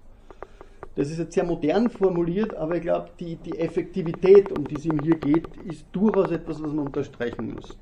Das 0.96 1.10
ist 1.10 1.20
jetzt 1.20 1.34
sehr 1.34 1.46
modern 1.46 1.90
formuliert, 1.90 2.54
aber 2.56 2.76
ich 2.76 2.82
glaube, 2.82 3.10
die, 3.20 3.38
die 3.38 3.58
Effektivität, 3.58 4.52
um 4.52 4.68
die 4.68 4.76
es 4.76 4.86
ihm 4.86 5.00
hier 5.00 5.16
geht, 5.16 5.48
ist 5.66 5.86
durchaus 5.94 6.32
etwas, 6.32 6.62
was 6.62 6.72
man 6.72 6.88
unterstreichen 6.88 7.54
muss. 7.54 7.78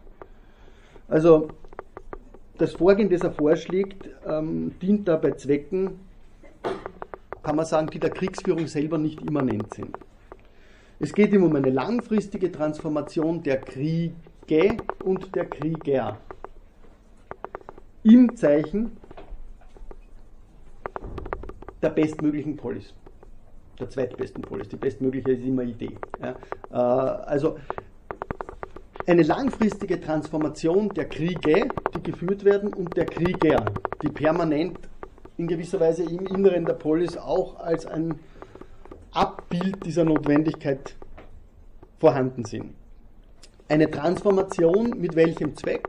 Also, 1.08 1.48
das 2.60 2.74
Vorgehen, 2.74 3.10
das 3.10 3.24
er 3.24 3.32
vorschlägt, 3.32 4.10
ähm, 4.28 4.74
dient 4.80 5.08
dabei 5.08 5.32
Zwecken, 5.32 6.00
kann 7.42 7.56
man 7.56 7.66
sagen, 7.66 7.88
die 7.88 8.00
der 8.00 8.12
Kriegsführung 8.12 8.68
selber 8.68 8.98
nicht 8.98 9.22
immanent 9.22 9.74
sind. 9.74 9.98
Es 11.00 11.14
geht 11.14 11.34
ihm 11.34 11.44
um 11.44 11.56
eine 11.56 11.72
langfristige 11.72 12.52
Transformation 12.52 13.42
der 13.42 13.62
Kriege 13.62 14.14
und 15.04 15.34
der 15.34 15.46
Krieger 15.46 16.18
im 18.04 18.36
Zeichen 18.36 18.92
der 21.82 21.90
bestmöglichen 21.90 22.56
Polis, 22.58 22.94
der 23.80 23.90
zweitbesten 23.90 24.42
Polis. 24.42 24.68
Die 24.70 24.76
bestmögliche 24.76 25.32
ist 25.32 25.46
immer 25.46 25.64
Idee. 25.64 25.96
Ja. 26.22 26.36
Äh, 26.72 26.76
also 26.76 27.58
eine 29.08 29.24
langfristige 29.24 30.00
Transformation 30.00 30.90
der 30.90 31.06
Kriege, 31.06 31.70
die 31.96 32.04
geführt 32.04 32.44
werden, 32.44 32.74
und 32.74 32.96
der 32.96 33.06
Krieger, 33.06 33.66
die 34.04 34.10
permanent 34.10 34.78
in 35.38 35.48
gewisser 35.48 35.80
Weise 35.80 36.04
im 36.04 36.28
Inneren 36.28 36.66
der 36.66 36.74
Polis 36.74 37.18
auch 37.18 37.60
als 37.60 37.86
ein 37.86 38.20
Abbild 39.12 39.84
dieser 39.86 40.04
Notwendigkeit 40.04 40.96
vorhanden 41.98 42.46
sind. 42.46 42.76
Eine 43.68 43.90
Transformation 43.90 45.00
mit 45.00 45.16
welchem 45.16 45.56
Zweck? 45.56 45.88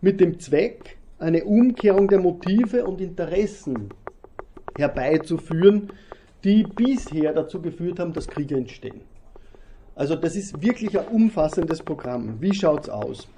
Mit 0.00 0.20
dem 0.20 0.40
Zweck, 0.40 0.98
eine 1.18 1.44
Umkehrung 1.44 2.08
der 2.08 2.18
Motive 2.18 2.84
und 2.84 3.00
Interessen 3.00 3.90
herbeizuführen, 4.76 5.90
die 6.44 6.64
bisher 6.64 7.32
dazu 7.32 7.60
geführt 7.60 7.98
haben, 7.98 8.12
dass 8.12 8.26
Kriege 8.26 8.56
entstehen. 8.56 9.00
Also 9.94 10.16
das 10.16 10.36
ist 10.36 10.62
wirklich 10.62 10.98
ein 10.98 11.06
umfassendes 11.08 11.82
Programm. 11.82 12.40
Wie 12.40 12.54
schaut 12.54 12.84
es 12.84 12.88
aus? 12.88 13.28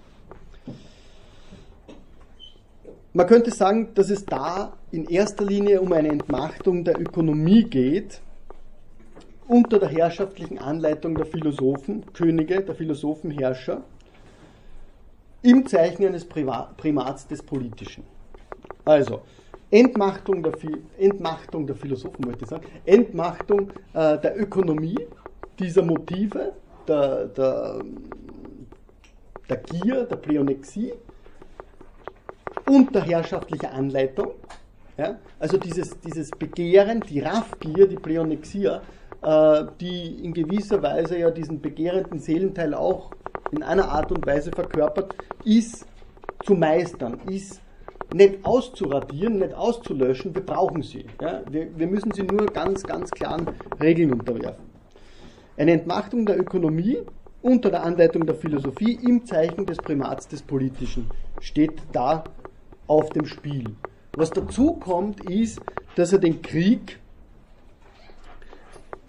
Man 3.12 3.26
könnte 3.26 3.50
sagen, 3.50 3.90
dass 3.94 4.10
es 4.10 4.24
da 4.24 4.72
in 4.90 5.04
erster 5.06 5.44
Linie 5.44 5.80
um 5.80 5.92
eine 5.92 6.08
Entmachtung 6.08 6.84
der 6.84 7.00
Ökonomie 7.00 7.64
geht, 7.64 8.20
unter 9.46 9.78
der 9.78 9.88
herrschaftlichen 9.88 10.58
Anleitung 10.58 11.14
der 11.14 11.26
Philosophen, 11.26 12.04
Könige, 12.12 12.62
der 12.62 12.74
Philosophenherrscher, 12.74 13.82
im 15.42 15.66
Zeichen 15.66 16.06
eines 16.06 16.24
Primats 16.24 17.26
des 17.28 17.42
Politischen. 17.42 18.04
Also, 18.84 19.20
Entmachtung 19.74 20.40
der, 20.40 20.52
Entmachtung 20.98 21.66
der 21.66 21.74
Philosophen, 21.74 22.24
wollte 22.24 22.44
ich 22.44 22.48
sagen, 22.48 22.64
Entmachtung 22.86 23.70
äh, 23.92 24.18
der 24.18 24.40
Ökonomie, 24.40 25.00
dieser 25.58 25.82
Motive, 25.82 26.52
der, 26.86 27.26
der, 27.26 27.80
der 29.48 29.56
Gier, 29.56 30.04
der 30.04 30.14
Pleonexie 30.14 30.92
und 32.68 32.94
der 32.94 33.02
herrschaftlichen 33.02 33.66
Anleitung. 33.66 34.34
Ja? 34.96 35.18
Also 35.40 35.56
dieses, 35.56 35.98
dieses 35.98 36.30
Begehren, 36.30 37.00
die 37.00 37.18
Raffgier, 37.18 37.88
die 37.88 37.96
Pleonexia, 37.96 38.80
äh, 39.22 39.64
die 39.80 40.24
in 40.24 40.32
gewisser 40.32 40.80
Weise 40.84 41.18
ja 41.18 41.32
diesen 41.32 41.60
begehrenden 41.60 42.20
Seelenteil 42.20 42.74
auch 42.74 43.10
in 43.50 43.64
einer 43.64 43.88
Art 43.88 44.12
und 44.12 44.24
Weise 44.24 44.52
verkörpert, 44.52 45.16
ist 45.44 45.84
zu 46.44 46.54
meistern, 46.54 47.18
ist 47.26 47.60
nicht 48.12 48.44
auszuradieren, 48.44 49.38
nicht 49.38 49.54
auszulöschen, 49.54 50.34
wir 50.34 50.42
brauchen 50.42 50.82
sie. 50.82 51.06
Ja? 51.20 51.42
Wir, 51.50 51.68
wir 51.78 51.86
müssen 51.86 52.12
sie 52.12 52.22
nur 52.22 52.46
ganz, 52.46 52.82
ganz 52.82 53.10
klaren 53.10 53.48
Regeln 53.80 54.12
unterwerfen. 54.12 54.64
Eine 55.56 55.72
Entmachtung 55.72 56.26
der 56.26 56.38
Ökonomie 56.38 56.98
unter 57.42 57.70
der 57.70 57.84
Anleitung 57.84 58.26
der 58.26 58.34
Philosophie 58.34 58.98
im 59.02 59.24
Zeichen 59.24 59.66
des 59.66 59.78
Primats 59.78 60.26
des 60.28 60.42
Politischen 60.42 61.10
steht 61.40 61.74
da 61.92 62.24
auf 62.86 63.10
dem 63.10 63.26
Spiel. 63.26 63.76
Was 64.16 64.30
dazu 64.30 64.74
kommt, 64.74 65.28
ist, 65.28 65.60
dass 65.94 66.12
er 66.12 66.18
den 66.18 66.40
Krieg 66.42 66.98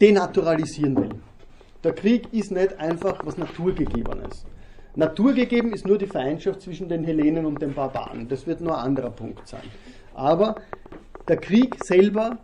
denaturalisieren 0.01 0.97
will. 0.97 1.09
Der 1.83 1.93
Krieg 1.93 2.33
ist 2.33 2.51
nicht 2.51 2.79
einfach 2.79 3.25
was 3.25 3.37
Naturgegebenes. 3.37 4.45
Naturgegeben 4.95 5.73
ist 5.73 5.85
nur 5.85 5.97
die 5.97 6.07
Feindschaft 6.07 6.61
zwischen 6.61 6.87
den 6.87 7.03
Hellenen 7.03 7.45
und 7.45 7.61
den 7.61 7.73
Barbaren. 7.73 8.27
Das 8.29 8.47
wird 8.47 8.61
nur 8.61 8.77
ein 8.77 8.85
anderer 8.85 9.09
Punkt 9.09 9.47
sein. 9.47 9.63
Aber 10.13 10.55
der 11.27 11.37
Krieg 11.37 11.83
selber 11.83 12.37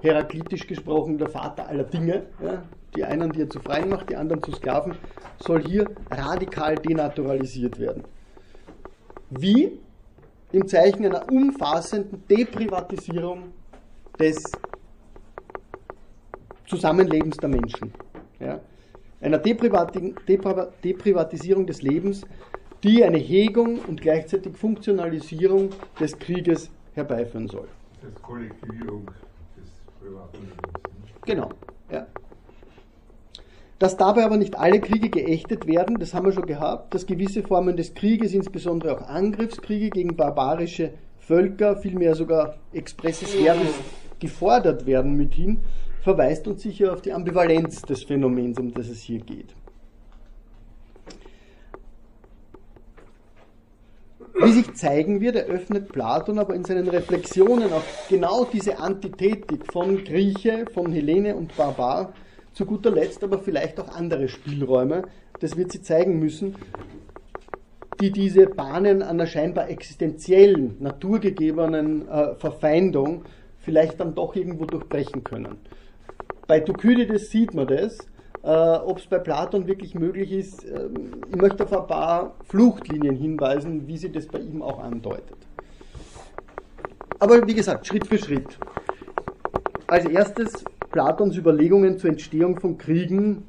heraklitisch 0.00 0.66
gesprochen 0.66 1.18
der 1.18 1.28
Vater 1.28 1.68
aller 1.68 1.84
Dinge, 1.84 2.24
ja, 2.42 2.62
die 2.96 3.04
einen, 3.04 3.32
die 3.32 3.42
er 3.42 3.50
zu 3.50 3.60
Freien 3.60 3.90
macht, 3.90 4.08
die 4.08 4.16
anderen 4.16 4.42
zu 4.42 4.52
Sklaven, 4.52 4.94
soll 5.38 5.62
hier 5.62 5.90
radikal 6.10 6.76
denaturalisiert 6.76 7.78
werden. 7.78 8.04
Wie? 9.30 9.78
Im 10.52 10.68
Zeichen 10.68 11.04
einer 11.04 11.28
umfassenden 11.30 12.22
Deprivatisierung 12.28 13.52
des 14.18 14.52
Zusammenlebens 16.66 17.36
der 17.38 17.48
Menschen. 17.48 17.92
Ja. 18.38 18.60
Einer 19.20 19.38
Deprivatisierung 19.38 21.66
des 21.66 21.82
Lebens, 21.82 22.22
die 22.82 23.04
eine 23.04 23.18
Hegung 23.18 23.78
und 23.78 24.00
gleichzeitig 24.00 24.56
Funktionalisierung 24.56 25.70
des 25.98 26.18
Krieges 26.18 26.70
herbeiführen 26.94 27.48
soll. 27.48 27.68
Das 28.02 28.14
Kollektivierung 28.22 29.10
Genau, 31.24 31.48
ja. 31.90 32.06
Dass 33.78 33.96
dabei 33.96 34.24
aber 34.24 34.36
nicht 34.36 34.56
alle 34.56 34.80
Kriege 34.80 35.08
geächtet 35.08 35.66
werden, 35.66 35.98
das 35.98 36.14
haben 36.14 36.26
wir 36.26 36.32
schon 36.32 36.46
gehabt, 36.46 36.94
dass 36.94 37.06
gewisse 37.06 37.42
Formen 37.42 37.76
des 37.76 37.94
Krieges, 37.94 38.34
insbesondere 38.34 38.96
auch 38.96 39.08
Angriffskriege 39.08 39.90
gegen 39.90 40.16
barbarische 40.16 40.90
Völker, 41.18 41.76
vielmehr 41.76 42.14
sogar 42.14 42.56
expresses 42.72 43.34
verbis 43.34 43.74
gefordert 44.20 44.86
werden 44.86 45.16
mithin, 45.16 45.60
verweist 46.04 46.46
uns 46.46 46.62
sicher 46.62 46.92
auf 46.92 47.00
die 47.00 47.14
Ambivalenz 47.14 47.80
des 47.80 48.04
Phänomens, 48.04 48.58
um 48.58 48.74
das 48.74 48.88
es 48.88 49.00
hier 49.00 49.20
geht. 49.20 49.54
Wie 54.34 54.52
sich 54.52 54.74
zeigen 54.74 55.22
wird, 55.22 55.36
eröffnet 55.36 55.90
Platon 55.90 56.38
aber 56.38 56.54
in 56.54 56.64
seinen 56.64 56.88
Reflexionen 56.88 57.72
auch 57.72 57.84
genau 58.10 58.44
diese 58.44 58.78
Antithetik 58.78 59.72
von 59.72 60.04
Grieche, 60.04 60.66
von 60.74 60.92
Hellene 60.92 61.36
und 61.36 61.56
Barbar, 61.56 62.12
zu 62.52 62.66
guter 62.66 62.90
Letzt 62.90 63.24
aber 63.24 63.38
vielleicht 63.38 63.80
auch 63.80 63.88
andere 63.88 64.28
Spielräume, 64.28 65.04
das 65.40 65.56
wird 65.56 65.72
sie 65.72 65.80
zeigen 65.80 66.18
müssen, 66.18 66.54
die 68.02 68.10
diese 68.10 68.46
Bahnen 68.46 69.02
einer 69.02 69.26
scheinbar 69.26 69.70
existenziellen, 69.70 70.76
naturgegebenen 70.80 72.06
äh, 72.06 72.34
Verfeindung 72.34 73.24
vielleicht 73.60 74.00
dann 74.00 74.14
doch 74.14 74.36
irgendwo 74.36 74.66
durchbrechen 74.66 75.24
können. 75.24 75.56
Bei 76.46 76.60
Thukydides 76.60 77.30
sieht 77.30 77.54
man 77.54 77.66
das, 77.66 78.06
äh, 78.44 78.48
Ob 78.48 78.98
es 78.98 79.06
bei 79.06 79.18
Platon 79.18 79.66
wirklich 79.66 79.94
möglich 79.94 80.30
ist, 80.30 80.64
äh, 80.64 80.88
ich 81.30 81.36
möchte 81.36 81.64
auf 81.64 81.72
ein 81.72 81.86
paar 81.86 82.34
Fluchtlinien 82.44 83.16
hinweisen, 83.16 83.88
wie 83.88 83.96
sie 83.96 84.12
das 84.12 84.26
bei 84.26 84.38
ihm 84.38 84.60
auch 84.60 84.80
andeutet. 84.80 85.38
Aber 87.18 87.46
wie 87.46 87.54
gesagt, 87.54 87.86
Schritt 87.86 88.06
für 88.06 88.18
Schritt. 88.18 88.58
Als 89.88 90.04
erstes 90.04 90.66
Platons 90.92 91.38
Überlegungen 91.38 91.98
zur 91.98 92.10
Entstehung 92.10 92.60
von 92.60 92.76
Kriegen, 92.76 93.44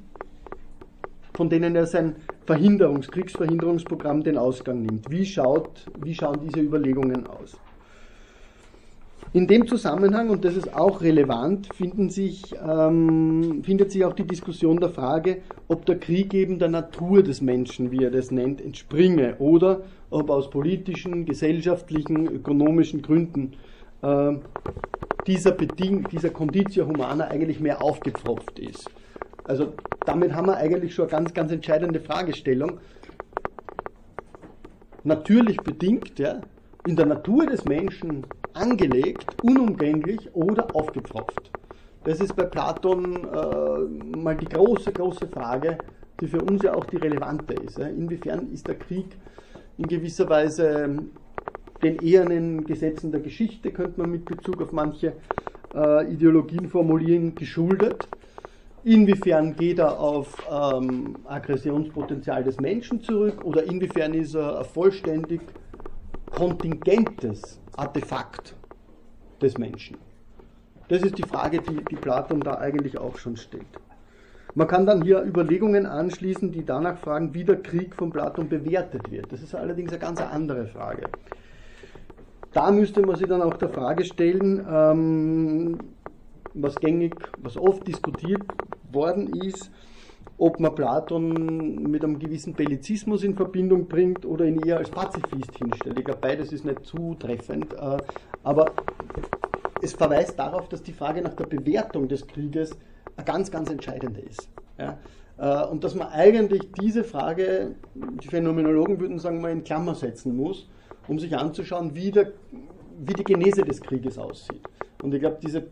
von 1.33 1.49
denen 1.49 1.75
er 1.75 1.87
sein 1.87 2.15
Verhinderungs-, 2.47 3.11
Kriegsverhinderungsprogramm 3.11 4.23
den 4.23 4.37
Ausgang 4.37 4.81
nimmt. 4.81 5.11
Wie, 5.11 5.25
schaut, 5.25 5.91
wie 6.01 6.15
schauen 6.15 6.39
diese 6.41 6.61
Überlegungen 6.61 7.27
aus? 7.27 7.57
In 9.35 9.47
dem 9.47 9.67
Zusammenhang, 9.67 10.29
und 10.29 10.45
das 10.45 10.55
ist 10.55 10.73
auch 10.73 11.01
relevant, 11.01 11.67
sich, 12.07 12.55
ähm, 12.65 13.61
findet 13.65 13.91
sich 13.91 14.05
auch 14.05 14.13
die 14.13 14.23
Diskussion 14.23 14.79
der 14.79 14.91
Frage, 14.91 15.39
ob 15.67 15.85
der 15.85 15.99
Krieg 15.99 16.33
eben 16.33 16.57
der 16.57 16.69
Natur 16.69 17.21
des 17.21 17.41
Menschen, 17.41 17.91
wie 17.91 18.05
er 18.05 18.11
das 18.11 18.31
nennt, 18.31 18.61
entspringe 18.61 19.35
oder 19.39 19.81
ob 20.09 20.29
aus 20.29 20.49
politischen, 20.49 21.25
gesellschaftlichen, 21.25 22.27
ökonomischen 22.27 23.01
Gründen 23.01 23.51
äh, 24.03 24.37
dieser, 25.27 25.51
Beding 25.51 26.07
dieser 26.09 26.29
Conditio 26.29 26.87
Humana 26.87 27.25
eigentlich 27.27 27.59
mehr 27.59 27.83
aufgepfropft 27.83 28.57
ist. 28.57 28.89
Also 29.43 29.73
damit 30.05 30.33
haben 30.33 30.47
wir 30.47 30.55
eigentlich 30.55 30.95
schon 30.95 31.09
eine 31.09 31.11
ganz, 31.11 31.33
ganz 31.33 31.51
entscheidende 31.51 31.99
Fragestellung. 31.99 32.79
Natürlich 35.03 35.57
bedingt, 35.57 36.19
ja, 36.19 36.39
in 36.87 36.95
der 36.95 37.07
Natur 37.07 37.47
des 37.47 37.65
Menschen 37.65 38.25
angelegt, 38.55 39.25
unumgänglich 39.43 40.33
oder 40.33 40.75
aufgepfropft? 40.75 41.51
Das 42.03 42.19
ist 42.19 42.35
bei 42.35 42.43
Platon 42.43 43.15
äh, 43.15 44.17
mal 44.17 44.35
die 44.35 44.45
große, 44.45 44.91
große 44.91 45.27
Frage, 45.27 45.77
die 46.21 46.27
für 46.27 46.41
uns 46.41 46.63
ja 46.63 46.73
auch 46.73 46.85
die 46.85 46.97
relevante 46.97 47.53
ist. 47.55 47.77
Ja. 47.77 47.87
Inwiefern 47.87 48.51
ist 48.51 48.67
der 48.67 48.75
Krieg 48.75 49.07
in 49.77 49.87
gewisser 49.87 50.29
Weise 50.29 50.83
ähm, 50.83 51.11
den 51.81 51.99
ehernen 51.99 52.63
Gesetzen 52.63 53.11
der 53.11 53.21
Geschichte, 53.21 53.71
könnte 53.71 53.99
man 53.99 54.11
mit 54.11 54.25
Bezug 54.25 54.61
auf 54.61 54.71
manche 54.71 55.13
äh, 55.73 56.11
Ideologien 56.11 56.69
formulieren, 56.69 57.35
geschuldet? 57.35 58.07
Inwiefern 58.83 59.55
geht 59.55 59.79
er 59.79 59.99
auf 59.99 60.37
ähm, 60.47 61.15
Aggressionspotenzial 61.25 62.43
des 62.43 62.59
Menschen 62.59 63.01
zurück 63.01 63.43
oder 63.43 63.63
inwiefern 63.63 64.13
ist 64.13 64.35
er 64.35 64.63
vollständig 64.63 65.41
kontingentes 66.29 67.59
Artefakt 67.77 68.55
des 69.41 69.57
Menschen. 69.57 69.97
Das 70.87 71.01
ist 71.01 71.17
die 71.17 71.23
Frage, 71.23 71.61
die, 71.61 71.83
die 71.83 71.95
Platon 71.95 72.39
da 72.39 72.57
eigentlich 72.57 72.97
auch 72.97 73.17
schon 73.17 73.35
stellt. 73.37 73.65
Man 74.53 74.67
kann 74.67 74.85
dann 74.85 75.01
hier 75.01 75.21
Überlegungen 75.23 75.85
anschließen, 75.85 76.51
die 76.51 76.63
danach 76.63 76.97
fragen, 76.97 77.33
wie 77.33 77.43
der 77.43 77.61
Krieg 77.61 77.93
von 77.93 78.11
Platon 78.11 78.47
bewertet 78.47 79.11
wird. 79.11 79.31
Das 79.31 79.41
ist 79.41 79.53
allerdings 79.53 79.91
eine 79.91 79.99
ganz 79.99 80.21
andere 80.21 80.67
Frage. 80.67 81.09
Da 82.53 82.71
müsste 82.71 83.01
man 83.01 83.17
sich 83.17 83.27
dann 83.27 83.41
auch 83.41 83.57
der 83.57 83.67
Frage 83.67 84.05
stellen, 84.05 84.65
ähm, 84.69 85.77
was 86.53 86.75
gängig, 86.75 87.15
was 87.39 87.57
oft 87.57 87.85
diskutiert 87.85 88.43
worden 88.93 89.27
ist, 89.41 89.69
ob 90.37 90.59
man 90.59 90.75
Platon 90.75 91.89
mit 91.89 92.03
einem 92.03 92.19
gewissen 92.19 92.53
Bellizismus 92.53 93.23
in 93.23 93.35
Verbindung 93.35 93.87
bringt 93.87 94.25
oder 94.25 94.45
ihn 94.45 94.59
eher 94.59 94.77
als 94.77 94.89
Pazifist 94.89 95.55
hinstellt. 95.57 95.97
Ich 95.97 96.05
glaube, 96.05 96.19
beides 96.21 96.51
ist 96.51 96.65
nicht 96.65 96.85
zutreffend, 96.85 97.73
äh, 97.73 97.97
aber 98.43 98.71
es 99.81 99.93
verweist 99.93 100.37
darauf, 100.37 100.67
dass 100.67 100.83
die 100.83 100.93
Frage 100.93 101.21
nach 101.21 101.33
der 101.33 101.45
Bewertung 101.45 102.07
des 102.07 102.27
Krieges 102.27 102.71
eine 103.15 103.25
ganz, 103.25 103.51
ganz 103.51 103.69
entscheidende 103.69 104.21
ist. 104.21 104.49
Äh, 104.77 105.65
und 105.65 105.83
dass 105.83 105.95
man 105.95 106.09
eigentlich 106.09 106.71
diese 106.81 107.03
Frage, 107.03 107.75
die 107.93 108.27
Phänomenologen 108.27 108.99
würden 108.99 109.19
sagen, 109.19 109.41
mal 109.41 109.51
in 109.51 109.63
Klammer 109.63 109.95
setzen 109.95 110.35
muss, 110.35 110.67
um 111.07 111.19
sich 111.19 111.37
anzuschauen, 111.37 111.95
wie, 111.95 112.11
der, 112.11 112.31
wie 112.99 113.13
die 113.13 113.23
Genese 113.23 113.63
des 113.63 113.81
Krieges 113.81 114.17
aussieht. 114.17 114.61
Und 115.01 115.13
ich 115.13 115.19
glaube, 115.19 115.37
diese 115.41 115.67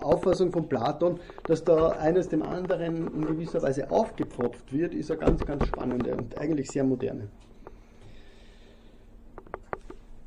Auffassung 0.00 0.52
von 0.52 0.68
Platon, 0.68 1.18
dass 1.46 1.64
da 1.64 1.90
eines 1.90 2.28
dem 2.28 2.42
anderen 2.42 3.08
in 3.14 3.26
gewisser 3.26 3.62
Weise 3.62 3.90
aufgepfropft 3.90 4.72
wird, 4.72 4.94
ist 4.94 5.10
eine 5.10 5.20
ganz, 5.20 5.44
ganz 5.44 5.66
spannende 5.66 6.16
und 6.16 6.38
eigentlich 6.38 6.70
sehr 6.70 6.84
moderne. 6.84 7.28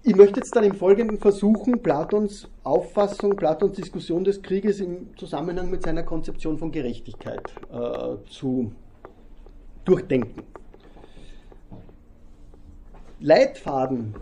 Ich 0.05 0.15
möchte 0.17 0.41
jetzt 0.41 0.53
dann 0.53 0.65
im 0.65 0.75
Folgenden 0.75 1.17
versuchen, 1.17 1.81
Platons 1.81 2.49
Auffassung, 2.65 3.37
Platons 3.37 3.77
Diskussion 3.77 4.25
des 4.25 4.41
Krieges 4.41 4.81
im 4.81 5.15
Zusammenhang 5.15 5.69
mit 5.69 5.83
seiner 5.83 6.03
Konzeption 6.03 6.57
von 6.57 6.73
Gerechtigkeit 6.73 7.53
äh, 7.71 8.17
zu 8.29 8.73
durchdenken. 9.85 10.43
Leitfaden 13.21 14.13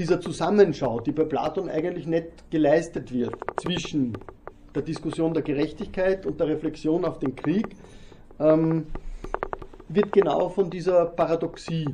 dieser 0.00 0.18
Zusammenschau, 0.18 1.00
die 1.00 1.12
bei 1.12 1.24
Platon 1.24 1.68
eigentlich 1.68 2.06
nicht 2.06 2.50
geleistet 2.50 3.12
wird 3.12 3.36
zwischen 3.60 4.16
der 4.74 4.80
Diskussion 4.80 5.34
der 5.34 5.42
Gerechtigkeit 5.42 6.24
und 6.24 6.40
der 6.40 6.48
Reflexion 6.48 7.04
auf 7.04 7.18
den 7.18 7.36
Krieg, 7.36 7.68
ähm, 8.38 8.86
wird 9.90 10.10
genau 10.10 10.48
von 10.48 10.70
dieser 10.70 11.04
Paradoxie 11.04 11.84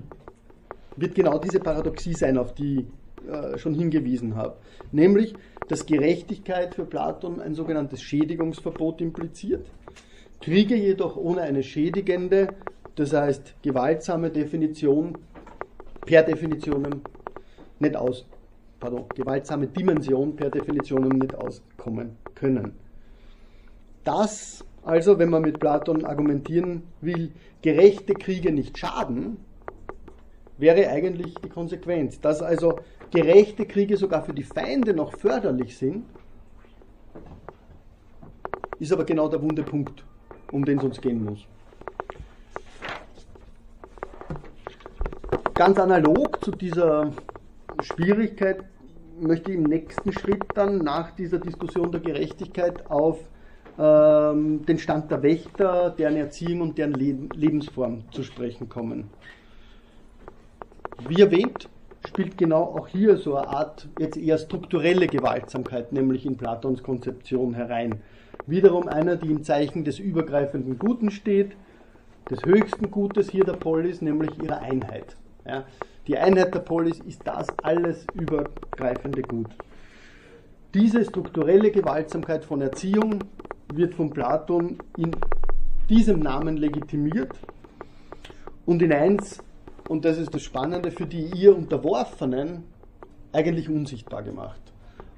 wird 0.98 1.14
genau 1.14 1.38
diese 1.38 1.58
Paradoxie 1.60 2.14
sein, 2.14 2.38
auf 2.38 2.54
die 2.54 2.86
ich 3.26 3.30
äh, 3.30 3.58
schon 3.58 3.74
hingewiesen 3.74 4.36
habe. 4.36 4.56
Nämlich, 4.92 5.34
dass 5.68 5.84
Gerechtigkeit 5.84 6.76
für 6.76 6.84
Platon 6.84 7.40
ein 7.40 7.54
sogenanntes 7.54 8.00
Schädigungsverbot 8.02 9.00
impliziert, 9.00 9.66
Kriege 10.40 10.76
jedoch 10.76 11.16
ohne 11.16 11.40
eine 11.40 11.62
schädigende, 11.62 12.54
das 12.94 13.12
heißt 13.12 13.56
gewaltsame 13.62 14.30
Definition 14.30 15.18
per 16.06 16.22
Definition 16.22 17.02
nicht 17.78 17.96
aus, 17.96 18.26
pardon, 18.80 19.04
gewaltsame 19.14 19.66
Dimension 19.66 20.36
per 20.36 20.50
Definition 20.50 21.08
nicht 21.08 21.34
auskommen 21.34 22.16
können. 22.34 22.72
Dass 24.04 24.64
also, 24.86 25.18
wenn 25.18 25.30
man 25.30 25.42
mit 25.42 25.58
Platon 25.58 26.04
argumentieren 26.04 26.84
will, 27.00 27.32
gerechte 27.60 28.14
Kriege 28.14 28.52
nicht 28.52 28.78
schaden, 28.78 29.36
wäre 30.58 30.88
eigentlich 30.88 31.34
die 31.42 31.48
Konsequenz. 31.48 32.20
Dass 32.20 32.40
also 32.40 32.78
gerechte 33.10 33.66
Kriege 33.66 33.96
sogar 33.96 34.22
für 34.22 34.32
die 34.32 34.44
Feinde 34.44 34.94
noch 34.94 35.16
förderlich 35.16 35.76
sind, 35.76 36.04
ist 38.78 38.92
aber 38.92 39.04
genau 39.04 39.28
der 39.28 39.42
wunde 39.42 39.64
Punkt, 39.64 40.04
um 40.52 40.64
den 40.64 40.78
es 40.78 40.84
uns 40.84 41.00
gehen 41.00 41.24
muss. 41.24 41.44
Ganz 45.54 45.80
analog 45.80 46.44
zu 46.44 46.52
dieser 46.52 47.10
Schwierigkeit 47.80 48.64
möchte 49.20 49.50
ich 49.50 49.56
im 49.56 49.64
nächsten 49.64 50.12
Schritt 50.12 50.44
dann 50.54 50.78
nach 50.78 51.10
dieser 51.12 51.38
Diskussion 51.38 51.90
der 51.90 52.00
Gerechtigkeit 52.00 52.90
auf 52.90 53.18
ähm, 53.78 54.64
den 54.66 54.78
Stand 54.78 55.10
der 55.10 55.22
Wächter, 55.22 55.90
deren 55.90 56.16
Erziehung 56.16 56.60
und 56.62 56.78
deren 56.78 56.94
Lebensform 56.94 58.04
zu 58.10 58.22
sprechen 58.22 58.68
kommen. 58.68 59.10
Wie 61.08 61.20
erwähnt, 61.20 61.68
spielt 62.06 62.38
genau 62.38 62.62
auch 62.62 62.88
hier 62.88 63.16
so 63.16 63.36
eine 63.36 63.48
Art 63.48 63.88
jetzt 63.98 64.16
eher 64.16 64.38
strukturelle 64.38 65.08
Gewaltsamkeit, 65.08 65.92
nämlich 65.92 66.24
in 66.24 66.36
Platons 66.36 66.82
Konzeption 66.82 67.54
herein. 67.54 68.00
Wiederum 68.46 68.88
einer, 68.88 69.16
die 69.16 69.30
im 69.30 69.42
Zeichen 69.42 69.84
des 69.84 69.98
übergreifenden 69.98 70.78
Guten 70.78 71.10
steht, 71.10 71.52
des 72.30 72.44
höchsten 72.44 72.90
Gutes 72.90 73.30
hier 73.30 73.44
der 73.44 73.54
Polis, 73.54 74.00
nämlich 74.00 74.30
ihrer 74.42 74.60
Einheit. 74.60 75.16
Ja, 75.46 75.64
die 76.06 76.16
Einheit 76.16 76.54
der 76.54 76.60
Polis 76.60 77.00
ist 77.00 77.22
das 77.24 77.48
alles 77.62 78.06
übergreifende 78.14 79.22
Gut. 79.22 79.48
Diese 80.74 81.04
strukturelle 81.04 81.70
Gewaltsamkeit 81.70 82.44
von 82.44 82.60
Erziehung 82.60 83.24
wird 83.72 83.94
von 83.94 84.10
Platon 84.10 84.78
in 84.96 85.10
diesem 85.88 86.20
Namen 86.20 86.56
legitimiert 86.56 87.32
und 88.66 88.82
in 88.82 88.92
eins 88.92 89.42
und 89.88 90.04
das 90.04 90.18
ist 90.18 90.34
das 90.34 90.42
Spannende, 90.42 90.90
für 90.90 91.06
die 91.06 91.30
ihr 91.34 91.56
Unterworfenen 91.56 92.64
eigentlich 93.32 93.68
unsichtbar 93.68 94.22
gemacht. 94.22 94.60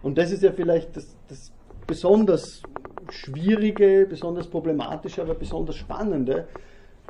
Und 0.03 0.19
das 0.19 0.31
ist 0.31 0.43
ja 0.43 0.53
vielleicht 0.53 0.97
das, 0.97 1.17
das 1.29 1.53
besonders 1.87 2.63
Schwierige, 3.11 4.07
besonders 4.09 4.47
Problematische, 4.47 5.23
aber 5.23 5.35
besonders 5.35 5.77
Spannende, 5.77 6.47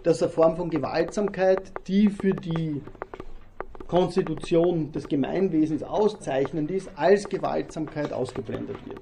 dass 0.04 0.22
eine 0.22 0.30
Form 0.30 0.56
von 0.56 0.70
Gewaltsamkeit, 0.70 1.72
die 1.88 2.08
für 2.08 2.32
die 2.32 2.80
Konstitution 3.88 4.92
des 4.92 5.08
Gemeinwesens 5.08 5.82
auszeichnend 5.82 6.70
ist, 6.70 6.90
als 6.94 7.28
Gewaltsamkeit 7.28 8.12
ausgeblendet 8.12 8.76
wird. 8.86 9.00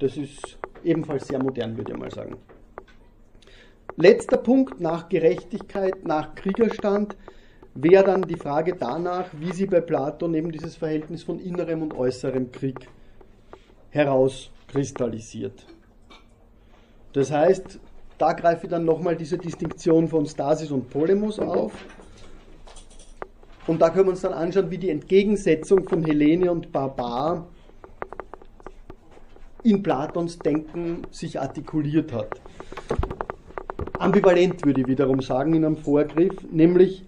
Das 0.00 0.16
ist 0.16 0.58
ebenfalls 0.82 1.28
sehr 1.28 1.40
modern, 1.42 1.76
würde 1.76 1.92
ich 1.92 1.98
mal 1.98 2.10
sagen. 2.10 2.36
Letzter 3.96 4.38
Punkt 4.38 4.80
nach 4.80 5.08
Gerechtigkeit, 5.08 6.04
nach 6.04 6.34
Kriegerstand 6.34 7.16
wäre 7.74 8.04
dann 8.04 8.22
die 8.22 8.36
Frage 8.36 8.74
danach, 8.74 9.26
wie 9.38 9.52
sie 9.52 9.66
bei 9.66 9.80
Platon 9.80 10.34
eben 10.34 10.50
dieses 10.50 10.76
Verhältnis 10.76 11.22
von 11.22 11.38
innerem 11.38 11.82
und 11.82 11.94
äußerem 11.94 12.50
Krieg 12.50 12.88
herauskristallisiert. 13.90 15.66
Das 17.12 17.30
heißt, 17.30 17.78
da 18.18 18.32
greife 18.32 18.66
ich 18.66 18.70
dann 18.70 18.84
nochmal 18.84 19.16
diese 19.16 19.38
Distinktion 19.38 20.08
von 20.08 20.26
Stasis 20.26 20.70
und 20.70 20.90
Polemos 20.90 21.38
auf. 21.38 21.72
Und 23.66 23.80
da 23.80 23.90
können 23.90 24.06
wir 24.06 24.10
uns 24.12 24.22
dann 24.22 24.32
anschauen, 24.32 24.70
wie 24.70 24.78
die 24.78 24.90
Entgegensetzung 24.90 25.88
von 25.88 26.02
Hellene 26.02 26.50
und 26.50 26.72
Barbar 26.72 27.46
in 29.62 29.82
Platons 29.82 30.38
Denken 30.38 31.02
sich 31.10 31.38
artikuliert 31.40 32.12
hat. 32.12 32.40
Ambivalent 33.98 34.64
würde 34.64 34.80
ich 34.80 34.86
wiederum 34.86 35.20
sagen 35.20 35.54
in 35.54 35.64
einem 35.64 35.76
Vorgriff, 35.76 36.34
nämlich 36.50 37.04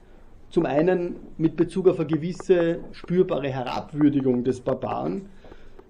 zum 0.51 0.67
einen 0.67 1.17
mit 1.39 1.57
Bezug 1.57 1.89
auf 1.89 1.99
eine 1.99 2.07
gewisse 2.07 2.81
spürbare 2.93 3.49
Herabwürdigung 3.49 4.45
des 4.45 4.61
Barbaren, 4.61 5.31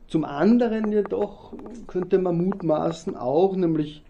zum 0.06 0.24
anderen 0.24 0.92
jedoch 0.92 1.54
könnte 1.86 2.18
man 2.18 2.36
mutmaßen 2.36 3.16
auch, 3.16 3.56
nämlich 3.56 4.04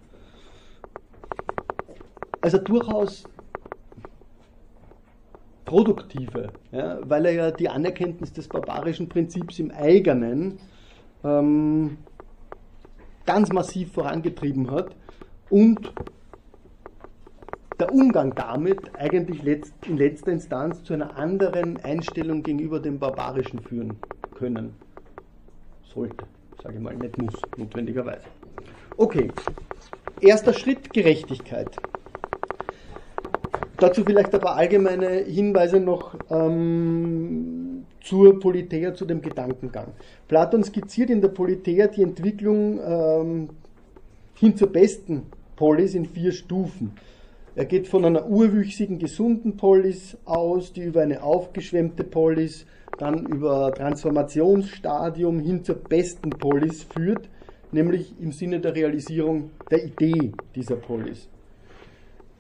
also 2.41 2.59
durchaus 2.59 3.25
produktive, 5.73 6.51
ja, 6.71 6.99
weil 7.03 7.25
er 7.25 7.33
ja 7.33 7.51
die 7.51 7.71
Anerkenntnis 7.71 8.31
des 8.31 8.47
barbarischen 8.47 9.09
Prinzips 9.09 9.59
im 9.59 9.71
eigenen 9.71 10.59
ähm, 11.25 11.97
ganz 13.25 13.51
massiv 13.51 13.91
vorangetrieben 13.91 14.71
hat 14.71 14.95
und 15.49 15.91
der 17.81 17.91
Umgang 17.91 18.35
damit 18.35 18.81
eigentlich 18.99 19.43
in 19.89 19.97
letzter 19.97 20.33
Instanz 20.33 20.85
zu 20.85 20.93
einer 20.93 21.17
anderen 21.17 21.81
Einstellung 21.81 22.43
gegenüber 22.43 22.79
dem 22.79 22.99
Barbarischen 22.99 23.61
führen 23.61 23.97
können 24.35 24.75
sollte. 25.85 26.27
Sage 26.63 26.75
ich 26.77 26.83
mal, 26.83 26.95
nicht 26.97 27.17
muss, 27.17 27.41
notwendigerweise. 27.57 28.27
Okay, 28.99 29.31
erster 30.21 30.53
Schritt 30.53 30.93
Gerechtigkeit. 30.93 31.71
Dazu 33.83 34.05
vielleicht 34.05 34.31
paar 34.31 34.55
allgemeine 34.55 35.09
Hinweise 35.25 35.81
noch 35.81 36.15
ähm, 36.31 37.85
zur 38.01 38.39
Politeia, 38.39 38.95
zu 38.95 39.05
dem 39.05 39.21
Gedankengang. 39.21 39.89
Platon 40.29 40.63
skizziert 40.63 41.11
in 41.11 41.21
der 41.21 41.31
Politeia 41.31 41.89
die 41.89 42.03
Entwicklung 42.03 42.79
ähm, 42.79 43.49
hin 44.35 44.57
zur 44.57 44.69
besten 44.69 45.25
Polis 45.57 45.97
in 45.97 46.07
vier 46.07 46.31
Stufen. 46.31 46.93
Er 47.57 47.65
geht 47.65 47.89
von 47.89 48.05
einer 48.05 48.29
urwüchsigen, 48.29 49.01
gesunden 49.01 49.57
Polis 49.57 50.17
aus, 50.27 50.73
die 50.73 50.85
über 50.85 51.03
eine 51.03 51.21
aufgeschwemmte 51.25 52.05
Polis, 52.05 52.67
dann 52.99 53.27
über 53.27 53.75
Transformationsstadium 53.75 55.41
hin 55.41 55.65
zur 55.65 55.75
besten 55.75 56.31
Polis 56.31 56.85
führt, 56.85 57.29
nämlich 57.73 58.15
im 58.21 58.31
Sinne 58.31 58.61
der 58.61 58.77
Realisierung 58.77 59.51
der 59.73 59.85
Idee 59.85 60.31
dieser 60.55 60.77
Polis. 60.77 61.32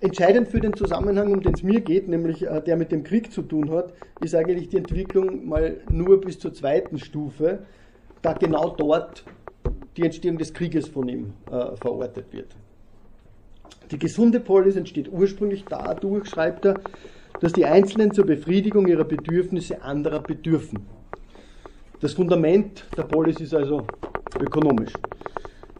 Entscheidend 0.02 0.48
für 0.48 0.58
den 0.58 0.74
Zusammenhang, 0.74 1.32
um 1.32 1.40
den 1.42 1.54
es 1.54 1.62
mir 1.62 1.80
geht, 1.80 2.08
nämlich 2.08 2.44
äh, 2.44 2.60
der 2.60 2.76
mit 2.76 2.90
dem 2.90 3.04
Krieg 3.04 3.30
zu 3.32 3.40
tun 3.40 3.70
hat, 3.70 3.92
ist 4.20 4.34
eigentlich 4.34 4.68
die 4.68 4.78
Entwicklung 4.78 5.48
mal 5.48 5.76
nur 5.90 6.20
bis 6.20 6.40
zur 6.40 6.52
zweiten 6.52 6.98
Stufe, 6.98 7.60
da 8.20 8.32
genau 8.32 8.70
dort 8.70 9.22
die 9.96 10.02
Entstehung 10.02 10.38
des 10.38 10.52
Krieges 10.52 10.88
von 10.88 11.08
ihm 11.08 11.34
äh, 11.46 11.76
verortet 11.76 12.32
wird. 12.32 12.48
Die 13.92 13.98
gesunde 13.98 14.40
Polis 14.40 14.74
entsteht 14.74 15.08
ursprünglich 15.08 15.66
dadurch, 15.68 16.28
schreibt 16.28 16.64
er, 16.64 16.80
dass 17.38 17.52
die 17.52 17.64
Einzelnen 17.64 18.10
zur 18.10 18.26
Befriedigung 18.26 18.88
ihrer 18.88 19.04
Bedürfnisse 19.04 19.82
anderer 19.82 20.20
bedürfen. 20.20 20.80
Das 22.00 22.14
Fundament 22.14 22.88
der 22.96 23.04
Polis 23.04 23.40
ist 23.40 23.54
also 23.54 23.86
ökonomisch. 24.40 24.94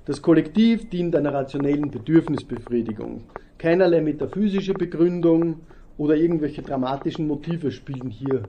Das 0.04 0.22
Kollektiv 0.22 0.88
dient 0.90 1.16
einer 1.16 1.34
rationellen 1.34 1.90
Bedürfnisbefriedigung. 1.90 3.24
Keinerlei 3.62 4.00
metaphysische 4.00 4.74
Begründung 4.74 5.60
oder 5.96 6.16
irgendwelche 6.16 6.62
dramatischen 6.62 7.28
Motive 7.28 7.70
spielen 7.70 8.10
hier 8.10 8.42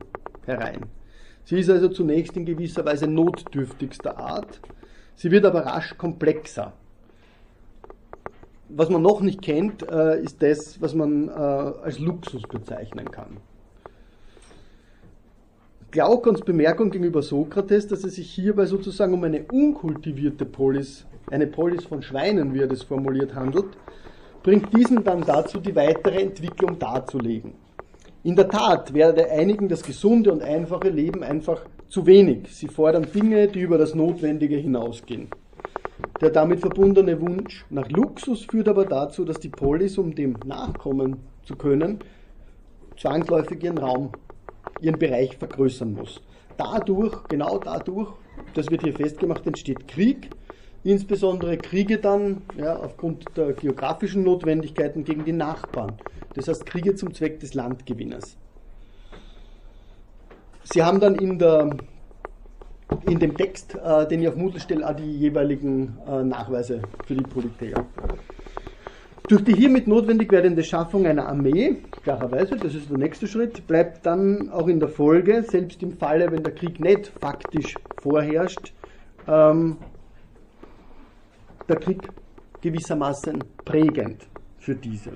herein. 0.48 0.88
Sie 1.46 1.60
ist 1.60 1.70
also 1.70 1.90
zunächst 1.90 2.36
in 2.36 2.48
gewisser 2.48 2.84
Weise 2.84 3.06
notdürftigster 3.06 4.18
Art, 4.18 4.60
sie 5.14 5.30
wird 5.30 5.46
aber 5.46 5.68
rasch 5.68 5.96
komplexer. 6.00 6.74
Was 8.70 8.90
man 8.90 9.04
noch 9.04 9.22
nicht 9.22 9.44
kennt, 9.44 9.88
äh, 9.88 10.20
ist 10.20 10.42
das, 10.42 10.82
was 10.82 10.96
man 10.96 11.28
äh, 11.28 11.32
als 11.32 12.00
Luxus 12.00 12.42
bezeichnen 12.42 13.12
kann. 13.12 13.38
Glaukons 15.92 16.42
Bemerkung 16.42 16.90
gegenüber 16.90 17.22
Sokrates, 17.22 17.88
dass 17.88 18.04
es 18.04 18.16
sich 18.16 18.32
hierbei 18.32 18.66
sozusagen 18.66 19.14
um 19.14 19.24
eine 19.24 19.44
unkultivierte 19.44 20.46
Polis, 20.46 21.06
eine 21.30 21.46
Polis 21.46 21.86
von 21.86 22.02
Schweinen, 22.02 22.56
wie 22.56 22.62
er 22.62 22.68
das 22.68 22.82
formuliert, 22.82 23.36
handelt, 23.36 23.78
bringt 24.44 24.76
diesen 24.76 25.04
dann 25.04 25.22
dazu, 25.22 25.60
die 25.60 25.76
weitere 25.76 26.22
Entwicklung 26.22 26.78
darzulegen. 26.78 27.54
In 28.24 28.36
der 28.36 28.50
Tat 28.50 28.94
werde 28.94 29.30
einigen 29.32 29.68
das 29.68 29.84
gesunde 29.84 30.32
und 30.32 30.44
einfache 30.44 30.90
Leben 30.90 31.24
einfach 31.24 31.62
zu 31.90 32.06
wenig. 32.06 32.48
Sie 32.50 32.68
fordern 32.68 33.08
Dinge, 33.14 33.48
die 33.48 33.62
über 33.62 33.78
das 33.78 33.96
Notwendige 33.96 34.58
hinausgehen. 34.58 35.30
Der 36.22 36.30
damit 36.30 36.60
verbundene 36.60 37.20
Wunsch 37.20 37.66
nach 37.70 37.90
Luxus 37.90 38.46
führt 38.50 38.68
aber 38.68 38.86
dazu, 38.86 39.26
dass 39.26 39.40
die 39.40 39.50
Polis, 39.50 39.98
um 39.98 40.16
dem 40.16 40.38
nachkommen 40.46 41.18
zu 41.44 41.56
können, 41.56 42.00
zwangsläufig 42.98 43.64
ihren 43.64 43.78
Raum, 43.78 44.12
ihren 44.80 44.98
Bereich 44.98 45.38
vergrößern 45.38 45.94
muss. 45.94 46.22
Dadurch, 46.58 47.28
genau 47.28 47.58
dadurch, 47.58 48.10
das 48.54 48.70
wird 48.70 48.84
hier 48.84 48.94
festgemacht, 48.94 49.46
entsteht 49.46 49.88
Krieg, 49.88 50.30
insbesondere 50.84 51.58
Kriege 51.58 51.98
dann 51.98 52.42
ja, 52.58 52.76
aufgrund 52.76 53.26
der 53.38 53.54
geografischen 53.54 54.24
Notwendigkeiten 54.24 55.04
gegen 55.04 55.24
die 55.26 55.32
Nachbarn. 55.32 55.94
Das 56.36 56.48
heißt 56.48 56.66
Kriege 56.66 56.96
zum 56.96 57.14
Zweck 57.14 57.40
des 57.40 57.54
Landgewinners. 57.54 58.38
Sie 60.64 60.82
haben 60.82 61.00
dann 61.00 61.16
in, 61.16 61.40
der, 61.40 61.76
in 63.06 63.20
dem 63.20 63.36
Text, 63.36 63.76
äh, 63.76 64.08
den 64.08 64.22
ich 64.22 64.28
auf 64.28 64.36
Moodle 64.36 64.60
stelle, 64.60 64.88
auch 64.88 64.96
die 64.96 65.20
jeweiligen 65.20 65.98
äh, 66.08 66.24
Nachweise 66.24 66.82
für 67.06 67.16
die 67.16 67.24
Politeia. 67.24 67.86
Durch 69.30 69.44
die 69.44 69.56
hiermit 69.56 69.88
notwendig 69.88 70.32
werdende 70.32 70.64
Schaffung 70.64 71.06
einer 71.06 71.28
Armee, 71.28 71.78
klarerweise, 72.04 72.58
das 72.58 72.76
ist 72.76 72.90
der 72.90 72.98
nächste 72.98 73.26
Schritt, 73.26 73.66
bleibt 73.68 74.06
dann 74.06 74.50
auch 74.50 74.68
in 74.68 74.82
der 74.82 74.90
Folge, 74.90 75.44
selbst 75.44 75.82
im 75.82 75.94
Falle, 75.94 76.30
wenn 76.30 76.44
der 76.44 76.54
Krieg 76.54 76.80
nicht 76.82 77.12
faktisch 77.22 77.76
vorherrscht, 78.02 78.74
ähm, 79.28 79.78
der 81.68 81.78
Krieg 81.78 82.12
gewissermaßen 82.62 83.44
prägend 83.66 84.28
für 84.58 84.76
diese. 84.76 85.12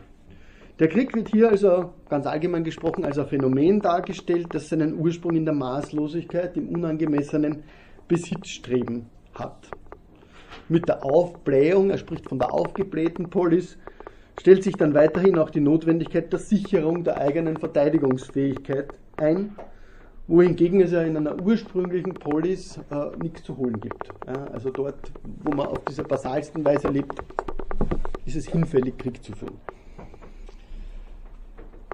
Der 0.79 0.89
Krieg 0.89 1.15
wird 1.15 1.29
hier 1.29 1.49
also 1.49 1.93
ganz 2.07 2.27
allgemein 2.27 2.63
gesprochen 2.63 3.03
als 3.03 3.17
ein 3.17 3.25
Phänomen 3.27 3.81
dargestellt, 3.81 4.53
das 4.53 4.69
seinen 4.69 4.93
Ursprung 4.93 5.35
in 5.35 5.45
der 5.45 5.55
Maßlosigkeit, 5.55 6.55
im 6.55 6.69
unangemessenen 6.69 7.63
Besitzstreben 8.07 9.07
hat. 9.33 9.73
Mit 10.69 10.87
der 10.87 11.03
Aufblähung, 11.03 11.89
er 11.89 11.97
spricht 11.97 12.27
von 12.27 12.37
der 12.37 12.53
aufgeblähten 12.53 13.29
Polis, 13.29 13.77
stellt 14.35 14.63
sich 14.63 14.77
dann 14.77 14.93
weiterhin 14.93 15.39
auch 15.39 15.49
die 15.49 15.61
Notwendigkeit 15.61 16.31
der 16.31 16.39
Sicherung 16.39 17.03
der 17.03 17.17
eigenen 17.17 17.57
Verteidigungsfähigkeit 17.57 18.99
ein 19.17 19.55
wohingegen 20.27 20.81
es 20.81 20.91
ja 20.91 21.01
in 21.03 21.17
einer 21.17 21.41
ursprünglichen 21.41 22.13
Polis 22.13 22.79
äh, 22.91 23.17
nichts 23.21 23.43
zu 23.43 23.57
holen 23.57 23.79
gibt. 23.79 24.09
Ja, 24.25 24.45
also 24.53 24.69
dort, 24.69 25.11
wo 25.43 25.51
man 25.51 25.67
auf 25.67 25.79
dieser 25.85 26.03
basalsten 26.03 26.63
Weise 26.65 26.89
lebt, 26.89 27.15
ist 28.25 28.35
es 28.35 28.47
hinfällig, 28.47 28.97
Krieg 28.97 29.23
zu 29.23 29.31
führen. 29.33 29.57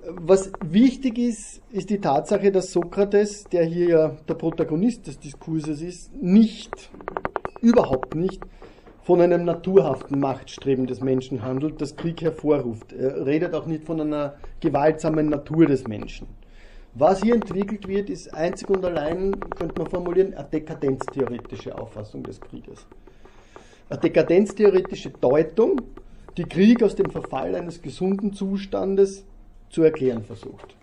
Was 0.06 0.52
wichtig 0.66 1.18
ist, 1.18 1.62
ist 1.72 1.90
die 1.90 2.00
Tatsache, 2.00 2.52
dass 2.52 2.74
Sokrates, 2.74 3.46
der 3.46 3.64
hier 3.64 3.88
ja 3.88 4.08
der 4.28 4.34
Protagonist 4.34 5.08
des 5.08 5.18
Diskurses 5.20 5.82
ist, 5.82 6.14
nicht, 6.22 6.90
überhaupt 7.62 8.14
nicht, 8.16 8.42
von 9.04 9.22
einem 9.22 9.46
naturhaften 9.46 10.20
Machtstreben 10.20 10.88
des 10.88 11.02
Menschen 11.02 11.42
handelt, 11.42 11.82
das 11.82 11.96
Krieg 11.96 12.22
hervorruft. 12.22 12.94
Er 12.94 13.26
redet 13.26 13.54
auch 13.54 13.66
nicht 13.66 13.86
von 13.86 14.02
einer 14.02 14.36
gewaltsamen 14.60 15.30
Natur 15.30 15.68
des 15.68 15.88
Menschen. 15.88 16.28
Was 16.96 17.24
hier 17.24 17.34
entwickelt 17.34 17.88
wird, 17.88 18.10
ist 18.12 18.32
einzig 18.34 18.70
und 18.70 18.86
allein, 18.86 19.40
könnte 19.58 19.82
man 19.82 19.90
formulieren, 19.90 20.36
eine 20.36 20.48
dekadenztheoretische 20.48 21.76
Auffassung 21.76 22.22
des 22.22 22.40
Krieges. 22.40 22.86
Eine 23.90 24.00
dekadenztheoretische 24.00 25.10
Deutung, 25.10 25.82
die 26.38 26.44
Krieg 26.44 26.84
aus 26.84 26.96
dem 26.96 27.10
Verfall 27.10 27.56
eines 27.56 27.82
gesunden 27.82 28.34
Zustandes 28.34 29.26
zu 29.70 29.82
erklären 29.82 30.24
versucht. 30.24 30.76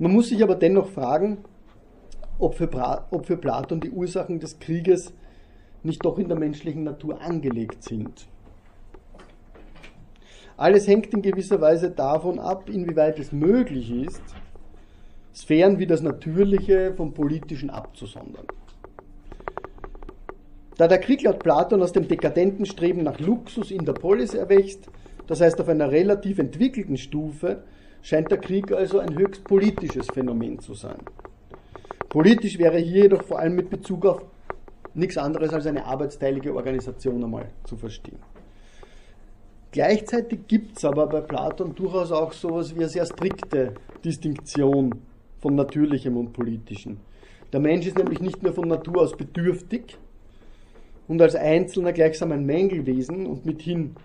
Man 0.00 0.12
muss 0.12 0.30
sich 0.30 0.42
aber 0.42 0.56
dennoch 0.56 0.88
fragen, 0.88 1.38
ob 2.40 2.56
für, 2.56 2.68
ob 3.12 3.26
für 3.26 3.36
Platon 3.36 3.80
die 3.80 3.90
Ursachen 3.90 4.40
des 4.40 4.58
Krieges 4.58 5.12
nicht 5.84 6.04
doch 6.04 6.18
in 6.18 6.26
der 6.26 6.38
menschlichen 6.38 6.82
Natur 6.82 7.20
angelegt 7.20 7.84
sind. 7.84 8.26
Alles 10.56 10.86
hängt 10.86 11.12
in 11.14 11.22
gewisser 11.22 11.60
Weise 11.60 11.90
davon 11.90 12.38
ab, 12.38 12.68
inwieweit 12.68 13.18
es 13.18 13.32
möglich 13.32 13.90
ist, 13.90 14.22
Sphären 15.34 15.78
wie 15.78 15.86
das 15.86 16.02
Natürliche 16.02 16.92
vom 16.94 17.14
Politischen 17.14 17.70
abzusondern. 17.70 18.46
Da 20.76 20.88
der 20.88 20.98
Krieg 20.98 21.22
laut 21.22 21.38
Platon 21.38 21.82
aus 21.82 21.92
dem 21.92 22.08
dekadenten 22.08 22.66
Streben 22.66 23.02
nach 23.02 23.18
Luxus 23.18 23.70
in 23.70 23.84
der 23.84 23.92
Polis 23.92 24.34
erwächst, 24.34 24.88
das 25.26 25.40
heißt 25.40 25.60
auf 25.60 25.68
einer 25.68 25.90
relativ 25.90 26.38
entwickelten 26.38 26.96
Stufe, 26.96 27.62
scheint 28.02 28.30
der 28.30 28.38
Krieg 28.38 28.72
also 28.72 28.98
ein 28.98 29.16
höchst 29.16 29.44
politisches 29.44 30.08
Phänomen 30.08 30.58
zu 30.58 30.74
sein. 30.74 30.98
Politisch 32.08 32.58
wäre 32.58 32.78
hier 32.78 33.04
jedoch 33.04 33.22
vor 33.22 33.38
allem 33.38 33.54
mit 33.54 33.70
Bezug 33.70 34.04
auf 34.04 34.24
nichts 34.94 35.16
anderes 35.16 35.52
als 35.52 35.66
eine 35.66 35.84
arbeitsteilige 35.86 36.54
Organisation 36.54 37.22
einmal 37.24 37.46
zu 37.64 37.76
verstehen. 37.76 38.18
Gleichzeitig 39.72 40.40
gibt 40.48 40.76
es 40.76 40.84
aber 40.84 41.06
bei 41.06 41.22
Platon 41.22 41.74
durchaus 41.74 42.12
auch 42.12 42.32
so 42.32 42.50
etwas 42.50 42.74
wie 42.74 42.80
eine 42.80 42.88
sehr 42.90 43.06
strikte 43.06 43.72
Distinktion 44.04 44.94
von 45.38 45.54
Natürlichem 45.54 46.14
und 46.18 46.34
Politischem. 46.34 46.98
Der 47.54 47.60
Mensch 47.60 47.86
ist 47.86 47.96
nämlich 47.96 48.20
nicht 48.20 48.42
mehr 48.42 48.52
von 48.52 48.68
Natur 48.68 49.00
aus 49.00 49.16
bedürftig 49.16 49.96
und 51.08 51.22
als 51.22 51.34
Einzelner 51.34 51.94
gleichsam 51.94 52.32
ein 52.32 52.44
Mängelwesen 52.44 53.26
und 53.26 53.46
mithin 53.46 53.96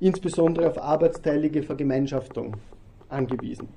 insbesondere 0.00 0.68
auf 0.68 0.82
arbeitsteilige 0.82 1.62
Vergemeinschaftung 1.62 2.56
angewiesen. 3.08 3.68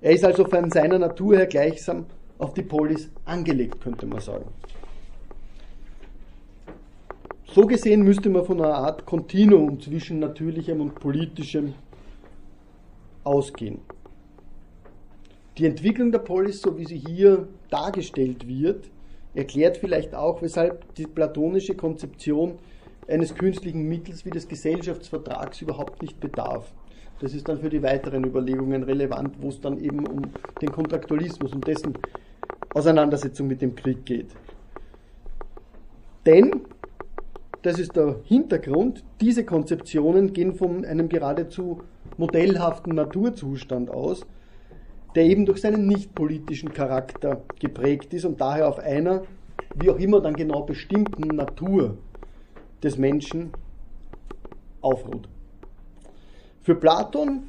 Er 0.00 0.12
ist 0.12 0.24
also 0.24 0.44
von 0.44 0.70
seiner 0.70 1.00
Natur 1.00 1.38
her 1.38 1.46
gleichsam 1.46 2.06
auf 2.38 2.54
die 2.54 2.62
Polis 2.62 3.10
angelegt, 3.24 3.80
könnte 3.80 4.06
man 4.06 4.20
sagen. 4.20 4.46
So 7.54 7.68
gesehen 7.68 8.02
müsste 8.02 8.30
man 8.30 8.44
von 8.44 8.60
einer 8.60 8.74
Art 8.74 9.06
Kontinuum 9.06 9.80
zwischen 9.80 10.18
natürlichem 10.18 10.80
und 10.80 10.96
politischem 10.96 11.74
ausgehen. 13.22 13.78
Die 15.56 15.66
Entwicklung 15.66 16.10
der 16.10 16.18
Polis, 16.18 16.60
so 16.60 16.76
wie 16.76 16.84
sie 16.84 16.98
hier 16.98 17.46
dargestellt 17.70 18.48
wird, 18.48 18.90
erklärt 19.34 19.76
vielleicht 19.76 20.16
auch, 20.16 20.42
weshalb 20.42 20.96
die 20.96 21.06
platonische 21.06 21.76
Konzeption 21.76 22.58
eines 23.06 23.32
künstlichen 23.36 23.88
Mittels 23.88 24.24
wie 24.24 24.30
des 24.30 24.48
Gesellschaftsvertrags 24.48 25.62
überhaupt 25.62 26.02
nicht 26.02 26.18
bedarf. 26.18 26.72
Das 27.20 27.34
ist 27.34 27.48
dann 27.48 27.60
für 27.60 27.70
die 27.70 27.84
weiteren 27.84 28.24
Überlegungen 28.24 28.82
relevant, 28.82 29.36
wo 29.40 29.46
es 29.50 29.60
dann 29.60 29.78
eben 29.78 30.04
um 30.08 30.22
den 30.60 30.72
Kontraktualismus 30.72 31.52
und 31.52 31.64
dessen 31.64 31.94
Auseinandersetzung 32.74 33.46
mit 33.46 33.62
dem 33.62 33.76
Krieg 33.76 34.04
geht. 34.04 34.34
Denn 36.26 36.50
das 37.64 37.78
ist 37.78 37.96
der 37.96 38.16
Hintergrund. 38.24 39.02
Diese 39.22 39.42
Konzeptionen 39.42 40.34
gehen 40.34 40.54
von 40.54 40.84
einem 40.84 41.08
geradezu 41.08 41.80
modellhaften 42.18 42.94
Naturzustand 42.94 43.90
aus, 43.90 44.26
der 45.14 45.24
eben 45.24 45.46
durch 45.46 45.62
seinen 45.62 45.86
nicht 45.86 46.14
politischen 46.14 46.74
Charakter 46.74 47.40
geprägt 47.58 48.12
ist 48.12 48.26
und 48.26 48.38
daher 48.40 48.68
auf 48.68 48.78
einer 48.78 49.22
wie 49.76 49.90
auch 49.90 49.98
immer 49.98 50.20
dann 50.20 50.34
genau 50.34 50.62
bestimmten 50.62 51.28
Natur 51.28 51.96
des 52.82 52.98
Menschen 52.98 53.50
aufruht. 54.82 55.28
Für 56.60 56.74
Platon 56.74 57.44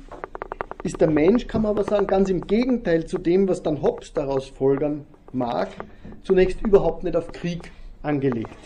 ist 0.84 1.02
der 1.02 1.10
Mensch, 1.10 1.46
kann 1.48 1.64
man 1.64 1.72
aber 1.72 1.84
sagen, 1.84 2.08
ganz 2.08 2.30
im 2.30 2.48
Gegenteil 2.48 3.06
zu 3.06 3.18
dem, 3.18 3.50
was 3.50 3.64
dann 3.64 3.82
Hobbes 3.82 4.14
daraus 4.14 4.48
folgern 4.48 5.06
mag, 5.34 5.70
zunächst 6.24 6.62
überhaupt 6.62 7.04
nicht 7.04 7.18
auf 7.18 7.34
Krieg 7.34 7.72
angelegt. 8.02 8.58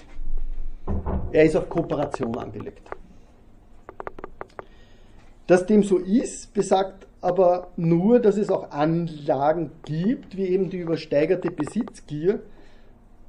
Er 1.32 1.46
ist 1.46 1.56
auf 1.56 1.70
Kooperation 1.70 2.38
angelegt. 2.38 2.90
Dass 5.48 5.66
dem 5.66 5.84
so 5.84 5.98
ist, 5.98 6.54
besagt 6.54 7.08
aber 7.22 7.72
nur, 7.76 8.20
dass 8.20 8.38
es 8.38 8.50
auch 8.50 8.72
Anlagen 8.72 9.72
gibt, 9.84 10.38
wie 10.38 10.46
eben 10.46 10.70
die 10.70 10.78
übersteigerte 10.78 11.52
Besitzgier, 11.52 12.40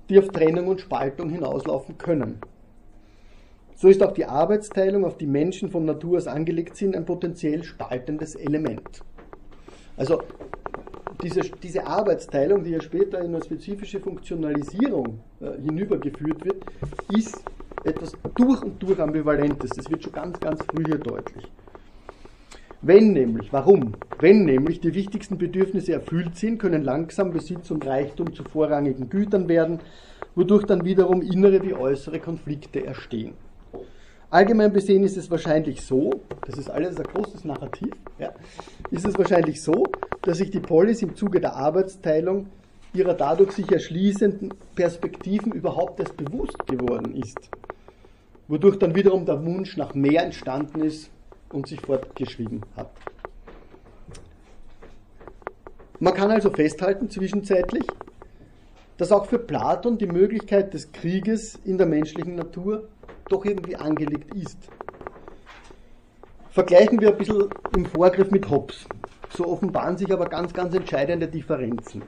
die 0.09 0.19
auf 0.19 0.29
Trennung 0.29 0.69
und 0.69 0.81
Spaltung 0.81 1.31
hinauslaufen 1.31 1.99
können. 1.99 2.39
So 3.75 3.89
ist 3.89 4.03
auch 4.03 4.13
die 4.13 4.27
Arbeitsteilung, 4.27 5.05
auf 5.05 5.17
die 5.17 5.27
Menschen 5.27 5.71
von 5.71 5.87
Natur 5.87 6.19
aus 6.19 6.27
angelegt 6.27 6.77
sind, 6.77 6.95
ein 6.95 7.07
potenziell 7.07 7.65
spaltendes 7.65 8.35
Element. 8.35 9.03
Also 9.97 10.23
diese, 11.23 11.41
diese 11.63 11.87
Arbeitsteilung, 11.87 12.65
die 12.65 12.71
ja 12.71 12.81
später 12.81 13.21
in 13.21 13.35
eine 13.35 13.43
spezifische 13.43 14.01
Funktionalisierung 14.01 15.21
äh, 15.41 15.53
hinübergeführt 15.63 16.45
wird, 16.45 16.65
ist 17.17 17.43
etwas 17.85 18.13
durch 18.35 18.63
und 18.63 18.83
durch 18.83 18.99
Ambivalentes. 19.01 19.71
Das 19.71 19.91
wird 19.91 20.03
schon 20.03 20.13
ganz, 20.13 20.39
ganz 20.41 20.63
früh 20.65 20.85
hier 20.85 20.99
deutlich. 20.99 21.45
Wenn 22.83 23.13
nämlich, 23.13 23.53
warum? 23.53 23.93
Wenn 24.21 24.47
nämlich 24.47 24.81
die 24.81 24.95
wichtigsten 24.95 25.37
Bedürfnisse 25.37 25.93
erfüllt 25.93 26.37
sind, 26.37 26.59
können 26.59 26.83
langsam 26.83 27.31
Besitz 27.31 27.71
und 27.71 27.87
Reichtum 27.87 28.33
zu 28.33 28.43
vorrangigen 28.43 29.11
Gütern 29.11 29.49
werden, 29.49 29.81
wodurch 30.35 30.65
dann 30.65 30.85
wiederum 30.85 31.21
innere 31.21 31.63
wie 31.63 31.75
äußere 31.75 32.21
Konflikte 32.21 32.85
erstehen. 32.87 33.35
Allgemein 34.31 34.73
besehen 34.73 35.03
ist 35.03 35.17
es 35.17 35.31
wahrscheinlich 35.31 35.83
so, 35.83 36.11
das 36.47 36.57
ist 36.57 36.71
alles 36.71 36.97
ein 36.97 37.05
großes 37.05 37.45
Narrativ, 37.45 37.93
ja, 38.19 38.33
ist 38.91 39.05
es 39.05 39.19
wahrscheinlich 39.19 39.61
so, 39.61 39.85
dass 40.23 40.39
sich 40.39 40.51
die 40.51 40.61
Polis 40.61 41.03
im 41.03 41.17
Zuge 41.17 41.41
der 41.41 41.57
Arbeitsteilung 41.57 42.47
ihrer 42.95 43.15
dadurch 43.15 43.53
sich 43.53 43.71
erschließenden 43.71 44.55
Perspektiven 44.75 45.53
überhaupt 45.53 46.01
erst 46.01 46.17
bewusst 46.17 46.65
geworden 46.67 47.15
ist, 47.15 47.51
wodurch 48.51 48.79
dann 48.81 48.97
wiederum 48.97 49.25
der 49.25 49.45
Wunsch 49.45 49.77
nach 49.77 49.95
mehr 49.95 50.25
entstanden 50.25 50.83
ist 50.83 51.09
und 51.53 51.69
sich 51.69 51.81
fortgeschrieben 51.81 52.63
hat. 52.77 52.91
Man 56.01 56.15
kann 56.15 56.33
also 56.33 56.51
festhalten 56.51 57.09
zwischenzeitlich, 57.09 57.85
dass 58.97 59.13
auch 59.13 59.27
für 59.27 59.39
Platon 59.39 59.99
die 59.99 60.07
Möglichkeit 60.07 60.75
des 60.75 60.91
Krieges 60.91 61.61
in 61.65 61.79
der 61.79 61.87
menschlichen 61.87 62.35
Natur 62.35 62.89
doch 63.29 63.45
irgendwie 63.45 63.77
angelegt 63.77 64.35
ist. 64.35 64.59
Vergleichen 66.51 67.01
wir 67.01 67.11
ein 67.11 67.19
bisschen 67.19 67.45
im 67.77 67.87
Vorgriff 67.87 68.33
mit 68.33 68.51
Hobbes. 68.51 68.85
So 69.33 69.47
offenbaren 69.47 69.97
sich 69.97 70.13
aber 70.13 70.25
ganz, 70.25 70.53
ganz 70.53 70.75
entscheidende 70.75 71.29
Differenzen. 71.29 72.03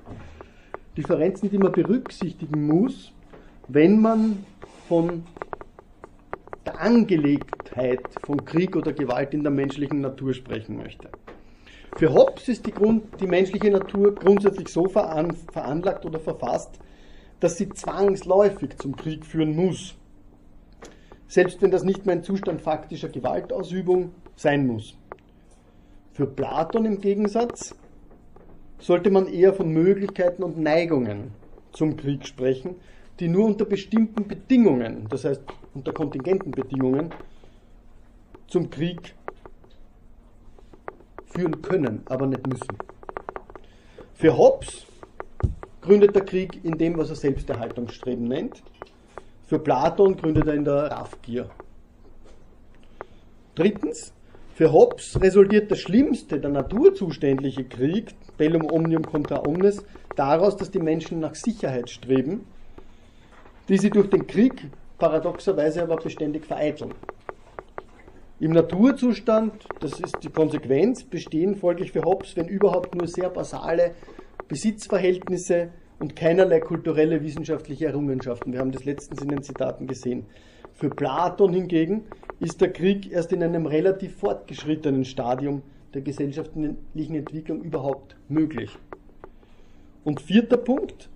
Differenzen, 0.97 1.51
die 1.51 1.59
man 1.59 1.71
berücksichtigen 1.71 2.67
muss, 2.67 3.13
wenn 3.69 4.01
man 4.01 4.45
von 4.89 5.23
der 6.67 6.81
Angelegtheit 6.81 8.01
von 8.25 8.45
Krieg 8.45 8.77
oder 8.77 8.93
Gewalt 8.93 9.35
in 9.35 9.43
der 9.43 9.53
menschlichen 9.53 10.01
Natur 10.01 10.35
sprechen 10.35 10.77
möchte. 10.77 11.09
Für 11.97 12.15
Hobbes 12.15 12.49
ist 12.49 12.67
die, 12.67 12.73
Grund, 12.73 13.21
die 13.21 13.27
menschliche 13.27 13.71
Natur 13.71 14.15
grundsätzlich 14.15 14.69
so 14.69 14.89
veran, 14.89 15.35
veranlagt 15.53 16.07
oder 16.07 16.19
verfasst, 16.19 16.79
dass 17.41 17.59
sie 17.59 17.69
zwangsläufig 17.69 18.79
zum 18.79 18.97
Krieg 18.97 19.27
führen 19.27 19.55
muss. 19.55 19.95
Selbst 21.27 21.61
wenn 21.61 21.71
das 21.71 21.83
nicht 21.83 22.07
mehr 22.07 22.17
ein 22.17 22.23
Zustand 22.23 22.63
faktischer 22.63 23.09
Gewaltausübung 23.09 24.13
sein 24.37 24.67
muss. 24.67 24.97
Für 26.13 26.27
Platon 26.27 26.85
im 26.85 27.01
Gegensatz 27.01 27.75
sollte 28.79 29.11
man 29.11 29.27
eher 29.27 29.53
von 29.53 29.71
Möglichkeiten 29.71 30.43
und 30.43 30.59
Neigungen 30.59 31.33
zum 31.73 31.97
Krieg 31.97 32.27
sprechen, 32.27 32.77
die 33.23 33.29
nur 33.29 33.47
unter 33.47 33.65
bestimmten 33.65 34.27
Bedingungen, 34.27 35.07
das 35.09 35.25
heißt 35.25 35.43
unter 35.75 35.93
kontingenten 35.93 36.51
Bedingungen, 36.51 37.15
zum 38.49 38.69
Krieg 38.69 39.15
führen 41.27 41.63
können, 41.63 42.03
aber 42.07 42.27
nicht 42.27 42.45
müssen. 42.49 42.77
Für 44.15 44.37
Hobbes 44.37 44.87
gründet 45.83 46.17
der 46.17 46.25
Krieg 46.25 46.65
in 46.65 46.77
dem, 46.77 46.99
was 46.99 47.11
er 47.11 47.15
Selbsterhaltungsstreben 47.15 48.27
nennt. 48.27 48.61
Für 49.47 49.61
Platon 49.61 50.17
gründet 50.17 50.49
er 50.49 50.55
in 50.55 50.65
der 50.65 50.91
Raffgier. 50.91 51.49
Drittens, 53.55 54.13
für 54.53 54.73
Hobbes 54.73 55.21
resultiert 55.21 55.71
der 55.71 55.77
schlimmste, 55.77 56.41
der 56.41 56.51
naturzuständige 56.51 57.67
Krieg, 57.67 58.17
bellum 58.37 58.65
omnium 58.69 59.07
contra 59.07 59.47
omnes, 59.47 59.85
daraus, 60.17 60.57
dass 60.57 60.73
die 60.73 60.81
Menschen 60.81 61.21
nach 61.21 61.37
Sicherheit 61.37 61.89
streben, 61.89 62.47
die 63.69 63.79
sie 63.79 63.91
durch 63.91 64.11
den 64.11 64.27
Krieg 64.27 64.71
paradoxerweise 64.99 65.83
aber 65.83 65.97
beständig 65.97 66.45
vereiteln. 66.45 66.95
Im 68.41 68.51
Naturzustand, 68.53 69.53
das 69.81 70.01
ist 70.01 70.25
die 70.25 70.29
Konsequenz, 70.29 71.05
bestehen 71.05 71.55
folglich 71.55 71.93
für 71.93 72.03
Hobbes, 72.03 72.37
wenn 72.37 72.49
überhaupt 72.49 72.95
nur 72.95 73.07
sehr 73.07 73.31
basale 73.31 73.93
Besitzverhältnisse 74.49 75.69
und 76.01 76.17
keinerlei 76.17 76.59
kulturelle 76.59 77.23
wissenschaftliche 77.23 77.87
Errungenschaften. 77.87 78.53
Wir 78.53 78.59
haben 78.59 78.73
das 78.73 78.85
letztens 78.85 79.23
in 79.23 79.29
den 79.29 79.43
Zitaten 79.45 79.87
gesehen. 79.87 80.27
Für 80.75 80.91
Platon 80.91 81.53
hingegen 81.53 82.05
ist 82.41 82.61
der 82.61 82.73
Krieg 82.73 83.13
erst 83.13 83.33
in 83.33 83.45
einem 83.45 83.67
relativ 83.67 84.17
fortgeschrittenen 84.17 85.05
Stadium 85.05 85.63
der 85.95 86.03
gesellschaftlichen 86.03 87.15
Entwicklung 87.15 87.63
überhaupt 87.63 88.17
möglich. 88.29 88.77
Und 90.03 90.21
vierter 90.21 90.57
Punkt, 90.57 91.09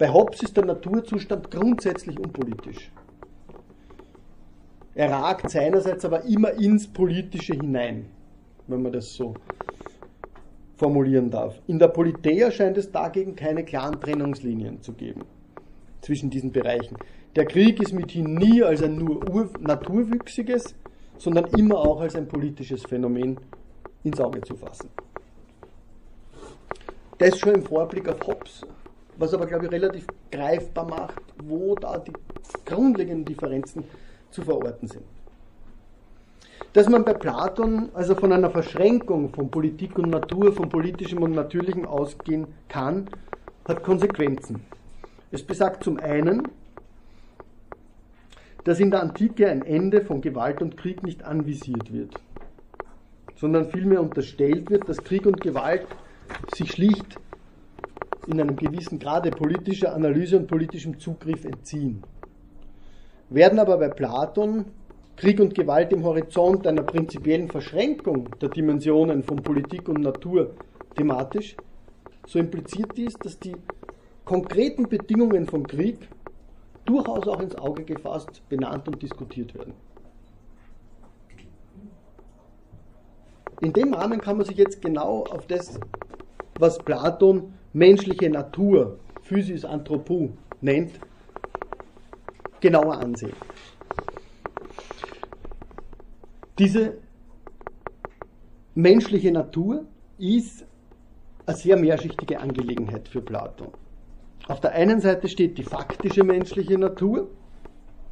bei 0.00 0.10
Hobbes 0.10 0.42
ist 0.42 0.56
der 0.56 0.64
Naturzustand 0.64 1.50
grundsätzlich 1.50 2.18
unpolitisch. 2.18 2.90
Er 4.94 5.10
ragt 5.10 5.50
seinerseits 5.50 6.06
aber 6.06 6.24
immer 6.24 6.52
ins 6.54 6.88
Politische 6.88 7.52
hinein, 7.52 8.06
wenn 8.66 8.80
man 8.80 8.92
das 8.92 9.12
so 9.12 9.34
formulieren 10.78 11.30
darf. 11.30 11.60
In 11.66 11.78
der 11.78 11.88
Politeia 11.88 12.50
scheint 12.50 12.78
es 12.78 12.90
dagegen 12.90 13.36
keine 13.36 13.62
klaren 13.62 14.00
Trennungslinien 14.00 14.80
zu 14.80 14.94
geben 14.94 15.20
zwischen 16.00 16.30
diesen 16.30 16.50
Bereichen. 16.50 16.96
Der 17.36 17.44
Krieg 17.44 17.78
ist 17.78 17.92
mithin 17.92 18.36
nie 18.36 18.62
als 18.62 18.82
ein 18.82 18.96
nur 18.96 19.50
naturwüchsiges, 19.60 20.74
sondern 21.18 21.44
immer 21.48 21.76
auch 21.76 22.00
als 22.00 22.16
ein 22.16 22.26
politisches 22.26 22.84
Phänomen 22.84 23.36
ins 24.02 24.18
Auge 24.18 24.40
zu 24.40 24.56
fassen. 24.56 24.88
Das 27.18 27.38
schon 27.38 27.56
im 27.56 27.62
Vorblick 27.62 28.08
auf 28.08 28.26
Hobbes 28.26 28.62
was 29.20 29.34
aber, 29.34 29.46
glaube 29.46 29.66
ich, 29.66 29.72
relativ 29.72 30.06
greifbar 30.32 30.88
macht, 30.88 31.22
wo 31.44 31.74
da 31.74 31.98
die 31.98 32.12
grundlegenden 32.64 33.26
Differenzen 33.26 33.84
zu 34.30 34.42
verorten 34.42 34.88
sind. 34.88 35.04
Dass 36.72 36.88
man 36.88 37.04
bei 37.04 37.12
Platon 37.12 37.90
also 37.94 38.14
von 38.14 38.32
einer 38.32 38.50
Verschränkung 38.50 39.30
von 39.30 39.50
Politik 39.50 39.98
und 39.98 40.08
Natur, 40.08 40.52
von 40.52 40.68
politischem 40.68 41.22
und 41.22 41.32
natürlichem 41.32 41.84
ausgehen 41.84 42.46
kann, 42.68 43.08
hat 43.66 43.82
Konsequenzen. 43.82 44.62
Es 45.30 45.42
besagt 45.42 45.84
zum 45.84 45.98
einen, 45.98 46.48
dass 48.64 48.80
in 48.80 48.90
der 48.90 49.02
Antike 49.02 49.50
ein 49.50 49.62
Ende 49.62 50.00
von 50.00 50.22
Gewalt 50.22 50.62
und 50.62 50.76
Krieg 50.76 51.02
nicht 51.02 51.24
anvisiert 51.24 51.92
wird, 51.92 52.14
sondern 53.36 53.70
vielmehr 53.70 54.00
unterstellt 54.00 54.70
wird, 54.70 54.88
dass 54.88 55.04
Krieg 55.04 55.26
und 55.26 55.40
Gewalt 55.40 55.86
sich 56.54 56.70
schlicht 56.72 57.18
in 58.30 58.40
einem 58.40 58.56
gewissen 58.56 58.98
Grade 58.98 59.30
politischer 59.30 59.94
Analyse 59.94 60.36
und 60.36 60.46
politischem 60.46 60.98
Zugriff 60.98 61.44
entziehen. 61.44 62.02
Werden 63.28 63.58
aber 63.58 63.76
bei 63.78 63.88
Platon 63.88 64.66
Krieg 65.16 65.38
und 65.38 65.54
Gewalt 65.54 65.92
im 65.92 66.02
Horizont 66.04 66.66
einer 66.66 66.82
prinzipiellen 66.82 67.48
Verschränkung 67.48 68.28
der 68.40 68.48
Dimensionen 68.48 69.22
von 69.22 69.42
Politik 69.42 69.86
und 69.88 70.00
Natur 70.00 70.54
thematisch, 70.94 71.56
so 72.26 72.38
impliziert 72.38 72.96
dies, 72.96 73.18
dass 73.18 73.38
die 73.38 73.54
konkreten 74.24 74.88
Bedingungen 74.88 75.46
von 75.46 75.66
Krieg 75.66 76.08
durchaus 76.86 77.28
auch 77.28 77.40
ins 77.40 77.54
Auge 77.56 77.84
gefasst, 77.84 78.42
benannt 78.48 78.88
und 78.88 79.02
diskutiert 79.02 79.54
werden. 79.54 79.74
In 83.60 83.74
dem 83.74 83.92
Rahmen 83.92 84.22
kann 84.22 84.38
man 84.38 84.46
sich 84.46 84.56
jetzt 84.56 84.80
genau 84.80 85.24
auf 85.24 85.46
das, 85.46 85.78
was 86.58 86.78
Platon 86.78 87.52
menschliche 87.72 88.28
Natur, 88.30 88.98
Physis 89.22 89.64
Anthropo 89.64 90.30
nennt, 90.60 90.92
genauer 92.60 92.98
ansehen. 92.98 93.32
Diese 96.58 96.98
menschliche 98.74 99.32
Natur 99.32 99.84
ist 100.18 100.66
eine 101.46 101.56
sehr 101.56 101.76
mehrschichtige 101.76 102.40
Angelegenheit 102.40 103.08
für 103.08 103.22
Platon. 103.22 103.68
Auf 104.46 104.60
der 104.60 104.72
einen 104.72 105.00
Seite 105.00 105.28
steht 105.28 105.58
die 105.58 105.62
faktische 105.62 106.22
menschliche 106.22 106.76
Natur, 106.76 107.28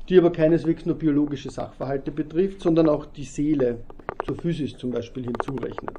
die 0.09 0.16
aber 0.16 0.32
keineswegs 0.32 0.86
nur 0.86 0.96
biologische 0.96 1.50
Sachverhalte 1.50 2.11
betrifft, 2.11 2.62
sondern 2.62 2.88
auch 2.88 3.06
die 3.06 3.24
Seele, 3.24 3.80
zur 4.24 4.36
Physis 4.36 4.76
zum 4.78 4.92
Beispiel, 4.92 5.24
hinzurechnet. 5.24 5.92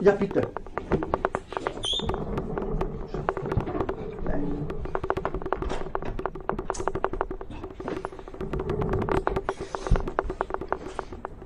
Ja, 0.00 0.12
bitte. 0.12 0.48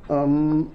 Ähm, 0.09 0.69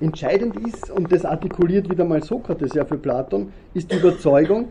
Entscheidend 0.00 0.56
ist, 0.56 0.90
und 0.90 1.10
das 1.12 1.24
artikuliert 1.24 1.88
wieder 1.88 2.04
mal 2.04 2.22
Sokrates 2.22 2.74
ja 2.74 2.84
für 2.84 2.98
Platon, 2.98 3.52
ist 3.72 3.90
die 3.90 3.96
Überzeugung, 3.96 4.68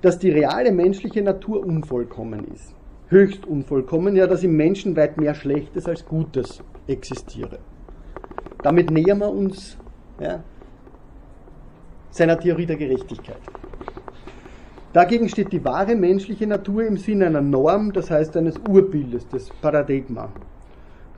dass 0.00 0.18
die 0.18 0.30
reale 0.30 0.72
menschliche 0.72 1.22
Natur 1.22 1.66
unvollkommen 1.66 2.46
ist. 2.54 2.74
Höchst 3.08 3.44
unvollkommen, 3.46 4.16
ja, 4.16 4.26
dass 4.26 4.42
im 4.42 4.56
Menschen 4.56 4.96
weit 4.96 5.18
mehr 5.18 5.34
Schlechtes 5.34 5.86
als 5.86 6.06
Gutes 6.06 6.62
existiere. 6.90 7.58
Damit 8.62 8.90
nähern 8.90 9.18
wir 9.18 9.30
uns 9.30 9.78
ja, 10.20 10.42
seiner 12.10 12.38
Theorie 12.38 12.66
der 12.66 12.76
Gerechtigkeit. 12.76 13.40
Dagegen 14.92 15.28
steht 15.28 15.52
die 15.52 15.64
wahre 15.64 15.94
menschliche 15.94 16.46
Natur 16.46 16.84
im 16.84 16.96
Sinne 16.96 17.26
einer 17.26 17.40
Norm, 17.40 17.92
das 17.92 18.10
heißt 18.10 18.36
eines 18.36 18.58
Urbildes, 18.68 19.28
des 19.28 19.48
Paradigma. 19.62 20.30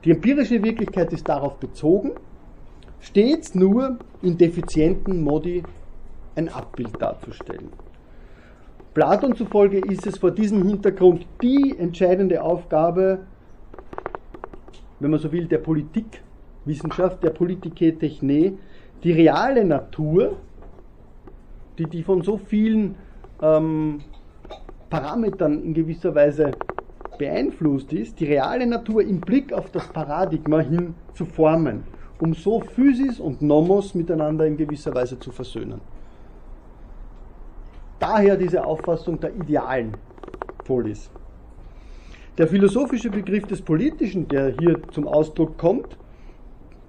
Die 0.05 0.11
empirische 0.11 0.63
Wirklichkeit 0.63 1.11
ist 1.11 1.27
darauf 1.27 1.57
bezogen 1.57 2.11
stets 3.03 3.53
nur 3.53 3.99
in 4.21 4.37
defizienten 4.37 5.21
Modi 5.21 5.61
ein 6.35 6.49
Abbild 6.49 7.01
darzustellen. 7.01 7.69
Platon 8.93 9.35
zufolge 9.35 9.79
ist 9.79 10.07
es 10.07 10.17
vor 10.17 10.31
diesem 10.31 10.65
Hintergrund 10.65 11.27
die 11.41 11.75
entscheidende 11.77 12.41
Aufgabe, 12.41 13.25
wenn 15.03 15.11
man 15.11 15.19
so 15.19 15.31
will, 15.31 15.45
der 15.45 15.59
Politikwissenschaft, 15.59 17.23
der 17.23 17.29
Politike 17.29 17.97
Techne, 17.97 18.53
die 19.03 19.11
reale 19.11 19.63
Natur, 19.63 20.37
die, 21.77 21.85
die 21.85 22.03
von 22.03 22.21
so 22.21 22.37
vielen 22.37 22.95
ähm, 23.41 24.01
Parametern 24.89 25.61
in 25.63 25.73
gewisser 25.73 26.15
Weise 26.15 26.51
beeinflusst 27.17 27.93
ist, 27.93 28.19
die 28.19 28.25
reale 28.25 28.65
Natur 28.65 29.03
im 29.03 29.19
Blick 29.21 29.53
auf 29.53 29.69
das 29.71 29.87
Paradigma 29.87 30.59
hin 30.59 30.95
zu 31.13 31.25
formen 31.25 31.83
um 32.23 32.33
so 32.33 32.61
Physis 32.61 33.19
und 33.19 33.41
Nomos 33.41 33.93
miteinander 33.95 34.45
in 34.45 34.55
gewisser 34.55 34.95
Weise 34.95 35.19
zu 35.19 35.29
versöhnen. 35.29 35.81
Daher 37.99 38.37
diese 38.37 38.63
Auffassung 38.63 39.19
der 39.19 39.35
idealen 39.35 39.97
Polis. 40.63 41.09
Der 42.39 42.47
philosophische 42.47 43.11
Begriff 43.11 43.45
des 43.45 43.61
Politischen, 43.61 44.27
der 44.27 44.49
hier 44.49 44.81
zum 44.89 45.07
Ausdruck 45.07 45.55
kommt, 45.55 45.97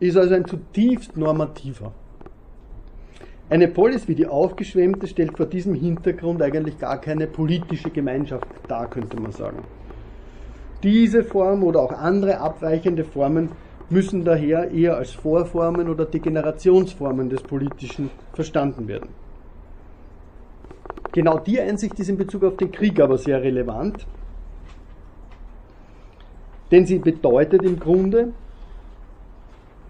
ist 0.01 0.17
also 0.17 0.35
ein 0.35 0.47
zutiefst 0.47 1.19
normativer. 1.19 1.93
Eine 3.51 3.69
Polis 3.69 4.09
wie 4.09 4.15
die 4.15 4.27
aufgeschwemmte 4.27 5.07
stellt 5.07 5.37
vor 5.37 5.45
diesem 5.45 5.75
Hintergrund 5.75 6.41
eigentlich 6.41 6.79
gar 6.79 6.99
keine 6.99 7.27
politische 7.27 7.91
Gemeinschaft 7.91 8.47
dar, 8.69 8.89
könnte 8.89 9.21
man 9.21 9.33
sagen. 9.33 9.59
Diese 10.83 11.23
Form 11.23 11.63
oder 11.63 11.81
auch 11.81 11.93
andere 11.93 12.39
abweichende 12.39 13.05
Formen 13.05 13.51
müssen 13.91 14.25
daher 14.25 14.71
eher 14.71 14.97
als 14.97 15.13
Vorformen 15.13 15.91
oder 15.91 16.07
Degenerationsformen 16.07 17.29
des 17.29 17.43
Politischen 17.43 18.11
verstanden 18.33 18.89
werden. 18.89 19.11
Genau 21.13 21.37
die 21.37 21.61
Einsicht 21.61 22.01
ist 22.01 22.09
in 22.09 22.17
Bezug 22.17 22.45
auf 22.45 22.57
den 22.57 22.73
Krieg 22.73 22.99
aber 22.99 23.19
sehr 23.19 23.43
relevant, 23.43 24.07
denn 26.75 26.87
sie 26.87 26.99
bedeutet 26.99 27.63
im 27.63 27.79
Grunde, 27.79 28.33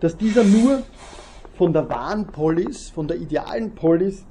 dass 0.00 0.18
dieser 0.18 0.44
nur 0.44 0.82
von 1.56 1.72
der 1.72 1.88
wahren 1.88 2.26
Polis, 2.26 2.90
von 2.90 3.08
der 3.08 3.16
idealen 3.16 3.74
Polis, 3.74 4.26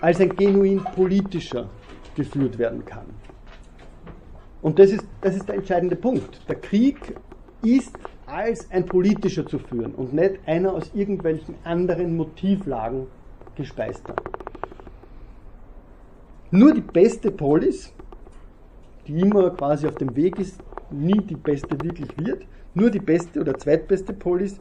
als 0.00 0.18
ein 0.18 0.34
genuin 0.34 0.82
politischer 0.94 1.68
geführt 2.14 2.56
werden 2.56 2.86
kann. 2.86 3.04
Und 4.62 4.78
das 4.78 4.92
ist, 4.92 5.04
das 5.20 5.36
ist 5.36 5.46
der 5.46 5.56
entscheidende 5.56 5.94
Punkt. 5.94 6.40
Der 6.48 6.56
Krieg 6.56 7.16
ist 7.62 7.92
als 8.24 8.70
ein 8.70 8.86
politischer 8.86 9.46
zu 9.46 9.58
führen 9.58 9.94
und 9.94 10.14
nicht 10.14 10.36
einer 10.46 10.72
aus 10.72 10.90
irgendwelchen 10.94 11.54
anderen 11.64 12.16
Motivlagen 12.16 13.08
gespeister. 13.56 14.16
Nur 16.50 16.72
die 16.72 16.80
beste 16.80 17.30
Polis, 17.30 17.92
die 19.06 19.20
immer 19.20 19.50
quasi 19.50 19.86
auf 19.86 19.96
dem 19.96 20.16
Weg 20.16 20.38
ist, 20.38 20.58
nie 20.92 21.20
die 21.20 21.36
beste 21.36 21.80
wirklich 21.82 22.08
wird, 22.16 22.44
nur 22.74 22.90
die 22.90 23.00
beste 23.00 23.40
oder 23.40 23.58
zweitbeste 23.58 24.12
Polis 24.12 24.60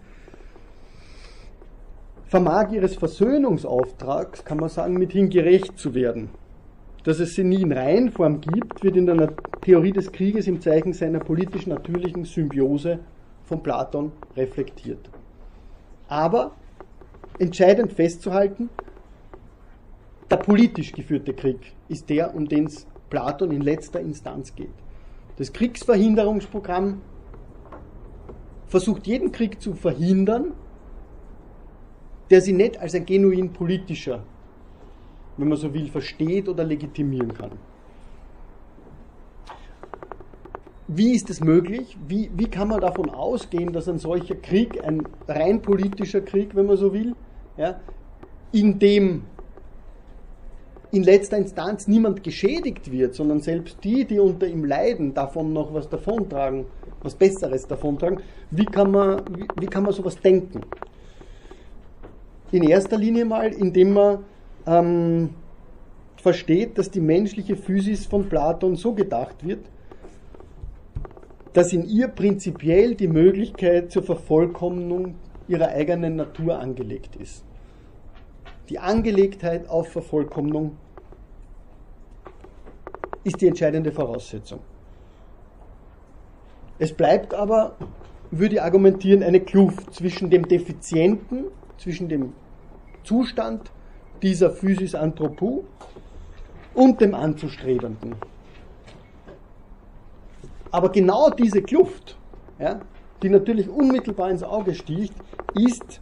vermag 2.32 2.72
ihres 2.72 2.96
Versöhnungsauftrags, 2.96 4.46
kann 4.46 4.58
man 4.58 4.70
sagen, 4.70 4.94
mithin 4.94 5.30
gerecht 5.30 5.78
zu 5.78 5.94
werden. 5.94 6.30
Dass 7.04 7.20
es 7.20 7.36
sie 7.36 7.44
nie 7.44 7.62
in 7.62 7.72
Reihenform 7.72 8.40
gibt, 8.40 8.84
wird 8.84 8.96
in 8.96 9.06
der 9.06 9.34
Theorie 9.62 9.92
des 9.92 10.12
Krieges 10.12 10.48
im 10.48 10.62
Zeichen 10.62 10.94
seiner 10.94 11.20
politisch 11.20 11.68
natürlichen 11.68 12.26
Symbiose 12.26 13.00
von 13.44 13.62
Platon 13.62 14.12
reflektiert. 14.38 15.10
Aber 16.08 16.52
entscheidend 17.40 17.92
festzuhalten, 17.92 18.70
der 20.30 20.38
politisch 20.38 20.94
geführte 20.94 21.34
Krieg 21.34 21.74
ist 21.90 22.10
der, 22.10 22.34
um 22.34 22.48
den 22.48 22.68
es 22.68 22.88
Platon 23.10 23.52
in 23.52 23.62
letzter 23.62 24.00
Instanz 24.00 24.56
geht. 24.56 24.70
Das 25.42 25.52
Kriegsverhinderungsprogramm 25.54 27.02
versucht 28.68 29.08
jeden 29.08 29.32
Krieg 29.32 29.60
zu 29.60 29.74
verhindern, 29.74 30.52
der 32.30 32.42
sie 32.42 32.54
nicht 32.54 32.78
als 32.78 32.94
ein 32.94 33.08
genuin 33.08 33.52
politischer, 33.52 34.22
wenn 35.38 35.50
man 35.50 35.58
so 35.58 35.74
will, 35.74 35.88
versteht 35.88 36.48
oder 36.48 36.64
legitimieren 36.64 37.34
kann. 37.34 37.54
Wie 40.88 41.16
ist 41.16 41.32
es 41.32 41.42
möglich? 41.42 41.98
Wie, 42.08 42.30
wie 42.36 42.48
kann 42.48 42.68
man 42.68 42.80
davon 42.80 43.10
ausgehen, 43.10 43.74
dass 43.74 43.90
ein 43.90 43.98
solcher 43.98 44.36
Krieg, 44.36 44.86
ein 44.86 45.02
rein 45.28 45.64
politischer 45.64 46.22
Krieg, 46.22 46.56
wenn 46.56 46.68
man 46.68 46.78
so 46.78 46.94
will, 46.94 47.16
ja, 47.58 47.80
in 48.52 48.78
dem 48.78 49.24
in 50.92 51.04
letzter 51.04 51.38
Instanz 51.38 51.88
niemand 51.88 52.24
geschädigt 52.24 52.92
wird, 52.92 53.16
sondern 53.16 53.40
selbst 53.40 53.78
die, 53.84 54.06
die 54.06 54.20
unter 54.20 54.48
ihm 54.48 54.66
leiden, 54.66 55.14
davon 55.14 55.54
noch 55.54 55.74
was 55.74 55.88
davontragen, 55.88 56.66
was 57.02 57.16
Besseres 57.16 57.66
davontragen. 57.66 58.20
Wie 58.52 58.66
kann 58.66 58.92
man, 58.92 59.22
wie, 59.36 59.48
wie 59.60 59.68
kann 59.68 59.84
man 59.84 59.94
sowas 59.94 60.18
denken? 60.18 60.62
In 62.52 62.64
erster 62.64 62.98
Linie 62.98 63.24
mal, 63.24 63.54
indem 63.54 63.94
man 63.94 64.26
ähm, 64.68 65.30
versteht, 66.18 66.78
dass 66.78 66.92
die 66.92 67.00
menschliche 67.00 67.56
Physis 67.56 68.06
von 68.06 68.28
Platon 68.28 68.76
so 68.76 68.94
gedacht 68.94 69.46
wird, 69.46 69.66
dass 71.54 71.72
in 71.72 71.86
ihr 71.86 72.10
prinzipiell 72.10 72.96
die 72.96 73.08
Möglichkeit 73.08 73.92
zur 73.92 74.04
Vervollkommnung 74.04 75.16
ihrer 75.48 75.70
eigenen 75.70 76.18
Natur 76.18 76.60
angelegt 76.60 77.16
ist. 77.16 77.44
Die 78.70 78.80
Angelegtheit 78.80 79.70
auf 79.70 79.90
Vervollkommnung 79.90 80.78
ist 83.24 83.42
die 83.42 83.48
entscheidende 83.48 83.92
Voraussetzung. 83.92 84.60
Es 86.80 86.92
bleibt 86.94 87.34
aber, 87.34 87.76
würde 88.32 88.56
ich 88.56 88.62
argumentieren, 88.62 89.22
eine 89.22 89.40
Kluft 89.40 89.94
zwischen 89.94 90.30
dem 90.30 90.48
Defizienten, 90.48 91.46
zwischen 91.78 92.10
dem 92.10 92.34
Zustand 93.04 93.72
dieser 94.22 94.52
Physis 94.52 94.96
Anthropou 94.96 95.64
und 96.74 97.02
dem 97.02 97.14
Anzustrebenden. 97.14 98.16
Aber 100.72 100.90
genau 100.90 101.30
diese 101.30 101.62
Kluft, 101.62 102.18
ja, 102.60 102.80
die 103.22 103.30
natürlich 103.30 103.70
unmittelbar 103.70 104.32
ins 104.32 104.44
Auge 104.44 104.74
sticht, 104.74 105.14
ist 105.54 106.02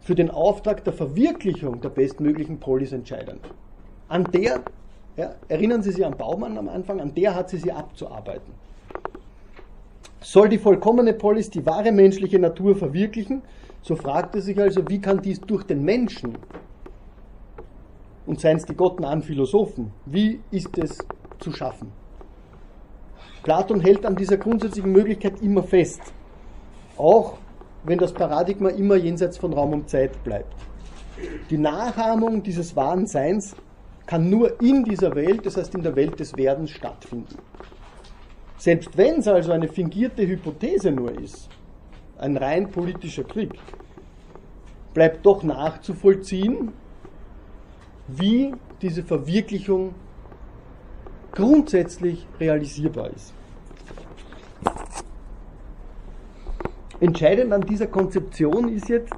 für 0.00 0.14
den 0.14 0.30
Auftrag 0.30 0.84
der 0.84 0.92
Verwirklichung 0.92 1.80
der 1.80 1.88
bestmöglichen 1.88 2.60
Polis 2.60 2.92
entscheidend. 2.92 3.40
An 4.08 4.24
der, 4.24 4.60
ja, 5.16 5.34
erinnern 5.48 5.82
Sie 5.82 5.92
sich 5.92 6.04
an 6.04 6.16
Baumann 6.16 6.58
am 6.58 6.68
Anfang, 6.68 7.00
an 7.00 7.14
der 7.14 7.34
hat 7.34 7.48
sie 7.48 7.58
sie 7.58 7.72
abzuarbeiten. 7.72 8.52
Soll 10.20 10.48
die 10.48 10.58
vollkommene 10.58 11.14
Polis 11.14 11.50
die 11.50 11.64
wahre 11.64 11.92
menschliche 11.92 12.38
Natur 12.38 12.76
verwirklichen, 12.76 13.42
so 13.82 13.96
fragt 13.96 14.34
er 14.34 14.42
sich 14.42 14.58
also, 14.58 14.88
wie 14.88 15.00
kann 15.00 15.22
dies 15.22 15.40
durch 15.40 15.62
den 15.64 15.84
Menschen 15.84 16.36
und 18.26 18.40
seien 18.40 18.56
es 18.56 18.64
die 18.64 18.74
Gotten 18.74 19.04
an 19.04 19.22
Philosophen, 19.22 19.92
wie 20.04 20.40
ist 20.50 20.76
es 20.78 20.98
zu 21.38 21.52
schaffen? 21.52 21.92
Platon 23.44 23.80
hält 23.80 24.04
an 24.04 24.16
dieser 24.16 24.38
grundsätzlichen 24.38 24.90
Möglichkeit 24.90 25.40
immer 25.40 25.62
fest. 25.62 26.00
Auch 26.96 27.38
wenn 27.84 27.98
das 27.98 28.12
Paradigma 28.12 28.70
immer 28.70 28.96
jenseits 28.96 29.38
von 29.38 29.52
Raum 29.52 29.72
und 29.72 29.88
Zeit 29.88 30.24
bleibt. 30.24 30.52
Die 31.48 31.56
Nachahmung 31.56 32.42
dieses 32.42 32.74
wahren 32.74 33.06
Seins 33.06 33.54
kann 34.06 34.30
nur 34.30 34.60
in 34.60 34.84
dieser 34.84 35.14
Welt, 35.14 35.44
das 35.44 35.56
heißt 35.56 35.74
in 35.74 35.82
der 35.82 35.96
Welt 35.96 36.18
des 36.20 36.36
Werdens, 36.36 36.70
stattfinden. 36.70 37.36
Selbst 38.56 38.96
wenn 38.96 39.18
es 39.18 39.28
also 39.28 39.52
eine 39.52 39.68
fingierte 39.68 40.26
Hypothese 40.26 40.92
nur 40.92 41.18
ist, 41.20 41.48
ein 42.18 42.36
rein 42.36 42.70
politischer 42.70 43.24
Krieg, 43.24 43.52
bleibt 44.94 45.26
doch 45.26 45.42
nachzuvollziehen, 45.42 46.72
wie 48.08 48.54
diese 48.80 49.02
Verwirklichung 49.02 49.94
grundsätzlich 51.32 52.26
realisierbar 52.40 53.10
ist. 53.10 53.34
Entscheidend 56.98 57.52
an 57.52 57.60
dieser 57.60 57.88
Konzeption 57.88 58.68
ist 58.68 58.88
jetzt, 58.88 59.12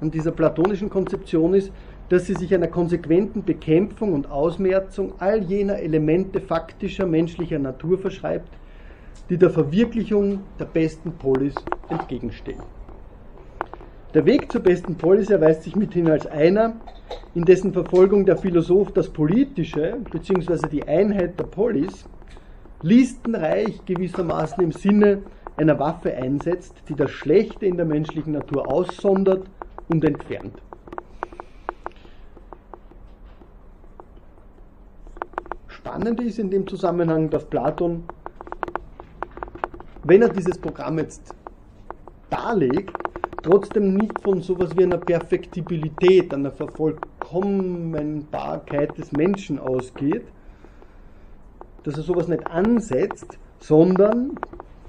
an 0.00 0.10
dieser 0.10 0.30
platonischen 0.30 0.90
Konzeption 0.90 1.54
ist, 1.54 1.72
dass 2.08 2.26
sie 2.26 2.34
sich 2.34 2.54
einer 2.54 2.68
konsequenten 2.68 3.44
Bekämpfung 3.44 4.14
und 4.14 4.30
Ausmerzung 4.30 5.14
all 5.18 5.42
jener 5.42 5.78
Elemente 5.78 6.40
faktischer 6.40 7.06
menschlicher 7.06 7.58
Natur 7.58 7.98
verschreibt, 7.98 8.48
die 9.28 9.36
der 9.36 9.50
Verwirklichung 9.50 10.40
der 10.58 10.64
besten 10.64 11.12
Polis 11.12 11.54
entgegenstehen. 11.88 12.62
Der 14.14 14.24
Weg 14.24 14.50
zur 14.50 14.62
besten 14.62 14.94
Polis 14.94 15.28
erweist 15.28 15.64
sich 15.64 15.76
mithin 15.76 16.10
als 16.10 16.26
einer, 16.26 16.76
in 17.34 17.44
dessen 17.44 17.74
Verfolgung 17.74 18.24
der 18.24 18.38
Philosoph 18.38 18.92
das 18.92 19.10
Politische 19.10 19.98
bzw. 20.10 20.66
die 20.68 20.88
Einheit 20.88 21.38
der 21.38 21.44
Polis 21.44 22.06
listenreich 22.82 23.84
gewissermaßen 23.84 24.64
im 24.64 24.72
Sinne 24.72 25.22
einer 25.58 25.78
Waffe 25.78 26.14
einsetzt, 26.14 26.74
die 26.88 26.94
das 26.94 27.10
Schlechte 27.10 27.66
in 27.66 27.76
der 27.76 27.86
menschlichen 27.86 28.32
Natur 28.32 28.70
aussondert 28.70 29.44
und 29.88 30.04
entfernt. 30.04 30.54
Spannend 35.88 36.20
ist 36.20 36.38
in 36.38 36.50
dem 36.50 36.66
Zusammenhang, 36.66 37.30
dass 37.30 37.46
Platon, 37.46 38.04
wenn 40.04 40.20
er 40.20 40.28
dieses 40.28 40.58
Programm 40.58 40.98
jetzt 40.98 41.34
darlegt, 42.28 42.92
trotzdem 43.42 43.94
nicht 43.94 44.20
von 44.20 44.42
sowas 44.42 44.76
wie 44.76 44.82
einer 44.82 44.98
Perfektibilität, 44.98 46.34
einer 46.34 46.50
Vervollkommenbarkeit 46.50 48.98
des 48.98 49.12
Menschen 49.12 49.58
ausgeht, 49.58 50.24
dass 51.84 51.96
er 51.96 52.02
sowas 52.02 52.28
nicht 52.28 52.46
ansetzt, 52.48 53.38
sondern 53.58 54.32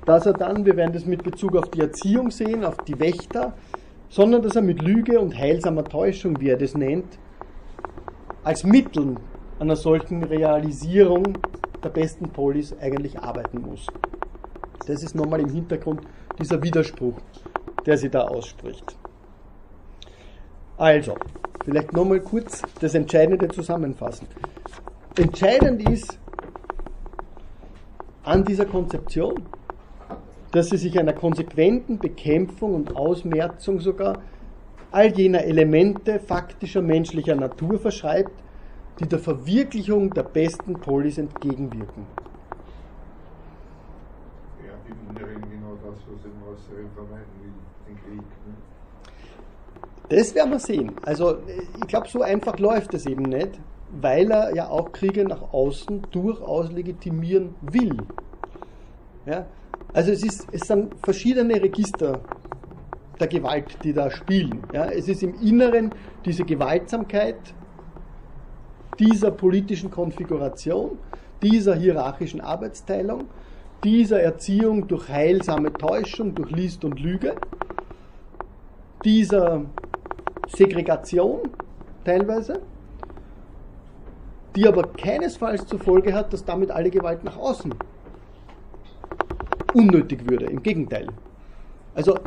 dass 0.06 0.26
er 0.26 0.34
dann, 0.34 0.66
wir 0.66 0.76
werden 0.76 0.92
das 0.92 1.06
mit 1.06 1.24
Bezug 1.24 1.56
auf 1.56 1.70
die 1.70 1.80
Erziehung 1.80 2.30
sehen, 2.30 2.66
auf 2.66 2.76
die 2.80 3.00
Wächter, 3.00 3.54
sondern 4.10 4.42
dass 4.42 4.58
er 4.58 4.64
mit 4.64 4.82
Lüge 4.82 5.22
und 5.22 5.38
heilsamer 5.38 5.86
Täuschung, 5.86 6.42
wie 6.42 6.50
er 6.50 6.58
das 6.58 6.76
nennt, 6.76 7.18
als 8.44 8.66
Mittel 8.66 9.16
einer 9.60 9.76
solchen 9.76 10.24
Realisierung 10.24 11.38
der 11.84 11.90
besten 11.90 12.30
Polis 12.30 12.74
eigentlich 12.80 13.20
arbeiten 13.20 13.62
muss. 13.62 13.88
Das 14.88 15.04
ist 15.04 15.16
nochmal 15.16 15.42
im 15.42 15.50
Hintergrund 15.50 16.02
dieser 16.40 16.62
Widerspruch, 16.64 17.20
der 17.86 17.98
sie 17.98 18.10
da 18.10 18.22
ausspricht. 18.22 18.96
Also, 20.78 21.16
vielleicht 21.64 21.94
nochmal 21.94 22.22
kurz 22.22 22.62
das 22.80 22.96
Entscheidende 22.96 23.50
zusammenfassen. 23.50 24.28
Entscheidend 25.18 25.88
ist 25.90 26.18
an 28.24 28.46
dieser 28.46 28.66
Konzeption, 28.66 29.44
dass 30.52 30.70
sie 30.70 30.78
sich 30.78 30.98
einer 30.98 31.14
konsequenten 31.14 32.00
Bekämpfung 32.00 32.74
und 32.74 32.96
Ausmerzung 32.96 33.80
sogar 33.80 34.22
all 34.92 35.08
jener 35.16 35.44
Elemente 35.44 36.20
faktischer 36.20 36.82
menschlicher 36.82 37.36
Natur 37.36 37.78
verschreibt, 37.78 38.32
die 39.00 39.08
der 39.08 39.20
Verwirklichung 39.20 40.14
der 40.14 40.24
besten 40.24 40.74
Polis 40.74 41.18
entgegenwirken. 41.18 42.06
Ja, 44.66 44.74
im 44.88 45.16
Inneren 45.16 45.42
genau 45.50 45.78
das, 45.84 46.00
was 46.08 46.26
im 46.26 46.44
Äußeren 46.44 46.90
vermeiden 46.94 47.34
will, 47.42 47.54
den 47.88 47.96
Krieg. 47.98 48.28
Ne? 48.46 48.56
Das 50.10 50.36
werden 50.36 50.52
wir 50.52 50.60
sehen. 50.60 50.92
Also 51.06 51.38
ich 51.80 51.88
glaube, 51.88 52.08
so 52.10 52.22
einfach 52.22 52.58
läuft 52.60 52.94
es 52.94 53.06
eben 53.06 53.24
nicht, 53.24 53.60
weil 54.02 54.32
er 54.32 54.54
ja 54.54 54.68
auch 54.68 54.92
Kriege 54.92 55.24
nach 55.24 55.54
außen 55.54 56.08
durchaus 56.12 56.72
legitimieren 56.72 57.56
will. 57.62 57.96
Ja? 59.26 59.46
Also 59.94 60.12
es, 60.12 60.24
ist, 60.24 60.48
es 60.52 60.68
sind 60.68 60.94
verschiedene 61.04 61.62
Register 61.62 62.20
der 63.20 63.28
Gewalt, 63.28 63.78
die 63.84 63.94
da 63.94 64.10
spielen. 64.10 64.64
Ja? 64.74 64.86
Es 64.86 65.08
ist 65.08 65.24
im 65.24 65.36
Inneren 65.42 65.92
diese 66.26 66.44
Gewaltsamkeit 66.44 67.38
dieser 69.00 69.32
politischen 69.32 69.90
Konfiguration, 69.90 70.98
dieser 71.42 71.76
hierarchischen 71.76 72.42
Arbeitsteilung, 72.42 73.26
dieser 73.84 74.22
Erziehung 74.22 74.88
durch 74.88 75.08
heilsame 75.08 75.72
Täuschung, 75.72 76.36
durch 76.36 76.52
List 76.52 76.84
und 76.84 77.00
Lüge, 77.00 77.36
dieser 79.06 79.62
Segregation 80.48 81.40
teilweise, 82.04 82.60
die 84.56 84.68
aber 84.68 84.84
keinesfalls 84.84 85.66
zur 85.66 85.80
Folge 85.80 86.14
hat, 86.14 86.34
dass 86.34 86.44
damit 86.44 86.72
alle 86.72 86.90
Gewalt 86.90 87.24
nach 87.24 87.38
außen 87.38 87.74
unnötig 89.74 90.30
würde. 90.30 90.46
Im 90.48 90.62
Gegenteil. 90.62 91.08
Also 91.96 92.18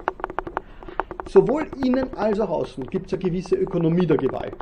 sowohl 1.29 1.66
innen 1.85 2.14
als 2.16 2.41
auch 2.41 2.51
außen 2.51 2.87
gibt 2.87 3.07
es 3.07 3.12
eine 3.14 3.23
gewisse 3.23 3.57
Ökonomie 3.57 4.07
der 4.07 4.16
Gewalt. 4.16 4.55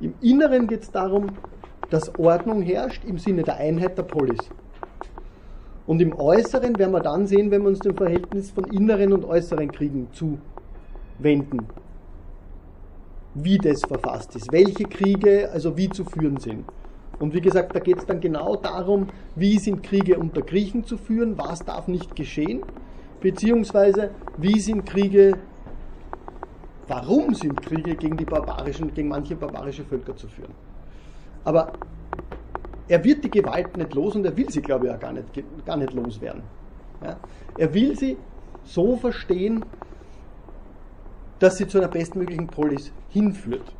Im 0.00 0.14
Inneren 0.20 0.66
geht 0.66 0.82
es 0.82 0.90
darum, 0.90 1.26
dass 1.90 2.18
Ordnung 2.18 2.62
herrscht 2.62 3.04
im 3.04 3.18
Sinne 3.18 3.42
der 3.42 3.56
Einheit 3.56 3.96
der 3.96 4.02
Polis. 4.02 4.40
Und 5.86 6.00
im 6.00 6.18
Äußeren 6.18 6.78
werden 6.78 6.92
wir 6.92 7.00
dann 7.00 7.26
sehen, 7.26 7.50
wenn 7.50 7.62
wir 7.62 7.68
uns 7.68 7.80
dem 7.80 7.96
Verhältnis 7.96 8.50
von 8.50 8.64
inneren 8.64 9.12
und 9.12 9.24
äußeren 9.24 9.70
Kriegen 9.70 10.08
zuwenden, 10.12 11.66
wie 13.34 13.58
das 13.58 13.82
verfasst 13.82 14.34
ist, 14.36 14.50
welche 14.50 14.84
Kriege 14.84 15.50
also 15.52 15.76
wie 15.76 15.90
zu 15.90 16.04
führen 16.04 16.38
sind. 16.38 16.64
Und 17.18 17.34
wie 17.34 17.40
gesagt, 17.40 17.76
da 17.76 17.80
geht 17.80 17.98
es 17.98 18.06
dann 18.06 18.20
genau 18.20 18.56
darum, 18.56 19.08
wie 19.36 19.58
sind 19.58 19.82
Kriege 19.82 20.18
unter 20.18 20.42
Griechen 20.42 20.84
zu 20.84 20.96
führen, 20.96 21.38
was 21.38 21.64
darf 21.64 21.86
nicht 21.86 22.16
geschehen, 22.16 22.62
beziehungsweise 23.20 24.10
wie 24.38 24.58
sind 24.58 24.86
Kriege, 24.86 25.38
warum 26.88 27.34
sind 27.34 27.62
Kriege 27.62 27.94
gegen 27.96 28.16
die 28.16 28.24
barbarischen, 28.24 28.92
gegen 28.92 29.08
manche 29.08 29.36
barbarische 29.36 29.84
Völker 29.84 30.16
zu 30.16 30.28
führen. 30.28 30.52
Aber 31.44 31.72
er 32.88 33.02
wird 33.02 33.24
die 33.24 33.30
Gewalt 33.30 33.76
nicht 33.76 33.94
los 33.94 34.14
und 34.14 34.24
er 34.24 34.36
will 34.36 34.50
sie, 34.50 34.60
glaube 34.60 34.86
ich, 34.86 34.92
auch 34.92 35.00
gar 35.00 35.12
nicht, 35.12 35.26
gar 35.64 35.76
nicht 35.76 35.92
loswerden. 35.92 36.42
Ja? 37.02 37.16
Er 37.56 37.72
will 37.72 37.96
sie 37.96 38.16
so 38.64 38.96
verstehen, 38.96 39.64
dass 41.38 41.56
sie 41.56 41.66
zu 41.66 41.78
einer 41.78 41.88
bestmöglichen 41.88 42.48
Polis 42.48 42.92
hinführt. 43.10 43.72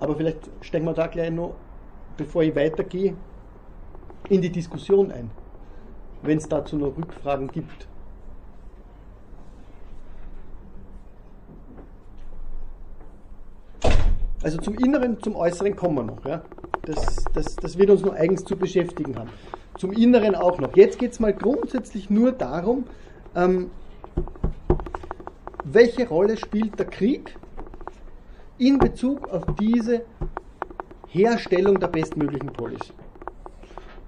Aber 0.00 0.16
vielleicht 0.16 0.50
steigen 0.60 0.84
wir 0.84 0.94
da 0.94 1.06
gleich 1.06 1.30
noch, 1.30 1.54
bevor 2.16 2.42
ich 2.42 2.54
weitergehe, 2.56 3.14
in 4.28 4.40
die 4.40 4.50
Diskussion 4.50 5.12
ein, 5.12 5.30
wenn 6.22 6.38
es 6.38 6.48
dazu 6.48 6.76
noch 6.76 6.96
Rückfragen 6.96 7.48
gibt. 7.48 7.86
Also 14.42 14.58
zum 14.58 14.74
Inneren, 14.74 15.20
zum 15.22 15.36
Äußeren 15.36 15.76
kommen 15.76 15.96
wir 15.96 16.02
noch. 16.04 16.24
Ja? 16.24 16.42
Das, 16.82 17.24
das, 17.32 17.56
das 17.56 17.78
wird 17.78 17.90
uns 17.90 18.02
noch 18.02 18.14
eigens 18.14 18.44
zu 18.44 18.56
beschäftigen 18.56 19.16
haben. 19.16 19.30
Zum 19.78 19.92
Inneren 19.92 20.34
auch 20.34 20.58
noch. 20.58 20.76
Jetzt 20.76 20.98
geht 20.98 21.12
es 21.12 21.20
mal 21.20 21.32
grundsätzlich 21.32 22.10
nur 22.10 22.32
darum, 22.32 22.84
ähm, 23.36 23.70
welche 25.64 26.08
Rolle 26.08 26.36
spielt 26.36 26.78
der 26.78 26.86
Krieg 26.86 27.36
in 28.58 28.78
Bezug 28.78 29.28
auf 29.30 29.44
diese 29.58 30.02
Herstellung 31.08 31.78
der 31.78 31.88
bestmöglichen 31.88 32.52
Polis. 32.52 32.92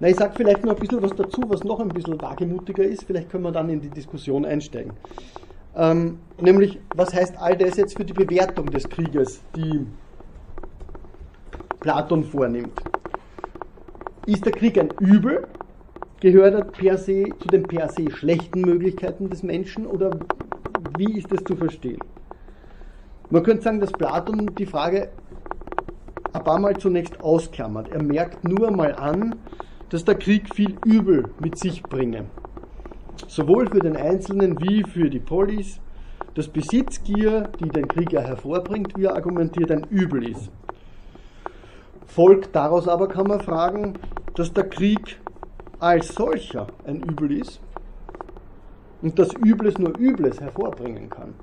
Na, 0.01 0.09
ich 0.09 0.17
sage 0.17 0.35
vielleicht 0.37 0.65
noch 0.65 0.75
ein 0.75 0.81
bisschen 0.81 1.03
was 1.03 1.15
dazu, 1.15 1.43
was 1.47 1.63
noch 1.63 1.79
ein 1.79 1.89
bisschen 1.89 2.21
wagemutiger 2.21 2.83
ist. 2.83 3.05
Vielleicht 3.05 3.31
können 3.31 3.45
wir 3.45 3.53
dann 3.53 3.69
in 3.69 3.81
die 3.81 3.89
Diskussion 3.89 4.45
einsteigen. 4.45 4.93
Ähm, 5.77 6.19
nämlich, 6.41 6.81
was 6.95 7.15
heißt 7.15 7.37
all 7.39 7.57
das 7.57 7.77
jetzt 7.77 7.97
für 7.97 8.05
die 8.05 8.13
Bewertung 8.13 8.67
des 8.67 8.89
Krieges, 8.89 9.41
die 9.57 9.87
Platon 11.85 12.25
vornimmt? 12.25 12.81
Ist 14.25 14.47
der 14.47 14.53
Krieg 14.53 14.79
ein 14.79 14.89
Übel? 15.01 15.47
Gehört 16.21 16.55
er 16.55 16.65
per 16.65 16.97
se 16.97 17.29
zu 17.39 17.49
den 17.49 17.65
per 17.65 17.91
se 17.91 18.11
schlechten 18.11 18.63
Möglichkeiten 18.63 19.29
des 19.29 19.43
Menschen 19.43 19.87
oder 19.87 20.19
wie 20.97 21.19
ist 21.19 21.31
das 21.31 21.45
zu 21.45 21.55
verstehen? 21.55 21.99
Man 23.29 23.43
könnte 23.43 23.65
sagen, 23.65 23.81
dass 23.81 23.93
Platon 23.93 24.55
die 24.55 24.65
Frage 24.65 25.11
ein 26.33 26.43
paar 26.43 26.59
Mal 26.59 26.75
zunächst 26.79 27.21
ausklammert. 27.21 27.93
Er 27.93 28.03
merkt 28.03 28.45
nur 28.45 28.71
mal 28.71 28.95
an, 28.95 29.37
dass 29.91 30.07
der 30.07 30.15
Krieg 30.15 30.55
viel 30.55 30.77
Übel 30.87 31.29
mit 31.39 31.59
sich 31.59 31.83
bringe. 31.83 32.25
sowohl 33.29 33.69
für 33.69 33.81
den 33.81 33.99
Einzelnen 33.99 34.59
wie 34.59 34.85
für 34.85 35.11
die 35.11 35.21
Polis, 35.21 35.81
dass 36.35 36.49
Besitzgier, 36.49 37.51
die 37.61 37.69
den 37.69 37.89
Krieger 37.89 38.23
hervorbringt, 38.23 38.97
wie 38.97 39.05
er 39.05 39.17
argumentiert, 39.17 39.71
ein 39.71 39.85
Übel 39.91 40.31
ist. 40.31 40.51
Folgt 42.07 42.55
daraus 42.55 42.89
aber, 42.89 43.09
kann 43.09 43.27
man 43.27 43.41
fragen, 43.41 43.95
dass 44.35 44.53
der 44.53 44.69
Krieg 44.69 45.21
als 45.81 46.15
solcher 46.15 46.67
ein 46.87 47.03
Übel 47.03 47.41
ist 47.41 47.61
und 49.03 49.19
dass 49.19 49.35
Übles 49.35 49.79
nur 49.79 49.99
Übles 49.99 50.41
hervorbringen 50.41 51.11
kann. 51.11 51.35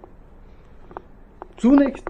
Zunächst 1.57 2.05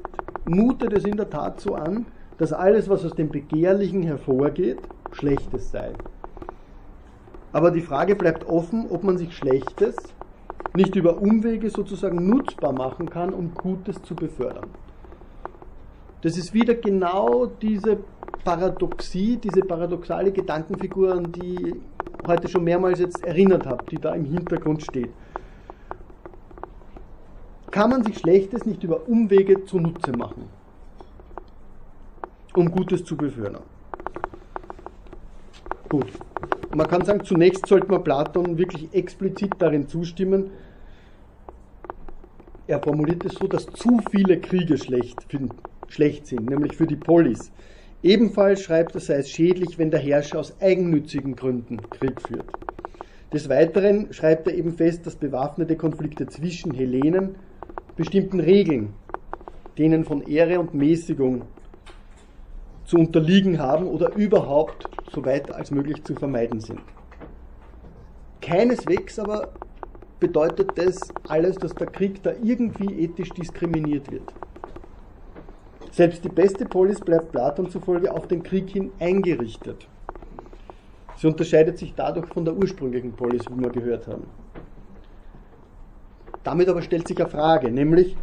mutet 0.45 0.93
es 0.93 1.03
in 1.05 1.17
der 1.17 1.29
Tat 1.29 1.59
so 1.59 1.75
an, 1.75 2.05
dass 2.37 2.53
alles, 2.53 2.89
was 2.89 3.05
aus 3.05 3.13
dem 3.13 3.29
Begehrlichen 3.29 4.03
hervorgeht, 4.03 4.79
Schlechtes 5.11 5.71
sei. 5.71 5.91
Aber 7.51 7.71
die 7.71 7.81
Frage 7.81 8.15
bleibt 8.15 8.47
offen, 8.47 8.87
ob 8.89 9.03
man 9.03 9.17
sich 9.17 9.35
Schlechtes 9.35 9.95
nicht 10.73 10.95
über 10.95 11.21
Umwege 11.21 11.69
sozusagen 11.69 12.29
nutzbar 12.29 12.71
machen 12.71 13.09
kann, 13.09 13.33
um 13.33 13.53
Gutes 13.53 14.01
zu 14.03 14.15
befördern. 14.15 14.69
Das 16.21 16.37
ist 16.37 16.53
wieder 16.53 16.75
genau 16.75 17.45
diese 17.45 17.97
Paradoxie, 18.43 19.37
diese 19.37 19.61
paradoxale 19.61 20.31
Gedankenfigur, 20.31 21.13
an 21.13 21.31
die 21.31 21.69
ich 21.69 21.75
heute 22.27 22.47
schon 22.47 22.63
mehrmals 22.63 22.99
jetzt 22.99 23.23
erinnert 23.23 23.65
habe, 23.65 23.83
die 23.89 23.97
da 23.97 24.13
im 24.13 24.25
Hintergrund 24.25 24.83
steht. 24.83 25.09
Kann 27.71 27.89
man 27.89 28.03
sich 28.03 28.17
Schlechtes 28.17 28.65
nicht 28.65 28.83
über 28.83 29.07
Umwege 29.07 29.63
zunutze 29.65 30.11
machen, 30.11 30.49
um 32.53 32.69
Gutes 32.69 33.05
zu 33.05 33.15
befördern? 33.15 33.63
Gut. 35.87 36.07
Man 36.73 36.87
kann 36.87 37.03
sagen, 37.03 37.23
zunächst 37.23 37.67
sollte 37.67 37.87
man 37.91 38.03
Platon 38.03 38.57
wirklich 38.57 38.93
explizit 38.93 39.55
darin 39.59 39.87
zustimmen. 39.87 40.51
Er 42.67 42.81
formuliert 42.81 43.25
es 43.25 43.33
so, 43.33 43.47
dass 43.47 43.65
zu 43.67 43.99
viele 44.09 44.39
Kriege 44.39 44.77
schlecht, 44.77 45.27
schlecht 45.89 46.27
sind, 46.27 46.49
nämlich 46.49 46.75
für 46.77 46.87
die 46.87 46.95
Polis. 46.95 47.51
Ebenfalls 48.03 48.63
schreibt 48.63 48.95
er, 48.95 49.01
sei 49.01 49.15
es 49.15 49.29
schädlich, 49.29 49.77
wenn 49.77 49.91
der 49.91 49.99
Herrscher 49.99 50.39
aus 50.39 50.59
eigennützigen 50.59 51.35
Gründen 51.35 51.81
Krieg 51.91 52.19
führt. 52.19 52.45
Des 53.31 53.47
Weiteren 53.47 54.11
schreibt 54.11 54.47
er 54.47 54.55
eben 54.55 54.73
fest, 54.73 55.05
dass 55.05 55.15
bewaffnete 55.15 55.75
Konflikte 55.75 56.27
zwischen 56.27 56.73
Hellenen 56.73 57.35
bestimmten 57.95 58.39
Regeln, 58.39 58.93
denen 59.77 60.03
von 60.03 60.23
Ehre 60.27 60.59
und 60.59 60.73
Mäßigung 60.73 61.43
zu 62.85 62.97
unterliegen 62.97 63.59
haben 63.59 63.87
oder 63.87 64.13
überhaupt 64.15 64.89
so 65.13 65.23
weit 65.23 65.51
als 65.51 65.71
möglich 65.71 66.03
zu 66.03 66.15
vermeiden 66.15 66.59
sind. 66.59 66.81
Keineswegs 68.41 69.19
aber 69.19 69.53
bedeutet 70.19 70.77
das 70.77 71.13
alles, 71.27 71.57
dass 71.59 71.75
der 71.75 71.87
Krieg 71.87 72.23
da 72.23 72.33
irgendwie 72.43 73.03
ethisch 73.03 73.29
diskriminiert 73.29 74.11
wird. 74.11 74.33
Selbst 75.91 76.23
die 76.23 76.29
beste 76.29 76.65
Polis 76.65 77.01
bleibt 77.01 77.33
Platon 77.33 77.69
zufolge 77.69 78.11
auf 78.13 78.27
den 78.27 78.43
Krieg 78.43 78.69
hin 78.69 78.91
eingerichtet. 78.99 79.87
Sie 81.17 81.27
unterscheidet 81.27 81.77
sich 81.77 81.93
dadurch 81.93 82.27
von 82.27 82.45
der 82.45 82.55
ursprünglichen 82.55 83.11
Polis, 83.11 83.43
wie 83.49 83.61
wir 83.61 83.69
gehört 83.69 84.07
haben. 84.07 84.25
Damit 86.43 86.69
aber 86.69 86.81
stellt 86.81 87.07
sich 87.07 87.19
eine 87.19 87.29
Frage, 87.29 87.69
nämlich, 87.69 88.15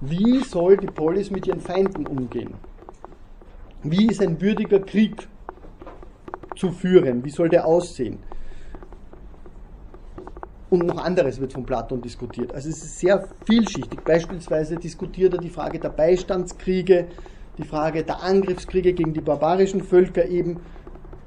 wie 0.00 0.40
soll 0.40 0.76
die 0.76 0.86
Polis 0.86 1.30
mit 1.30 1.46
ihren 1.46 1.60
Feinden 1.60 2.06
umgehen? 2.06 2.54
Wie 3.82 4.06
ist 4.06 4.20
ein 4.20 4.40
würdiger 4.40 4.80
Krieg 4.80 5.26
zu 6.54 6.70
führen? 6.70 7.24
Wie 7.24 7.30
soll 7.30 7.48
der 7.48 7.66
aussehen? 7.66 8.18
Und 10.68 10.84
noch 10.84 10.98
anderes 10.98 11.40
wird 11.40 11.52
von 11.52 11.64
Platon 11.64 12.02
diskutiert. 12.02 12.52
Also 12.52 12.68
es 12.68 12.82
ist 12.82 12.98
sehr 12.98 13.28
vielschichtig. 13.44 14.00
Beispielsweise 14.04 14.76
diskutiert 14.76 15.34
er 15.34 15.38
die 15.38 15.50
Frage 15.50 15.78
der 15.78 15.90
Beistandskriege, 15.90 17.06
die 17.58 17.64
Frage 17.64 18.02
der 18.02 18.22
Angriffskriege 18.22 18.92
gegen 18.92 19.12
die 19.12 19.20
barbarischen 19.20 19.82
Völker 19.82 20.26
eben. 20.28 20.60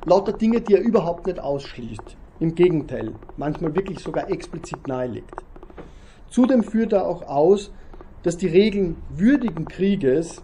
Lauter 0.06 0.34
Dinge, 0.34 0.62
die 0.62 0.74
er 0.74 0.82
überhaupt 0.82 1.26
nicht 1.28 1.40
ausschließt. 1.40 2.18
Im 2.42 2.56
Gegenteil, 2.56 3.14
manchmal 3.38 3.76
wirklich 3.76 4.00
sogar 4.00 4.30
explizit 4.30 4.88
nahelegt. 4.88 5.44
Zudem 6.30 6.64
führt 6.64 6.94
er 6.94 7.08
auch 7.08 7.24
aus, 7.24 7.72
dass 8.24 8.38
die 8.38 8.48
Regeln 8.48 8.98
würdigen 9.10 9.68
Krieges 9.68 10.42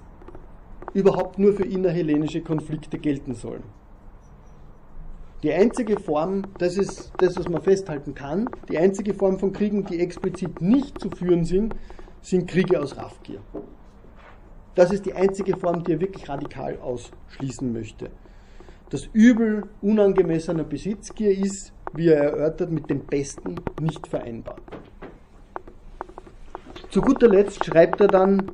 überhaupt 0.93 1.37
nur 1.37 1.53
für 1.53 1.65
innerhellenische 1.65 2.41
Konflikte 2.41 2.97
gelten 2.97 3.33
sollen. 3.33 3.63
Die 5.45 5.53
einzige 5.53 5.99
Form, 5.99 6.41
das 6.57 6.75
ist 6.75 7.13
das, 7.19 7.37
was 7.37 7.47
man 7.47 7.61
festhalten 7.61 8.15
kann, 8.15 8.49
die 8.67 8.79
einzige 8.79 9.13
Form 9.13 9.37
von 9.37 9.53
Kriegen, 9.53 9.85
die 9.85 9.99
explizit 9.99 10.59
nicht 10.59 10.99
zu 10.99 11.11
führen 11.11 11.45
sind, 11.45 11.75
sind 12.23 12.47
Kriege 12.47 12.81
aus 12.81 12.97
Raffgier. 12.97 13.41
Das 14.73 14.91
ist 14.91 15.05
die 15.05 15.13
einzige 15.13 15.55
Form, 15.55 15.83
die 15.83 15.91
er 15.91 15.99
wirklich 15.99 16.27
radikal 16.27 16.79
ausschließen 16.79 17.71
möchte. 17.71 18.09
Das 18.89 19.07
Übel 19.13 19.67
unangemessener 19.83 20.63
Besitzgier 20.63 21.37
ist, 21.37 21.73
wie 21.93 22.07
er 22.07 22.23
erörtert, 22.23 22.71
mit 22.71 22.89
dem 22.89 23.01
Besten 23.01 23.57
nicht 23.79 24.07
vereinbar. 24.07 24.55
Zu 26.89 27.01
guter 27.01 27.27
Letzt 27.27 27.63
schreibt 27.63 28.01
er 28.01 28.07
dann 28.07 28.51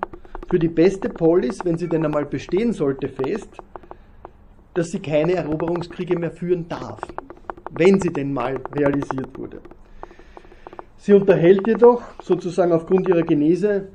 für 0.50 0.60
die 0.60 0.68
beste 0.68 1.08
Polis, 1.08 1.64
wenn 1.64 1.78
sie 1.78 1.88
denn 1.88 2.04
einmal 2.04 2.26
bestehen 2.26 2.74
sollte, 2.74 3.08
fest, 3.08 3.62
dass 4.74 4.92
sie 4.92 5.00
keine 5.00 5.34
Eroberungskriege 5.34 6.16
mehr 6.16 6.32
führen 6.32 6.68
darf, 6.70 7.08
wenn 7.70 8.00
sie 8.00 8.12
denn 8.12 8.34
mal 8.34 8.62
realisiert 8.74 9.38
wurde. 9.38 9.62
Sie 10.98 11.14
unterhält 11.14 11.66
jedoch 11.68 12.04
sozusagen 12.22 12.72
aufgrund 12.72 13.08
ihrer 13.08 13.24
Genese 13.24 13.88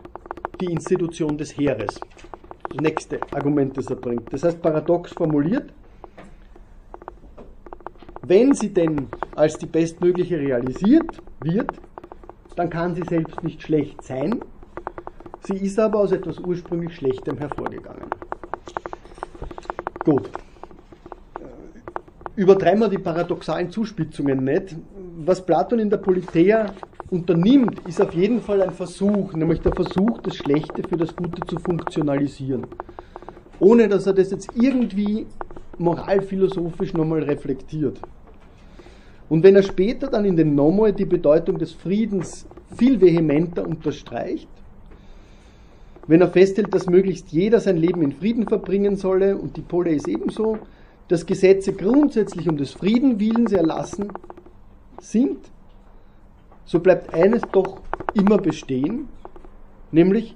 die 0.58 0.72
Institution 0.72 1.38
des 1.38 1.56
Heeres. 1.56 2.02
Das 2.68 2.80
nächste 2.80 3.20
Argument, 3.32 3.76
das 3.76 3.88
er 3.90 3.96
bringt. 3.96 4.32
Das 4.32 4.42
heißt, 4.42 4.60
paradox 4.60 5.12
formuliert, 5.12 5.72
wenn 8.22 8.54
sie 8.54 8.70
denn 8.70 9.06
als 9.36 9.58
die 9.58 9.66
bestmögliche 9.66 10.38
realisiert 10.38 11.22
wird, 11.40 11.78
dann 12.56 12.70
kann 12.70 12.94
sie 12.94 13.04
selbst 13.04 13.44
nicht 13.44 13.62
schlecht 13.62 14.02
sein, 14.02 14.40
Sie 15.46 15.54
ist 15.54 15.78
aber 15.78 16.00
aus 16.00 16.10
etwas 16.10 16.40
ursprünglich 16.40 16.96
Schlechtem 16.96 17.38
hervorgegangen. 17.38 18.10
Gut. 20.04 20.28
Übertreiben 22.37 22.80
wir 22.80 22.89
die 22.91 22.99
paradoxalen 22.99 23.70
Zuspitzungen 23.70 24.45
nicht. 24.45 24.76
Was 25.24 25.45
Platon 25.45 25.78
in 25.78 25.89
der 25.89 25.97
Politeia 25.97 26.66
unternimmt, 27.11 27.80
ist 27.89 27.99
auf 28.01 28.12
jeden 28.12 28.43
Fall 28.43 28.61
ein 28.61 28.72
Versuch, 28.72 29.32
nämlich 29.32 29.61
der 29.62 29.72
Versuch, 29.72 30.18
das 30.18 30.37
Schlechte 30.37 30.82
für 30.87 30.99
das 30.99 31.16
Gute 31.16 31.41
zu 31.47 31.58
funktionalisieren. 31.58 32.67
Ohne 33.58 33.88
dass 33.88 34.07
er 34.07 34.13
das 34.13 34.30
jetzt 34.33 34.50
irgendwie 34.54 35.26
moralphilosophisch 35.79 36.92
nochmal 36.92 37.22
reflektiert. 37.22 38.00
Und 39.30 39.42
wenn 39.42 39.57
er 39.57 39.63
später 39.63 40.08
dann 40.08 40.26
in 40.26 40.37
den 40.37 40.54
Nomoi 40.54 40.92
die 40.92 41.07
Bedeutung 41.07 41.57
des 41.58 41.72
Friedens 41.72 42.46
viel 42.76 43.00
vehementer 43.00 43.67
unterstreicht, 43.67 44.49
wenn 46.07 46.21
er 46.21 46.29
festhält, 46.29 46.72
dass 46.75 46.87
möglichst 46.87 47.30
jeder 47.30 47.61
sein 47.61 47.79
Leben 47.79 48.03
in 48.03 48.13
Frieden 48.13 48.46
verbringen 48.46 48.96
solle 48.96 49.38
und 49.38 49.57
die 49.57 49.63
Polis 49.63 50.07
ebenso, 50.07 50.58
dass 51.08 51.26
Gesetze 51.26 51.72
grundsätzlich 51.72 52.49
um 52.49 52.57
des 52.57 52.72
Frieden 52.72 53.20
Willens 53.20 53.53
erlassen 53.53 54.12
sind, 55.00 55.38
so 56.64 56.80
bleibt 56.80 57.14
eines 57.14 57.42
doch 57.53 57.80
immer 58.14 58.38
bestehen, 58.38 59.08
nämlich, 59.92 60.34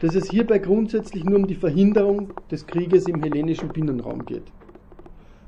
dass 0.00 0.14
es 0.14 0.28
hierbei 0.28 0.58
grundsätzlich 0.58 1.24
nur 1.24 1.38
um 1.38 1.46
die 1.46 1.54
Verhinderung 1.54 2.32
des 2.50 2.66
Krieges 2.66 3.06
im 3.06 3.22
hellenischen 3.22 3.68
Binnenraum 3.68 4.24
geht. 4.24 4.44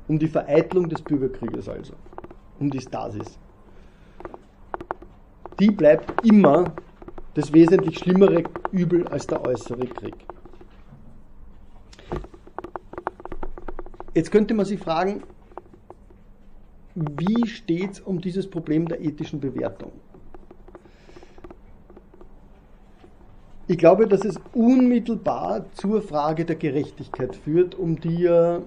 Um 0.07 0.17
die 0.17 0.27
Vereitlung 0.27 0.87
des 0.87 1.01
Bürgerkrieges 1.01 1.67
also, 1.67 1.93
um 2.59 2.69
die 2.69 2.79
Stasis. 2.79 3.37
Die 5.59 5.71
bleibt 5.71 6.25
immer 6.25 6.73
das 7.33 7.51
wesentlich 7.53 7.99
schlimmere 7.99 8.43
Übel 8.71 9.07
als 9.07 9.27
der 9.27 9.45
äußere 9.45 9.85
Krieg. 9.87 10.15
Jetzt 14.15 14.31
könnte 14.31 14.53
man 14.53 14.65
sich 14.65 14.79
fragen, 14.79 15.23
wie 16.95 17.45
steht 17.47 17.91
es 17.91 17.99
um 17.99 18.21
dieses 18.21 18.49
Problem 18.49 18.87
der 18.87 19.01
ethischen 19.01 19.41
Bewertung? 19.41 19.91
Ich 23.67 23.77
glaube, 23.77 24.07
dass 24.07 24.23
es 24.23 24.39
unmittelbar 24.53 25.65
zur 25.73 26.01
Frage 26.01 26.45
der 26.45 26.55
Gerechtigkeit 26.55 27.35
führt, 27.35 27.75
um 27.75 27.99
die 27.99 28.19
ja 28.19 28.61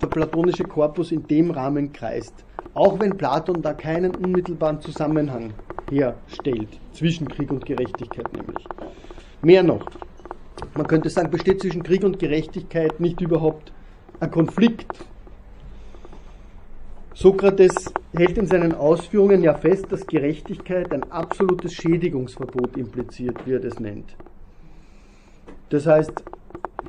der 0.00 0.06
platonische 0.06 0.64
Korpus 0.64 1.12
in 1.12 1.26
dem 1.26 1.50
Rahmen 1.50 1.92
kreist. 1.92 2.32
Auch 2.72 2.98
wenn 2.98 3.18
Platon 3.18 3.60
da 3.60 3.74
keinen 3.74 4.14
unmittelbaren 4.14 4.80
Zusammenhang 4.80 5.52
herstellt, 5.90 6.80
zwischen 6.94 7.28
Krieg 7.28 7.50
und 7.50 7.66
Gerechtigkeit 7.66 8.32
nämlich. 8.32 8.64
Mehr 9.42 9.62
noch, 9.62 9.84
man 10.74 10.86
könnte 10.86 11.10
sagen, 11.10 11.30
besteht 11.30 11.60
zwischen 11.60 11.82
Krieg 11.82 12.04
und 12.04 12.18
Gerechtigkeit 12.18 13.00
nicht 13.00 13.20
überhaupt 13.20 13.72
ein 14.20 14.30
Konflikt. 14.30 14.86
Sokrates 17.14 17.92
hält 18.14 18.38
in 18.38 18.46
seinen 18.46 18.74
Ausführungen 18.74 19.42
ja 19.42 19.54
fest, 19.54 19.86
dass 19.90 20.06
Gerechtigkeit 20.06 20.92
ein 20.92 21.10
absolutes 21.10 21.74
Schädigungsverbot 21.74 22.76
impliziert, 22.76 23.46
wie 23.46 23.54
er 23.54 23.60
das 23.60 23.80
nennt. 23.80 24.14
Das 25.70 25.86
heißt, 25.86 26.22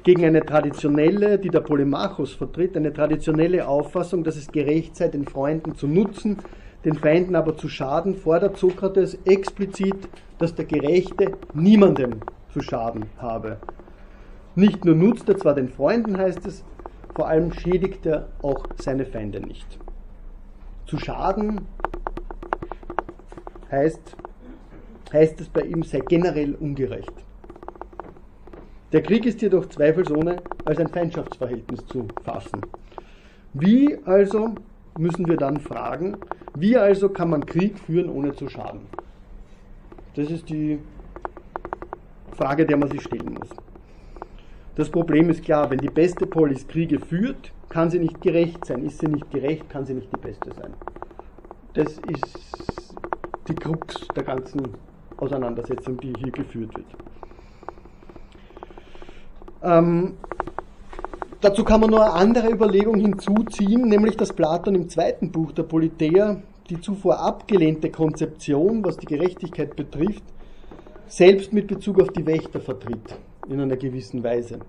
gegen 0.03 0.25
eine 0.25 0.45
traditionelle, 0.45 1.37
die 1.37 1.49
der 1.49 1.61
Polemachos 1.61 2.33
vertritt, 2.33 2.75
eine 2.75 2.91
traditionelle 2.91 3.67
Auffassung, 3.67 4.23
dass 4.23 4.35
es 4.35 4.51
gerecht 4.51 4.95
sei, 4.95 5.07
den 5.07 5.25
Freunden 5.25 5.75
zu 5.75 5.87
nutzen, 5.87 6.37
den 6.83 6.95
Feinden 6.95 7.35
aber 7.35 7.55
zu 7.55 7.69
schaden, 7.69 8.15
fordert 8.15 8.57
Sokrates 8.57 9.17
explizit, 9.25 10.09
dass 10.37 10.55
der 10.55 10.65
Gerechte 10.65 11.33
niemandem 11.53 12.21
zu 12.51 12.61
schaden 12.61 13.05
habe. 13.17 13.57
Nicht 14.55 14.83
nur 14.83 14.95
nutzt 14.95 15.29
er 15.29 15.37
zwar 15.37 15.53
den 15.53 15.69
Freunden, 15.69 16.17
heißt 16.17 16.45
es, 16.47 16.63
vor 17.15 17.27
allem 17.27 17.51
schädigt 17.53 18.05
er 18.05 18.29
auch 18.41 18.65
seine 18.77 19.05
Feinde 19.05 19.39
nicht. 19.41 19.79
Zu 20.85 20.97
schaden 20.97 21.61
heißt, 23.71 24.15
heißt 25.11 25.41
es 25.41 25.49
bei 25.49 25.61
ihm 25.61 25.83
sei 25.83 25.99
generell 25.99 26.55
ungerecht. 26.55 27.13
Der 28.91 29.01
Krieg 29.01 29.25
ist 29.25 29.41
jedoch 29.41 29.67
zweifelsohne 29.67 30.41
als 30.65 30.79
ein 30.79 30.89
Feindschaftsverhältnis 30.89 31.85
zu 31.85 32.07
fassen. 32.23 32.61
Wie 33.53 33.97
also 34.05 34.55
müssen 34.97 35.27
wir 35.27 35.37
dann 35.37 35.59
fragen, 35.59 36.17
wie 36.55 36.77
also 36.77 37.09
kann 37.09 37.29
man 37.29 37.45
Krieg 37.45 37.79
führen, 37.79 38.09
ohne 38.09 38.33
zu 38.35 38.49
schaden? 38.49 38.81
Das 40.15 40.29
ist 40.29 40.49
die 40.49 40.79
Frage, 42.33 42.65
der 42.65 42.75
man 42.75 42.89
sich 42.89 43.01
stellen 43.01 43.33
muss. 43.33 43.49
Das 44.81 44.89
Problem 44.89 45.29
ist 45.29 45.43
klar, 45.43 45.69
wenn 45.69 45.77
die 45.77 45.91
beste 45.91 46.25
Polis 46.25 46.67
Kriege 46.67 46.99
führt, 46.99 47.51
kann 47.69 47.91
sie 47.91 47.99
nicht 47.99 48.19
gerecht 48.19 48.65
sein. 48.65 48.83
Ist 48.83 48.97
sie 48.97 49.05
nicht 49.05 49.29
gerecht, 49.29 49.69
kann 49.69 49.85
sie 49.85 49.93
nicht 49.93 50.11
die 50.11 50.19
beste 50.19 50.51
sein. 50.55 50.73
Das 51.75 51.99
ist 51.99 52.95
die 53.47 53.53
Krux 53.53 54.07
der 54.15 54.23
ganzen 54.23 54.69
Auseinandersetzung, 55.17 55.99
die 55.99 56.11
hier 56.17 56.31
geführt 56.31 56.75
wird. 56.75 56.87
Ähm, 59.61 60.13
dazu 61.41 61.63
kann 61.63 61.81
man 61.81 61.91
nur 61.91 62.01
eine 62.03 62.13
andere 62.13 62.49
Überlegung 62.49 62.95
hinzuziehen, 62.95 63.87
nämlich 63.87 64.17
dass 64.17 64.33
Platon 64.33 64.73
im 64.73 64.89
zweiten 64.89 65.31
Buch 65.31 65.51
der 65.51 65.61
Politeia 65.61 66.41
die 66.71 66.81
zuvor 66.81 67.19
abgelehnte 67.19 67.91
Konzeption, 67.91 68.83
was 68.83 68.97
die 68.97 69.05
Gerechtigkeit 69.05 69.75
betrifft, 69.75 70.23
selbst 71.05 71.53
mit 71.53 71.67
Bezug 71.67 72.01
auf 72.01 72.09
die 72.09 72.25
Wächter 72.25 72.59
vertritt, 72.59 73.19
in 73.51 73.61
einer 73.61 73.77
gewissen 73.77 74.23
Weise. 74.23 74.59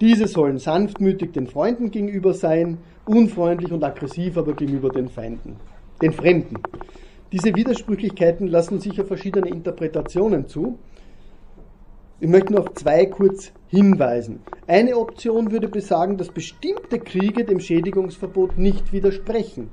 Diese 0.00 0.28
sollen 0.28 0.58
sanftmütig 0.58 1.32
den 1.32 1.46
Freunden 1.46 1.90
gegenüber 1.90 2.32
sein, 2.32 2.78
unfreundlich 3.04 3.72
und 3.72 3.82
aggressiv 3.82 4.36
aber 4.36 4.54
gegenüber 4.54 4.90
den 4.90 5.08
Feinden, 5.08 5.56
den 6.00 6.12
Fremden. 6.12 6.56
Diese 7.32 7.54
Widersprüchlichkeiten 7.54 8.46
lassen 8.46 8.80
sich 8.80 9.00
auf 9.00 9.08
verschiedene 9.08 9.48
Interpretationen 9.48 10.46
zu. 10.46 10.78
Ich 12.20 12.28
möchte 12.28 12.52
nur 12.52 12.62
auf 12.62 12.74
zwei 12.74 13.06
kurz 13.06 13.52
hinweisen. 13.68 14.40
Eine 14.66 14.96
Option 14.96 15.52
würde 15.52 15.68
besagen, 15.68 16.16
dass 16.16 16.28
bestimmte 16.28 16.98
Kriege 16.98 17.44
dem 17.44 17.60
Schädigungsverbot 17.60 18.56
nicht 18.56 18.92
widersprechen. 18.92 19.70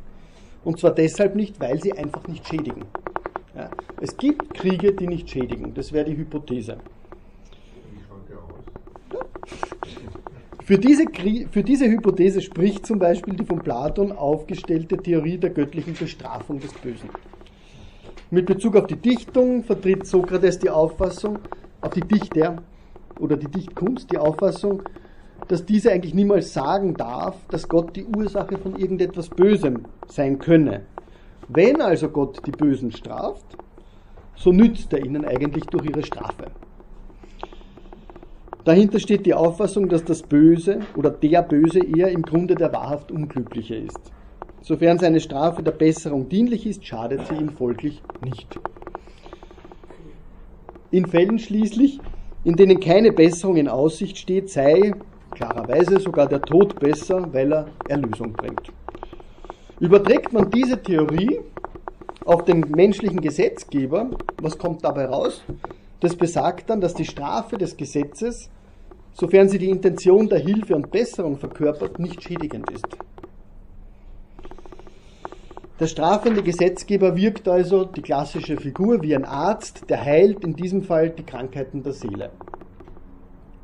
Und 0.63 0.79
zwar 0.79 0.91
deshalb 0.91 1.35
nicht, 1.35 1.59
weil 1.59 1.81
sie 1.81 1.93
einfach 1.93 2.27
nicht 2.27 2.47
schädigen. 2.47 2.85
Ja, 3.55 3.69
es 4.01 4.17
gibt 4.17 4.53
Kriege, 4.53 4.91
die 4.93 5.07
nicht 5.07 5.29
schädigen. 5.29 5.73
Das 5.73 5.93
wäre 5.93 6.05
die 6.05 6.17
Hypothese. 6.17 6.77
Wie 7.91 8.01
schaut 8.07 8.27
der 8.29 8.37
aus? 8.37 9.25
Für 10.63 10.79
diese, 10.79 11.05
für 11.51 11.63
diese 11.63 11.85
Hypothese 11.85 12.41
spricht 12.41 12.87
zum 12.87 12.97
Beispiel 12.97 13.35
die 13.35 13.45
von 13.45 13.59
Platon 13.59 14.11
aufgestellte 14.11 14.97
Theorie 14.97 15.37
der 15.37 15.51
göttlichen 15.51 15.93
Bestrafung 15.93 16.59
des 16.59 16.73
Bösen. 16.73 17.09
Mit 18.31 18.47
Bezug 18.47 18.75
auf 18.75 18.87
die 18.87 18.95
Dichtung 18.95 19.63
vertritt 19.63 20.07
Sokrates 20.07 20.57
die 20.57 20.71
Auffassung, 20.71 21.37
auf 21.81 21.93
die 21.93 22.01
Dichter 22.01 22.63
oder 23.19 23.37
die 23.37 23.47
Dichtkunst 23.47 24.11
die 24.11 24.17
Auffassung, 24.17 24.81
dass 25.47 25.65
diese 25.65 25.91
eigentlich 25.91 26.15
niemals 26.15 26.51
sagen 26.51 26.95
darf, 26.95 27.35
dass 27.49 27.67
Gott 27.67 27.95
die 27.95 28.05
Ursache 28.05 28.57
von 28.57 28.75
irgendetwas 28.75 29.29
Bösem 29.29 29.85
sein 30.07 30.39
könne. 30.39 30.81
Wenn 31.47 31.79
also 31.79 32.09
Gott 32.09 32.41
die 32.47 32.51
Bösen 32.51 32.91
straft, 32.91 33.45
so 34.35 34.51
nützt 34.51 34.91
er 34.93 35.05
ihnen 35.05 35.23
eigentlich 35.23 35.65
durch 35.65 35.85
ihre 35.85 36.03
Strafe. 36.03 36.45
Dahinter 38.65 38.99
steht 38.99 39.27
die 39.27 39.35
Auffassung, 39.35 39.89
dass 39.89 40.03
das 40.03 40.23
Böse 40.23 40.79
oder 40.95 41.11
der 41.11 41.43
Böse 41.43 41.79
eher 41.79 42.09
im 42.09 42.23
Grunde 42.23 42.55
der 42.55 42.73
wahrhaft 42.73 43.11
Unglückliche 43.11 43.75
ist. 43.75 44.11
Sofern 44.61 44.97
seine 44.97 45.19
Strafe 45.19 45.61
der 45.61 45.71
Besserung 45.71 46.27
dienlich 46.29 46.65
ist, 46.65 46.83
schadet 46.83 47.27
sie 47.27 47.35
ihm 47.35 47.49
folglich 47.49 48.01
nicht. 48.23 48.59
In 50.89 51.05
Fällen 51.05 51.37
schließlich, 51.37 51.99
in 52.43 52.55
denen 52.55 52.79
keine 52.79 53.11
Besserung 53.11 53.57
in 53.57 53.67
Aussicht 53.67 54.17
steht, 54.17 54.49
sei 54.49 54.95
klarerweise 55.29 55.99
sogar 55.99 56.27
der 56.27 56.41
Tod 56.41 56.79
besser, 56.79 57.31
weil 57.31 57.53
er 57.53 57.67
Erlösung 57.87 58.33
bringt. 58.33 58.71
Überträgt 59.79 60.33
man 60.33 60.49
diese 60.49 60.81
Theorie 60.81 61.39
auf 62.25 62.45
den 62.45 62.61
menschlichen 62.61 63.21
Gesetzgeber, 63.21 64.09
was 64.41 64.57
kommt 64.57 64.83
dabei 64.83 65.05
raus? 65.05 65.43
Das 65.99 66.15
besagt 66.15 66.69
dann, 66.69 66.81
dass 66.81 66.93
die 66.93 67.05
Strafe 67.05 67.57
des 67.57 67.77
Gesetzes, 67.77 68.49
sofern 69.13 69.49
sie 69.49 69.57
die 69.57 69.69
Intention 69.69 70.27
der 70.27 70.39
Hilfe 70.39 70.75
und 70.75 70.91
Besserung 70.91 71.37
verkörpert, 71.37 71.99
nicht 71.99 72.21
schädigend 72.21 72.69
ist. 72.71 72.97
Der 75.79 75.87
strafende 75.87 76.41
Gesetzgeber 76.41 77.17
wirkt 77.17 77.49
also 77.49 77.83
die 77.83 78.01
klassische 78.01 78.55
Figur 78.55 79.01
wie 79.01 79.13
ein 79.13 79.25
Arzt, 79.25 79.89
der 79.89 80.01
heilt 80.01 80.43
in 80.45 80.55
diesem 80.55 80.83
Fall 80.83 81.09
die 81.09 81.23
Krankheiten 81.23 81.83
der 81.83 81.91
Seele. 81.91 82.31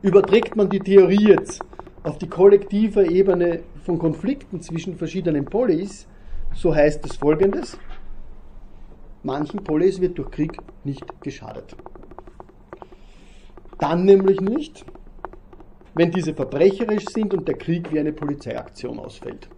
Überträgt 0.02 0.58
man 0.58 0.70
die 0.70 0.80
Theorie 0.80 1.30
jetzt 1.30 1.62
auf 2.04 2.18
die 2.18 2.28
kollektive 2.28 3.08
Ebene 3.08 3.62
von 3.86 3.98
Konflikten 3.98 4.60
zwischen 4.62 4.98
verschiedenen 4.98 5.46
Polis, 5.46 6.08
so 6.54 6.76
heißt 6.76 7.06
es 7.06 7.16
folgendes. 7.16 7.78
Manchen 9.24 9.64
Polis 9.64 10.02
wird 10.02 10.18
durch 10.18 10.32
Krieg 10.32 10.58
nicht 10.84 11.06
geschadet. 11.22 11.76
Dann 13.82 14.06
nämlich 14.06 14.40
nicht, 14.40 14.86
wenn 15.96 16.12
diese 16.12 16.36
verbrecherisch 16.36 17.08
sind 17.08 17.34
und 17.34 17.48
der 17.48 17.56
Krieg 17.56 17.92
wie 17.92 18.00
eine 18.00 18.14
Polizeiaktion 18.14 19.00
ausfällt. 19.00 19.50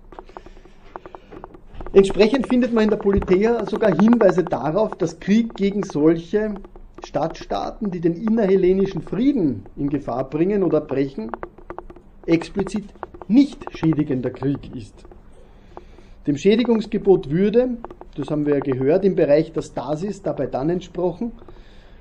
Entsprechend 1.91 2.47
findet 2.47 2.73
man 2.73 2.85
in 2.85 2.89
der 2.89 2.97
Politeia 2.97 3.65
sogar 3.65 3.93
Hinweise 3.93 4.45
darauf, 4.45 4.95
dass 4.95 5.19
Krieg 5.19 5.55
gegen 5.55 5.83
solche 5.83 6.55
Stadtstaaten, 7.03 7.91
die 7.91 7.99
den 7.99 8.15
innerhellenischen 8.15 9.01
Frieden 9.01 9.65
in 9.75 9.89
Gefahr 9.89 10.29
bringen 10.29 10.63
oder 10.63 10.79
brechen, 10.79 11.29
explizit 12.25 12.85
nicht 13.27 13.65
schädigender 13.77 14.29
Krieg 14.29 14.73
ist. 14.73 15.03
Dem 16.27 16.37
Schädigungsgebot 16.37 17.29
würde, 17.29 17.71
das 18.15 18.31
haben 18.31 18.45
wir 18.45 18.53
ja 18.53 18.61
gehört, 18.61 19.03
im 19.03 19.15
Bereich 19.15 19.51
der 19.51 19.63
Stasis 19.63 20.21
dabei 20.21 20.45
dann 20.45 20.69
entsprochen, 20.69 21.33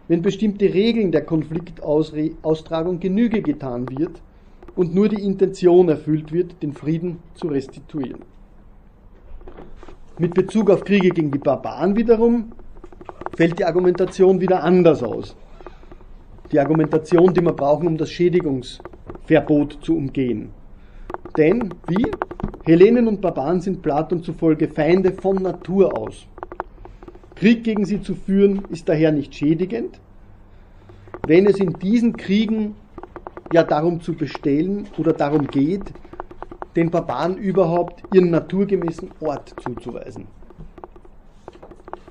wenn 0.09 0.23
bestimmte 0.23 0.73
Regeln 0.73 1.13
der 1.13 1.25
Konfliktaustragung 1.25 3.01
Genüge 3.01 3.43
getan 3.43 3.89
wird 3.89 4.21
und 4.75 4.95
nur 4.95 5.09
die 5.09 5.23
Intention 5.23 5.89
erfüllt 5.89 6.33
wird, 6.33 6.63
den 6.63 6.73
Frieden 6.73 7.19
zu 7.35 7.49
restituieren. 7.49 8.21
Mit 10.19 10.35
Bezug 10.35 10.71
auf 10.71 10.85
Kriege 10.85 11.09
gegen 11.09 11.31
die 11.31 11.39
Barbaren 11.39 11.97
wiederum 11.97 12.53
fällt 13.37 13.59
die 13.59 13.65
Argumentation 13.65 14.41
wieder 14.41 14.63
anders 14.63 15.03
aus. 15.03 15.37
Die 16.51 16.61
Argumentation, 16.61 17.33
die 17.33 17.41
wir 17.41 17.53
brauchen, 17.53 17.87
um 17.87 17.97
das 17.97 18.11
Schädigungsverbot 18.11 19.79
zu 19.81 19.97
umgehen. 19.97 20.51
Denn, 21.37 21.73
wie? 21.87 22.11
Hellenen 22.65 23.09
und 23.09 23.21
Barbaren 23.21 23.61
sind 23.61 23.81
Platon 23.81 24.23
zufolge 24.23 24.69
Feinde 24.69 25.13
von 25.13 25.37
Natur 25.37 25.97
aus. 25.97 26.27
Krieg 27.43 27.65
gegen 27.65 27.85
sie 27.85 28.01
zu 28.01 28.15
führen 28.15 28.63
ist 28.71 28.89
daher 28.89 29.11
nicht 29.11 29.35
schädigend, 29.35 29.99
wenn 31.27 31.45
es 31.47 31.59
in 31.59 31.73
diesen 31.73 32.17
Kriegen 32.17 32.77
ja 33.53 33.65
darum 33.65 34.01
zu 34.01 34.15
bestellen 34.15 34.87
oder 34.97 35.13
darum 35.13 35.49
geht, 35.49 35.93
den 36.77 36.93
Barbaren 36.93 37.37
überhaupt 37.37 38.05
ihren 38.15 38.31
naturgemäßen 38.31 39.11
Ort 39.19 39.57
zuzuweisen. 39.61 40.29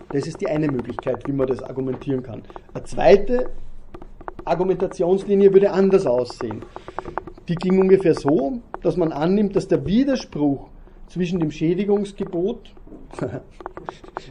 Das 0.09 0.27
ist 0.27 0.41
die 0.41 0.49
eine 0.49 0.67
Möglichkeit, 0.67 1.25
wie 1.25 1.31
man 1.31 1.47
das 1.47 1.63
argumentieren 1.63 2.23
kann. 2.23 2.43
Eine 2.73 2.83
zweite 2.83 3.51
Argumentationslinie 4.43 5.53
würde 5.53 5.71
anders 5.71 6.05
aussehen. 6.05 6.61
Die 7.47 7.55
ging 7.55 7.79
ungefähr 7.79 8.15
so, 8.15 8.59
dass 8.81 8.97
man 8.97 9.13
annimmt, 9.13 9.55
dass 9.55 9.69
der 9.69 9.85
Widerspruch 9.85 10.67
zwischen 11.07 11.39
dem 11.39 11.51
Schädigungsgebot, 11.51 12.75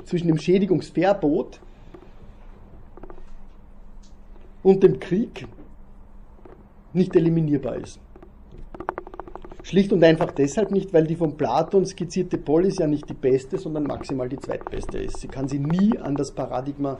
zwischen 0.04 0.28
dem 0.28 0.38
Schädigungsverbot 0.38 1.60
und 4.62 4.82
dem 4.82 5.00
Krieg 5.00 5.46
nicht 6.92 7.14
eliminierbar 7.16 7.76
ist. 7.76 7.98
Schlicht 9.62 9.92
und 9.92 10.02
einfach 10.02 10.32
deshalb 10.32 10.70
nicht, 10.70 10.92
weil 10.92 11.06
die 11.06 11.16
von 11.16 11.36
Platon 11.36 11.86
skizzierte 11.86 12.38
Polis 12.38 12.78
ja 12.78 12.86
nicht 12.86 13.08
die 13.08 13.14
beste, 13.14 13.58
sondern 13.58 13.84
maximal 13.84 14.28
die 14.28 14.38
zweitbeste 14.38 14.98
ist. 14.98 15.18
Sie 15.18 15.28
kann 15.28 15.48
sie 15.48 15.58
nie 15.58 15.96
an 15.98 16.16
das 16.16 16.32
Paradigma 16.32 16.98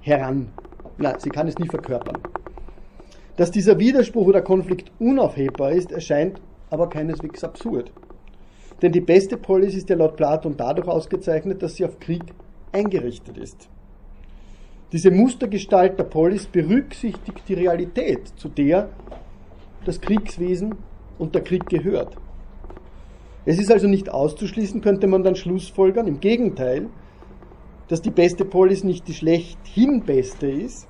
heran, 0.00 0.48
na, 0.98 1.18
sie 1.18 1.30
kann 1.30 1.48
es 1.48 1.58
nie 1.58 1.68
verkörpern. 1.68 2.18
Dass 3.36 3.50
dieser 3.50 3.78
Widerspruch 3.78 4.26
oder 4.26 4.42
Konflikt 4.42 4.90
unaufhebbar 4.98 5.72
ist, 5.72 5.92
erscheint 5.92 6.40
aber 6.70 6.88
keineswegs 6.88 7.44
absurd. 7.44 7.92
Denn 8.84 8.92
die 8.92 9.00
beste 9.00 9.38
Polis 9.38 9.74
ist 9.74 9.88
ja 9.88 9.96
laut 9.96 10.14
Platon 10.14 10.58
dadurch 10.58 10.86
ausgezeichnet, 10.86 11.62
dass 11.62 11.76
sie 11.76 11.86
auf 11.86 11.98
Krieg 11.98 12.20
eingerichtet 12.70 13.38
ist. 13.38 13.70
Diese 14.92 15.10
Mustergestalt 15.10 15.98
der 15.98 16.04
Polis 16.04 16.44
berücksichtigt 16.46 17.44
die 17.48 17.54
Realität, 17.54 18.28
zu 18.36 18.50
der 18.50 18.90
das 19.86 20.02
Kriegswesen 20.02 20.74
und 21.18 21.34
der 21.34 21.42
Krieg 21.42 21.66
gehört. 21.66 22.18
Es 23.46 23.58
ist 23.58 23.72
also 23.72 23.88
nicht 23.88 24.10
auszuschließen, 24.10 24.82
könnte 24.82 25.06
man 25.06 25.22
dann 25.22 25.34
schlussfolgern, 25.34 26.06
im 26.06 26.20
Gegenteil, 26.20 26.90
dass 27.88 28.02
die 28.02 28.10
beste 28.10 28.44
Polis 28.44 28.84
nicht 28.84 29.08
die 29.08 29.14
schlechthin 29.14 30.02
beste 30.02 30.46
ist, 30.46 30.88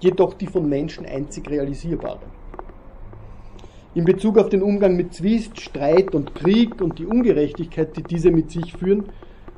jedoch 0.00 0.34
die 0.34 0.48
von 0.48 0.68
Menschen 0.68 1.06
einzig 1.06 1.48
realisierbare. 1.48 2.26
In 3.94 4.04
Bezug 4.04 4.38
auf 4.38 4.48
den 4.48 4.62
Umgang 4.62 4.96
mit 4.96 5.14
Zwist, 5.14 5.60
Streit 5.60 6.16
und 6.16 6.34
Krieg 6.34 6.82
und 6.82 6.98
die 6.98 7.06
Ungerechtigkeit, 7.06 7.96
die 7.96 8.02
diese 8.02 8.32
mit 8.32 8.50
sich 8.50 8.72
führen, 8.72 9.04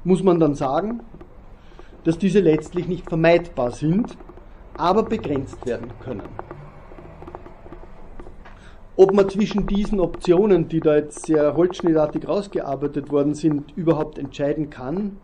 muss 0.04 0.22
man 0.22 0.38
dann 0.38 0.54
sagen, 0.54 1.00
dass 2.04 2.18
diese 2.18 2.40
letztlich 2.40 2.86
nicht 2.86 3.08
vermeidbar 3.08 3.70
sind, 3.70 4.16
aber 4.76 5.04
begrenzt 5.04 5.64
werden 5.64 5.88
können. 6.04 6.28
Ob 8.98 9.14
man 9.14 9.28
zwischen 9.30 9.66
diesen 9.66 10.00
Optionen, 10.00 10.68
die 10.68 10.80
da 10.80 10.96
jetzt 10.96 11.24
sehr 11.24 11.56
holzschnittartig 11.56 12.28
rausgearbeitet 12.28 13.10
worden 13.10 13.34
sind, 13.34 13.74
überhaupt 13.74 14.18
entscheiden 14.18 14.68
kann, 14.68 15.16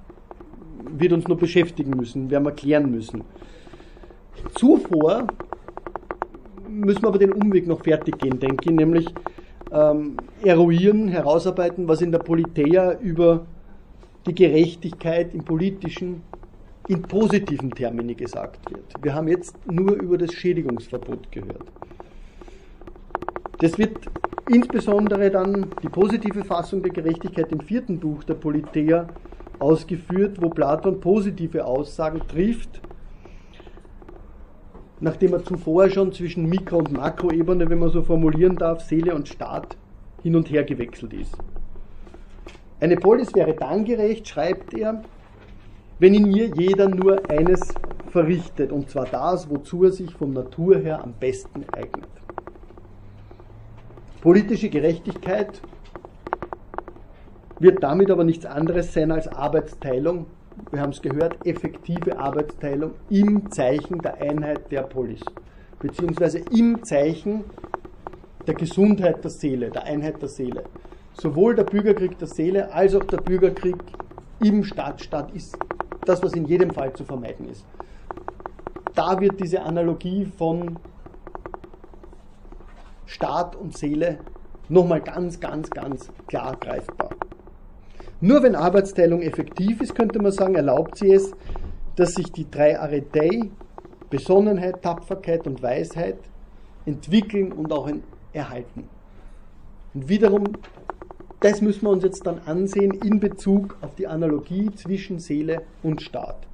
wird 0.91 1.13
uns 1.13 1.29
noch 1.29 1.39
beschäftigen 1.39 1.91
müssen, 1.91 2.31
werden 2.31 2.45
wir 2.45 2.53
klären 2.53 2.91
müssen. 2.91 3.25
Zuvor 4.55 5.27
müssen 6.73 7.03
wir 7.03 7.09
aber 7.09 7.19
den 7.19 7.33
Umweg 7.33 7.67
noch 7.67 7.83
fertig 7.83 8.19
gehen, 8.19 8.39
denke 8.39 8.71
ich, 8.71 8.77
nämlich 8.77 9.07
ähm, 9.71 10.17
eruieren, 10.43 11.09
herausarbeiten, 11.09 11.89
was 11.89 12.03
in 12.03 12.13
der 12.13 12.19
Politeia 12.19 12.99
über 12.99 13.47
die 14.27 14.35
Gerechtigkeit 14.35 15.35
im 15.35 15.45
politischen, 15.45 16.23
in 16.89 17.03
positiven 17.03 17.71
Termini 17.71 18.15
gesagt 18.15 18.71
wird. 18.71 18.85
Wir 19.03 19.15
haben 19.15 19.29
jetzt 19.29 19.57
nur 19.67 19.93
über 19.95 20.19
das 20.19 20.33
Schädigungsverbot 20.33 21.31
gehört. 21.31 21.65
Das 23.59 23.79
wird 23.79 23.97
insbesondere 24.49 25.31
dann 25.31 25.67
die 25.83 25.89
positive 25.89 26.45
Fassung 26.45 26.83
der 26.83 26.93
Gerechtigkeit 26.93 27.53
im 27.53 27.61
vierten 27.61 27.99
Buch 27.99 28.25
der 28.25 28.35
Politeia 28.35 29.07
ausgeführt, 29.61 30.43
wo 30.43 30.51
Platon 30.51 31.01
positive 31.01 31.65
Aussagen 31.65 32.21
trifft, 32.27 32.81
nachdem 35.03 35.33
er 35.33 35.45
zuvor 35.45 35.91
schon 35.91 36.13
zwischen 36.13 36.49
Mikro- 36.49 36.79
und 36.79 36.93
Makroebene, 36.93 37.69
wenn 37.69 37.81
man 37.81 37.91
so 37.91 38.03
formulieren 38.03 38.57
darf, 38.57 38.83
Seele 38.83 39.15
und 39.15 39.29
Staat 39.29 39.77
hin 40.23 40.37
und 40.37 40.49
her 40.49 40.63
gewechselt 40.63 41.13
ist. 41.13 41.37
Eine 42.81 42.97
Polis 42.97 43.35
wäre 43.35 43.53
dann 43.55 43.85
gerecht, 43.85 44.29
schreibt 44.29 44.73
er, 44.75 45.03
wenn 45.99 46.15
in 46.15 46.31
ihr 46.33 46.47
jeder 46.47 46.87
nur 46.87 47.29
eines 47.29 47.75
verrichtet, 48.11 48.71
und 48.71 48.91
zwar 48.91 49.07
das, 49.07 49.51
wozu 49.51 49.85
er 49.85 49.93
sich 49.93 50.15
von 50.15 50.33
Natur 50.33 50.79
her 50.79 51.03
am 51.03 51.15
besten 51.19 51.65
eignet. 51.73 52.09
Politische 54.21 54.69
Gerechtigkeit 54.69 55.61
wird 57.59 57.83
damit 57.83 58.11
aber 58.11 58.23
nichts 58.23 58.47
anderes 58.47 58.93
sein 58.93 59.11
als 59.11 59.27
Arbeitsteilung, 59.27 60.27
wir 60.71 60.81
haben 60.81 60.91
es 60.91 61.03
gehört, 61.03 61.47
effektive 61.47 62.19
Arbeitsteilung 62.19 62.93
im 63.11 63.51
Zeichen 63.51 63.99
der 64.01 64.21
Einheit 64.21 64.71
der 64.71 64.83
Polis, 64.83 65.23
beziehungsweise 65.79 66.39
im 66.51 66.83
Zeichen 66.83 67.45
der 68.47 68.55
Gesundheit 68.55 69.23
der 69.23 69.31
Seele, 69.31 69.71
der 69.71 69.85
Einheit 69.85 70.21
der 70.21 70.29
Seele. 70.29 70.65
Sowohl 71.15 71.55
der 71.55 71.65
Bürgerkrieg 71.65 72.19
der 72.19 72.29
Seele 72.29 72.73
als 72.73 72.95
auch 72.95 73.05
der 73.05 73.19
Bürgerkrieg 73.19 73.77
im 74.41 74.65
Stadtstaat 74.65 75.31
ist 75.33 75.57
das, 76.05 76.23
was 76.23 76.33
in 76.33 76.47
jedem 76.47 76.71
Fall 76.71 76.93
zu 76.93 77.05
vermeiden 77.05 77.49
ist. 77.49 77.65
Da 78.95 79.21
wird 79.21 79.41
diese 79.41 79.63
Analogie 79.63 80.27
von 80.27 80.79
Staat 83.07 83.57
und 83.57 83.77
Seele 83.77 84.19
nochmal 84.69 85.01
ganz, 85.01 85.39
ganz, 85.39 85.71
ganz 85.71 86.11
klar 86.27 86.57
greifbar. 86.59 87.11
Nur 88.23 88.45
wenn 88.45 88.55
Arbeitsteilung 88.55 89.21
effektiv 89.21 89.81
ist, 89.81 89.97
könnte 89.97 90.21
man 90.21 90.31
sagen, 90.31 90.55
erlaubt 90.55 90.97
sie 90.97 91.13
es, 91.13 91.33
dass 91.97 92.15
sich 92.15 92.31
die 92.31 92.49
drei 92.49 92.79
Arethei, 92.79 93.51
Besonnenheit, 94.11 94.81
Tapferkeit 94.81 95.45
und 95.49 95.61
Weisheit, 95.61 96.19
entwickeln 96.87 97.51
und 97.51 97.73
auch 97.73 97.91
erhalten. 98.33 98.89
Und 99.93 100.09
wiederum, 100.09 100.45
das 101.41 101.61
müssen 101.61 101.83
wir 101.83 101.91
uns 101.91 102.05
jetzt 102.05 102.25
dann 102.25 102.39
ansehen 102.47 102.93
in 102.93 103.19
Bezug 103.19 103.77
auf 103.81 103.97
die 103.97 104.07
Analogie 104.07 104.71
zwischen 104.77 105.19
Seele 105.19 105.63
und 105.83 106.01
Staat. 106.01 106.47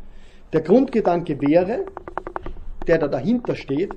Der 0.54 0.62
Grundgedanke 0.62 1.38
wäre, 1.42 1.84
der 2.86 2.96
da 2.96 3.08
dahinter 3.08 3.54
steht, 3.54 3.94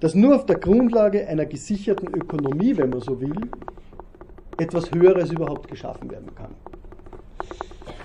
dass 0.00 0.16
nur 0.16 0.34
auf 0.34 0.46
der 0.46 0.56
Grundlage 0.56 1.28
einer 1.28 1.46
gesicherten 1.46 2.08
Ökonomie, 2.08 2.76
wenn 2.76 2.90
man 2.90 3.00
so 3.00 3.20
will, 3.20 3.48
etwas 4.58 4.90
Höheres 4.90 5.30
überhaupt 5.30 5.68
geschaffen 5.68 6.10
werden 6.10 6.34
kann. 6.34 6.63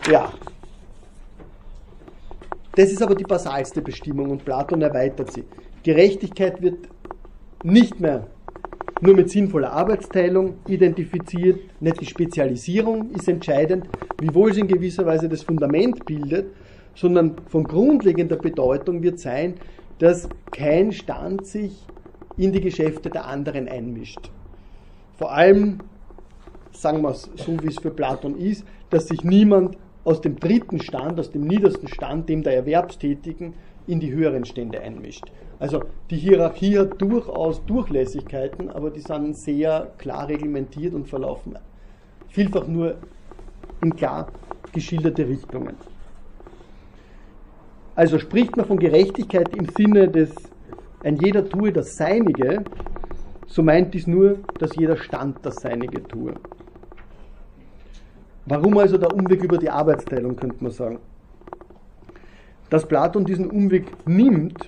Ja. 0.07 0.31
Das 2.75 2.91
ist 2.91 3.01
aber 3.01 3.15
die 3.15 3.23
basalste 3.23 3.81
Bestimmung 3.81 4.29
und 4.29 4.45
Platon 4.45 4.81
erweitert 4.81 5.33
sie. 5.33 5.43
Gerechtigkeit 5.83 6.61
wird 6.61 6.87
nicht 7.63 7.99
mehr 7.99 8.27
nur 9.01 9.15
mit 9.15 9.29
sinnvoller 9.29 9.71
Arbeitsteilung 9.71 10.55
identifiziert, 10.67 11.61
nicht 11.79 12.01
die 12.01 12.05
Spezialisierung 12.05 13.11
ist 13.11 13.27
entscheidend, 13.27 13.87
wiewohl 14.19 14.53
sie 14.53 14.61
in 14.61 14.67
gewisser 14.67 15.05
Weise 15.05 15.29
das 15.29 15.43
Fundament 15.43 16.05
bildet, 16.05 16.47
sondern 16.95 17.35
von 17.47 17.63
grundlegender 17.63 18.35
Bedeutung 18.35 19.01
wird 19.01 19.19
sein, 19.19 19.55
dass 19.99 20.27
kein 20.51 20.91
Stand 20.91 21.45
sich 21.45 21.85
in 22.37 22.51
die 22.51 22.61
Geschäfte 22.61 23.09
der 23.09 23.25
anderen 23.25 23.67
einmischt. 23.67 24.31
Vor 25.17 25.31
allem, 25.31 25.79
sagen 26.71 27.01
wir 27.01 27.11
es 27.11 27.29
so, 27.35 27.61
wie 27.61 27.67
es 27.67 27.79
für 27.79 27.91
Platon 27.91 28.37
ist, 28.37 28.65
dass 28.89 29.07
sich 29.07 29.23
niemand 29.23 29.77
aus 30.09 30.21
dem 30.21 30.39
dritten 30.39 30.81
Stand, 30.81 31.19
aus 31.19 31.29
dem 31.29 31.43
niedersten 31.43 31.87
Stand, 31.87 32.29
dem 32.29 32.41
der 32.41 32.55
Erwerbstätigen, 32.55 33.53
in 33.85 33.99
die 33.99 34.11
höheren 34.11 34.43
Stände 34.43 34.81
einmischt. 34.81 35.25
Also 35.59 35.83
die 36.09 36.17
Hierarchie 36.17 36.79
hat 36.79 36.99
durchaus 36.99 37.63
Durchlässigkeiten, 37.65 38.69
aber 38.69 38.89
die 38.89 39.01
sind 39.01 39.37
sehr 39.37 39.91
klar 39.99 40.27
reglementiert 40.27 40.95
und 40.95 41.07
verlaufen 41.07 41.55
vielfach 42.29 42.67
nur 42.67 42.95
in 43.81 43.95
klar 43.95 44.27
geschilderte 44.71 45.27
Richtungen. 45.27 45.75
Also 47.95 48.17
spricht 48.17 48.57
man 48.57 48.65
von 48.65 48.79
Gerechtigkeit 48.79 49.55
im 49.55 49.67
Sinne 49.69 50.07
des 50.07 50.31
ein 51.03 51.17
jeder 51.17 51.47
tue 51.47 51.71
das 51.71 51.95
Seinige, 51.95 52.63
so 53.47 53.63
meint 53.63 53.93
dies 53.93 54.05
nur, 54.05 54.39
dass 54.57 54.75
jeder 54.75 54.97
Stand 54.97 55.37
das 55.43 55.55
Seinige 55.55 56.03
tue. 56.03 56.33
Warum 58.49 58.79
also 58.79 58.97
der 58.97 59.13
Umweg 59.13 59.43
über 59.43 59.59
die 59.59 59.69
Arbeitsteilung, 59.69 60.35
könnte 60.35 60.63
man 60.63 60.71
sagen? 60.71 60.97
Dass 62.71 62.87
Platon 62.87 63.23
diesen 63.23 63.47
Umweg 63.47 63.83
nimmt, 64.07 64.67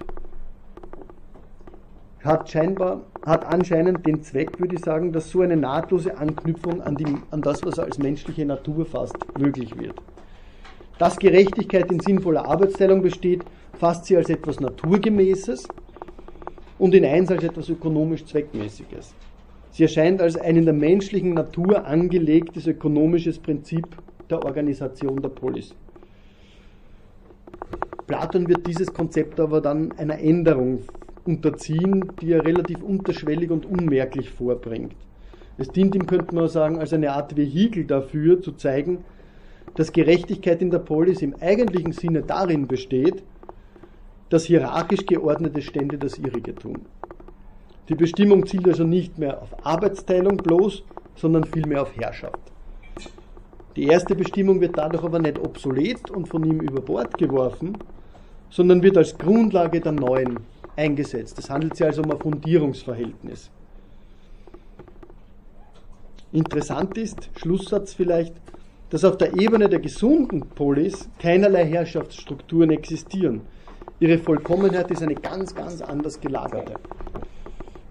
hat 2.23 2.47
scheinbar, 2.47 3.01
hat 3.25 3.43
anscheinend 3.43 4.05
den 4.05 4.21
Zweck, 4.21 4.59
würde 4.59 4.75
ich 4.75 4.83
sagen, 4.83 5.11
dass 5.11 5.31
so 5.31 5.41
eine 5.41 5.57
nahtlose 5.57 6.15
Anknüpfung 6.15 6.83
an, 6.83 6.95
die, 6.95 7.07
an 7.31 7.41
das, 7.41 7.65
was 7.65 7.79
er 7.79 7.85
als 7.85 7.97
menschliche 7.97 8.45
Natur 8.45 8.85
fasst, 8.85 9.17
möglich 9.35 9.75
wird. 9.75 9.95
Dass 10.99 11.17
Gerechtigkeit 11.17 11.89
in 11.89 12.01
sinnvoller 12.01 12.45
Arbeitsteilung 12.45 13.01
besteht, 13.01 13.41
fasst 13.79 14.05
sie 14.05 14.15
als 14.15 14.29
etwas 14.29 14.59
Naturgemäßes 14.59 15.67
und 16.77 16.93
in 16.93 17.03
eins 17.03 17.31
als 17.31 17.43
etwas 17.43 17.67
ökonomisch 17.67 18.25
Zweckmäßiges. 18.25 19.15
Sie 19.71 19.83
erscheint 19.83 20.21
als 20.21 20.35
ein 20.37 20.57
in 20.57 20.65
der 20.65 20.73
menschlichen 20.73 21.33
Natur 21.33 21.85
angelegtes 21.85 22.67
ökonomisches 22.67 23.39
Prinzip 23.39 23.95
der 24.29 24.43
Organisation 24.43 25.21
der 25.21 25.29
Polis. 25.29 25.73
Platon 28.07 28.49
wird 28.49 28.65
dieses 28.65 28.93
Konzept 28.93 29.39
aber 29.39 29.61
dann 29.61 29.93
einer 29.97 30.19
Änderung 30.19 30.79
unterziehen, 31.25 32.17
die 32.19 32.31
er 32.33 32.43
relativ 32.43 32.83
unterschwellig 32.83 33.51
und 33.51 33.65
unmerklich 33.65 34.29
vorbringt. 34.29 34.95
Es 35.57 35.71
dient 35.71 35.95
ihm, 35.95 36.07
könnte 36.07 36.35
man 36.35 36.49
sagen, 36.49 36.79
als 36.79 36.91
eine 36.91 37.13
Art 37.13 37.37
Vehikel 37.37 37.85
dafür, 37.85 38.41
zu 38.41 38.51
zeigen, 38.53 39.05
dass 39.75 39.93
Gerechtigkeit 39.93 40.61
in 40.61 40.71
der 40.71 40.79
Polis 40.79 41.21
im 41.21 41.35
eigentlichen 41.39 41.93
Sinne 41.93 42.23
darin 42.23 42.67
besteht, 42.67 43.23
dass 44.29 44.45
hierarchisch 44.45 45.05
geordnete 45.05 45.61
Stände 45.61 45.97
das 45.97 46.17
ihrige 46.17 46.57
tun. 46.57 46.81
Die 47.91 47.97
Bestimmung 47.97 48.45
zielt 48.45 48.69
also 48.69 48.85
nicht 48.85 49.17
mehr 49.17 49.41
auf 49.41 49.49
Arbeitsteilung 49.65 50.37
bloß, 50.37 50.81
sondern 51.17 51.43
vielmehr 51.43 51.81
auf 51.81 51.93
Herrschaft. 51.97 52.39
Die 53.75 53.83
erste 53.83 54.15
Bestimmung 54.15 54.61
wird 54.61 54.77
dadurch 54.77 55.03
aber 55.03 55.19
nicht 55.19 55.37
obsolet 55.37 56.09
und 56.09 56.29
von 56.29 56.41
ihm 56.45 56.61
über 56.61 56.79
Bord 56.79 57.17
geworfen, 57.17 57.77
sondern 58.49 58.81
wird 58.81 58.95
als 58.95 59.17
Grundlage 59.17 59.81
der 59.81 59.91
neuen 59.91 60.39
eingesetzt. 60.77 61.37
Es 61.37 61.49
handelt 61.49 61.75
sich 61.75 61.85
also 61.85 62.01
um 62.01 62.11
ein 62.11 62.17
Fundierungsverhältnis. 62.17 63.51
Interessant 66.31 66.97
ist, 66.97 67.29
Schlusssatz 67.35 67.91
vielleicht, 67.93 68.35
dass 68.89 69.03
auf 69.03 69.17
der 69.17 69.33
Ebene 69.37 69.67
der 69.67 69.79
gesunden 69.79 70.39
Polis 70.55 71.09
keinerlei 71.19 71.65
Herrschaftsstrukturen 71.65 72.71
existieren. 72.71 73.41
Ihre 73.99 74.17
Vollkommenheit 74.17 74.89
ist 74.91 75.03
eine 75.03 75.15
ganz, 75.15 75.53
ganz 75.53 75.81
anders 75.81 76.21
gelagerte. 76.21 76.77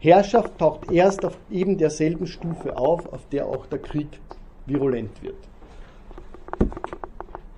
Herrschaft 0.01 0.59
taucht 0.59 0.91
erst 0.91 1.27
auf 1.27 1.37
eben 1.51 1.77
derselben 1.77 2.27
Stufe 2.27 2.75
auf, 2.75 3.13
auf 3.13 3.29
der 3.31 3.47
auch 3.47 3.67
der 3.67 3.81
Krieg 3.81 4.09
virulent 4.65 5.11
wird. 5.23 5.37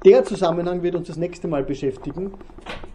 Der 0.04 0.24
Zusammenhang 0.24 0.82
wird 0.82 0.96
uns 0.96 1.06
das 1.06 1.16
nächste 1.16 1.46
Mal 1.46 1.62
beschäftigen 1.62 2.32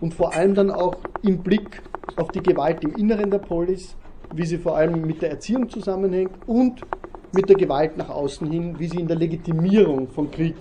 und 0.01 0.13
vor 0.13 0.33
allem 0.33 0.53
dann 0.53 0.69
auch 0.69 0.97
im 1.23 1.37
Blick 1.37 1.81
auf 2.17 2.29
die 2.31 2.43
Gewalt 2.43 2.83
im 2.83 2.93
Inneren 2.95 3.31
der 3.31 3.37
Polis, 3.37 3.95
wie 4.33 4.45
sie 4.45 4.57
vor 4.57 4.75
allem 4.75 5.07
mit 5.07 5.21
der 5.21 5.29
Erziehung 5.29 5.69
zusammenhängt 5.69 6.31
und 6.45 6.83
mit 7.31 7.47
der 7.47 7.55
Gewalt 7.55 7.95
nach 7.95 8.09
außen 8.09 8.51
hin, 8.51 8.75
wie 8.77 8.87
sie 8.87 8.99
in 8.99 9.07
der 9.07 9.15
Legitimierung 9.15 10.09
von 10.09 10.29
Krieg 10.29 10.55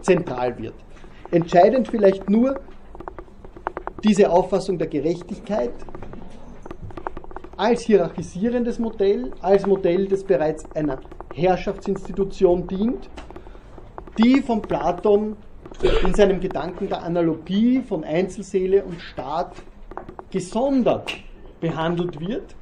zentral 0.00 0.58
wird. 0.58 0.74
Entscheidend 1.30 1.86
vielleicht 1.86 2.28
nur 2.28 2.58
diese 4.02 4.28
Auffassung 4.28 4.76
der 4.76 4.88
Gerechtigkeit 4.88 5.72
als 7.56 7.82
hierarchisierendes 7.82 8.78
Modell, 8.78 9.32
als 9.40 9.66
Modell, 9.66 10.08
das 10.08 10.24
bereits 10.24 10.66
einer 10.74 11.00
Herrschaftsinstitution 11.30 12.68
dient 12.68 13.08
die 14.18 14.40
von 14.40 14.66
Platon 14.66 15.36
in 16.02 16.14
seinem 16.14 16.40
Gedanken 16.40 16.88
der 16.88 17.02
Analogie 17.02 17.82
von 17.82 18.02
Einzelseele 18.02 18.82
und 18.84 19.00
Staat 19.00 19.52
gesondert 20.30 21.12
behandelt 21.60 22.18
wird, 22.18 22.54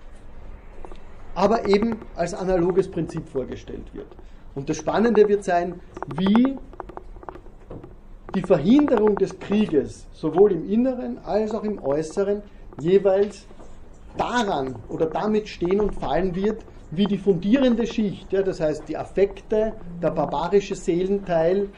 aber 1.34 1.64
eben 1.64 1.98
als 2.14 2.34
analoges 2.34 2.90
Prinzip 2.90 3.28
vorgestellt 3.28 3.94
wird. 3.94 4.06
Und 4.54 4.68
das 4.68 4.76
Spannende 4.76 5.28
wird 5.28 5.44
sein, 5.44 5.80
wie 6.06 6.58
die 8.34 8.42
Verhinderung 8.42 9.18
des 9.18 9.38
Krieges 9.38 10.06
sowohl 10.12 10.52
im 10.52 10.68
Inneren 10.68 11.18
als 11.18 11.54
auch 11.54 11.64
im 11.64 11.80
Äußeren 11.80 12.42
jeweils 12.76 13.46
daran 14.16 14.76
oder 14.88 15.06
damit 15.06 15.48
stehen 15.48 15.80
und 15.80 15.94
fallen 15.94 16.34
wird, 16.34 16.64
wie 16.90 17.06
die 17.06 17.18
fundierende 17.18 17.86
Schicht, 17.86 18.32
ja, 18.32 18.42
das 18.42 18.60
heißt 18.60 18.88
die 18.88 18.96
Affekte, 18.96 19.72
der 20.02 20.10
barbarische 20.10 20.74
Seelenteil, 20.74 21.68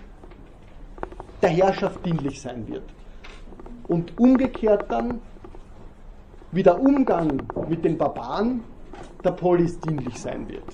der 1.42 1.50
Herrschaft 1.50 2.04
dienlich 2.04 2.40
sein 2.40 2.66
wird. 2.68 2.84
Und 3.88 4.18
umgekehrt 4.18 4.90
dann, 4.90 5.20
wie 6.52 6.62
der 6.62 6.80
Umgang 6.80 7.42
mit 7.68 7.84
den 7.84 7.96
Barbaren 7.96 8.62
der 9.24 9.32
Polis 9.32 9.78
dienlich 9.80 10.18
sein 10.18 10.48
wird. 10.48 10.64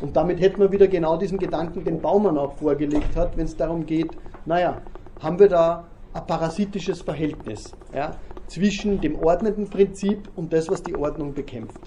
Und 0.00 0.16
damit 0.16 0.40
hätten 0.40 0.60
wir 0.60 0.72
wieder 0.72 0.88
genau 0.88 1.16
diesen 1.16 1.38
Gedanken, 1.38 1.84
den 1.84 2.00
Baumann 2.00 2.36
auch 2.36 2.54
vorgelegt 2.54 3.14
hat, 3.16 3.36
wenn 3.36 3.44
es 3.44 3.56
darum 3.56 3.86
geht, 3.86 4.10
naja, 4.44 4.78
haben 5.20 5.38
wir 5.38 5.48
da 5.48 5.84
ein 6.12 6.26
parasitisches 6.26 7.00
Verhältnis 7.02 7.72
ja, 7.94 8.16
zwischen 8.52 9.00
dem 9.00 9.18
ordnenden 9.18 9.68
Prinzip 9.68 10.28
und 10.36 10.52
das, 10.52 10.68
was 10.68 10.82
die 10.82 10.94
Ordnung 10.94 11.32
bekämpft. 11.32 11.80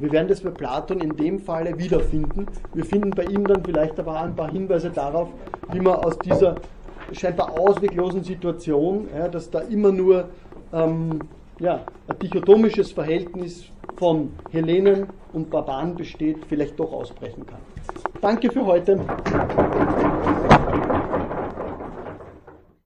Wir 0.00 0.10
werden 0.10 0.28
das 0.28 0.40
bei 0.40 0.50
Platon 0.50 1.00
in 1.00 1.16
dem 1.16 1.38
Falle 1.38 1.78
wiederfinden. 1.78 2.46
Wir 2.74 2.84
finden 2.84 3.10
bei 3.10 3.24
ihm 3.24 3.46
dann 3.46 3.64
vielleicht 3.64 3.98
aber 4.00 4.20
ein 4.20 4.34
paar 4.34 4.50
Hinweise 4.50 4.90
darauf, 4.90 5.28
wie 5.72 5.80
man 5.80 5.94
aus 5.94 6.18
dieser 6.18 6.56
scheinbar 7.12 7.58
ausweglosen 7.58 8.24
Situation, 8.24 9.08
ja, 9.16 9.28
dass 9.28 9.50
da 9.50 9.60
immer 9.60 9.92
nur 9.92 10.28
ähm, 10.72 11.20
ja, 11.60 11.84
ein 12.08 12.18
dichotomisches 12.18 12.92
Verhältnis 12.92 13.66
von 13.96 14.32
Hellenen 14.50 15.06
und 15.32 15.50
Barbaren 15.50 15.94
besteht, 15.94 16.38
vielleicht 16.48 16.78
doch 16.78 16.92
ausbrechen 16.92 17.46
kann. 17.46 17.60
Danke 18.20 18.50
für 18.50 18.64
heute. 18.66 19.00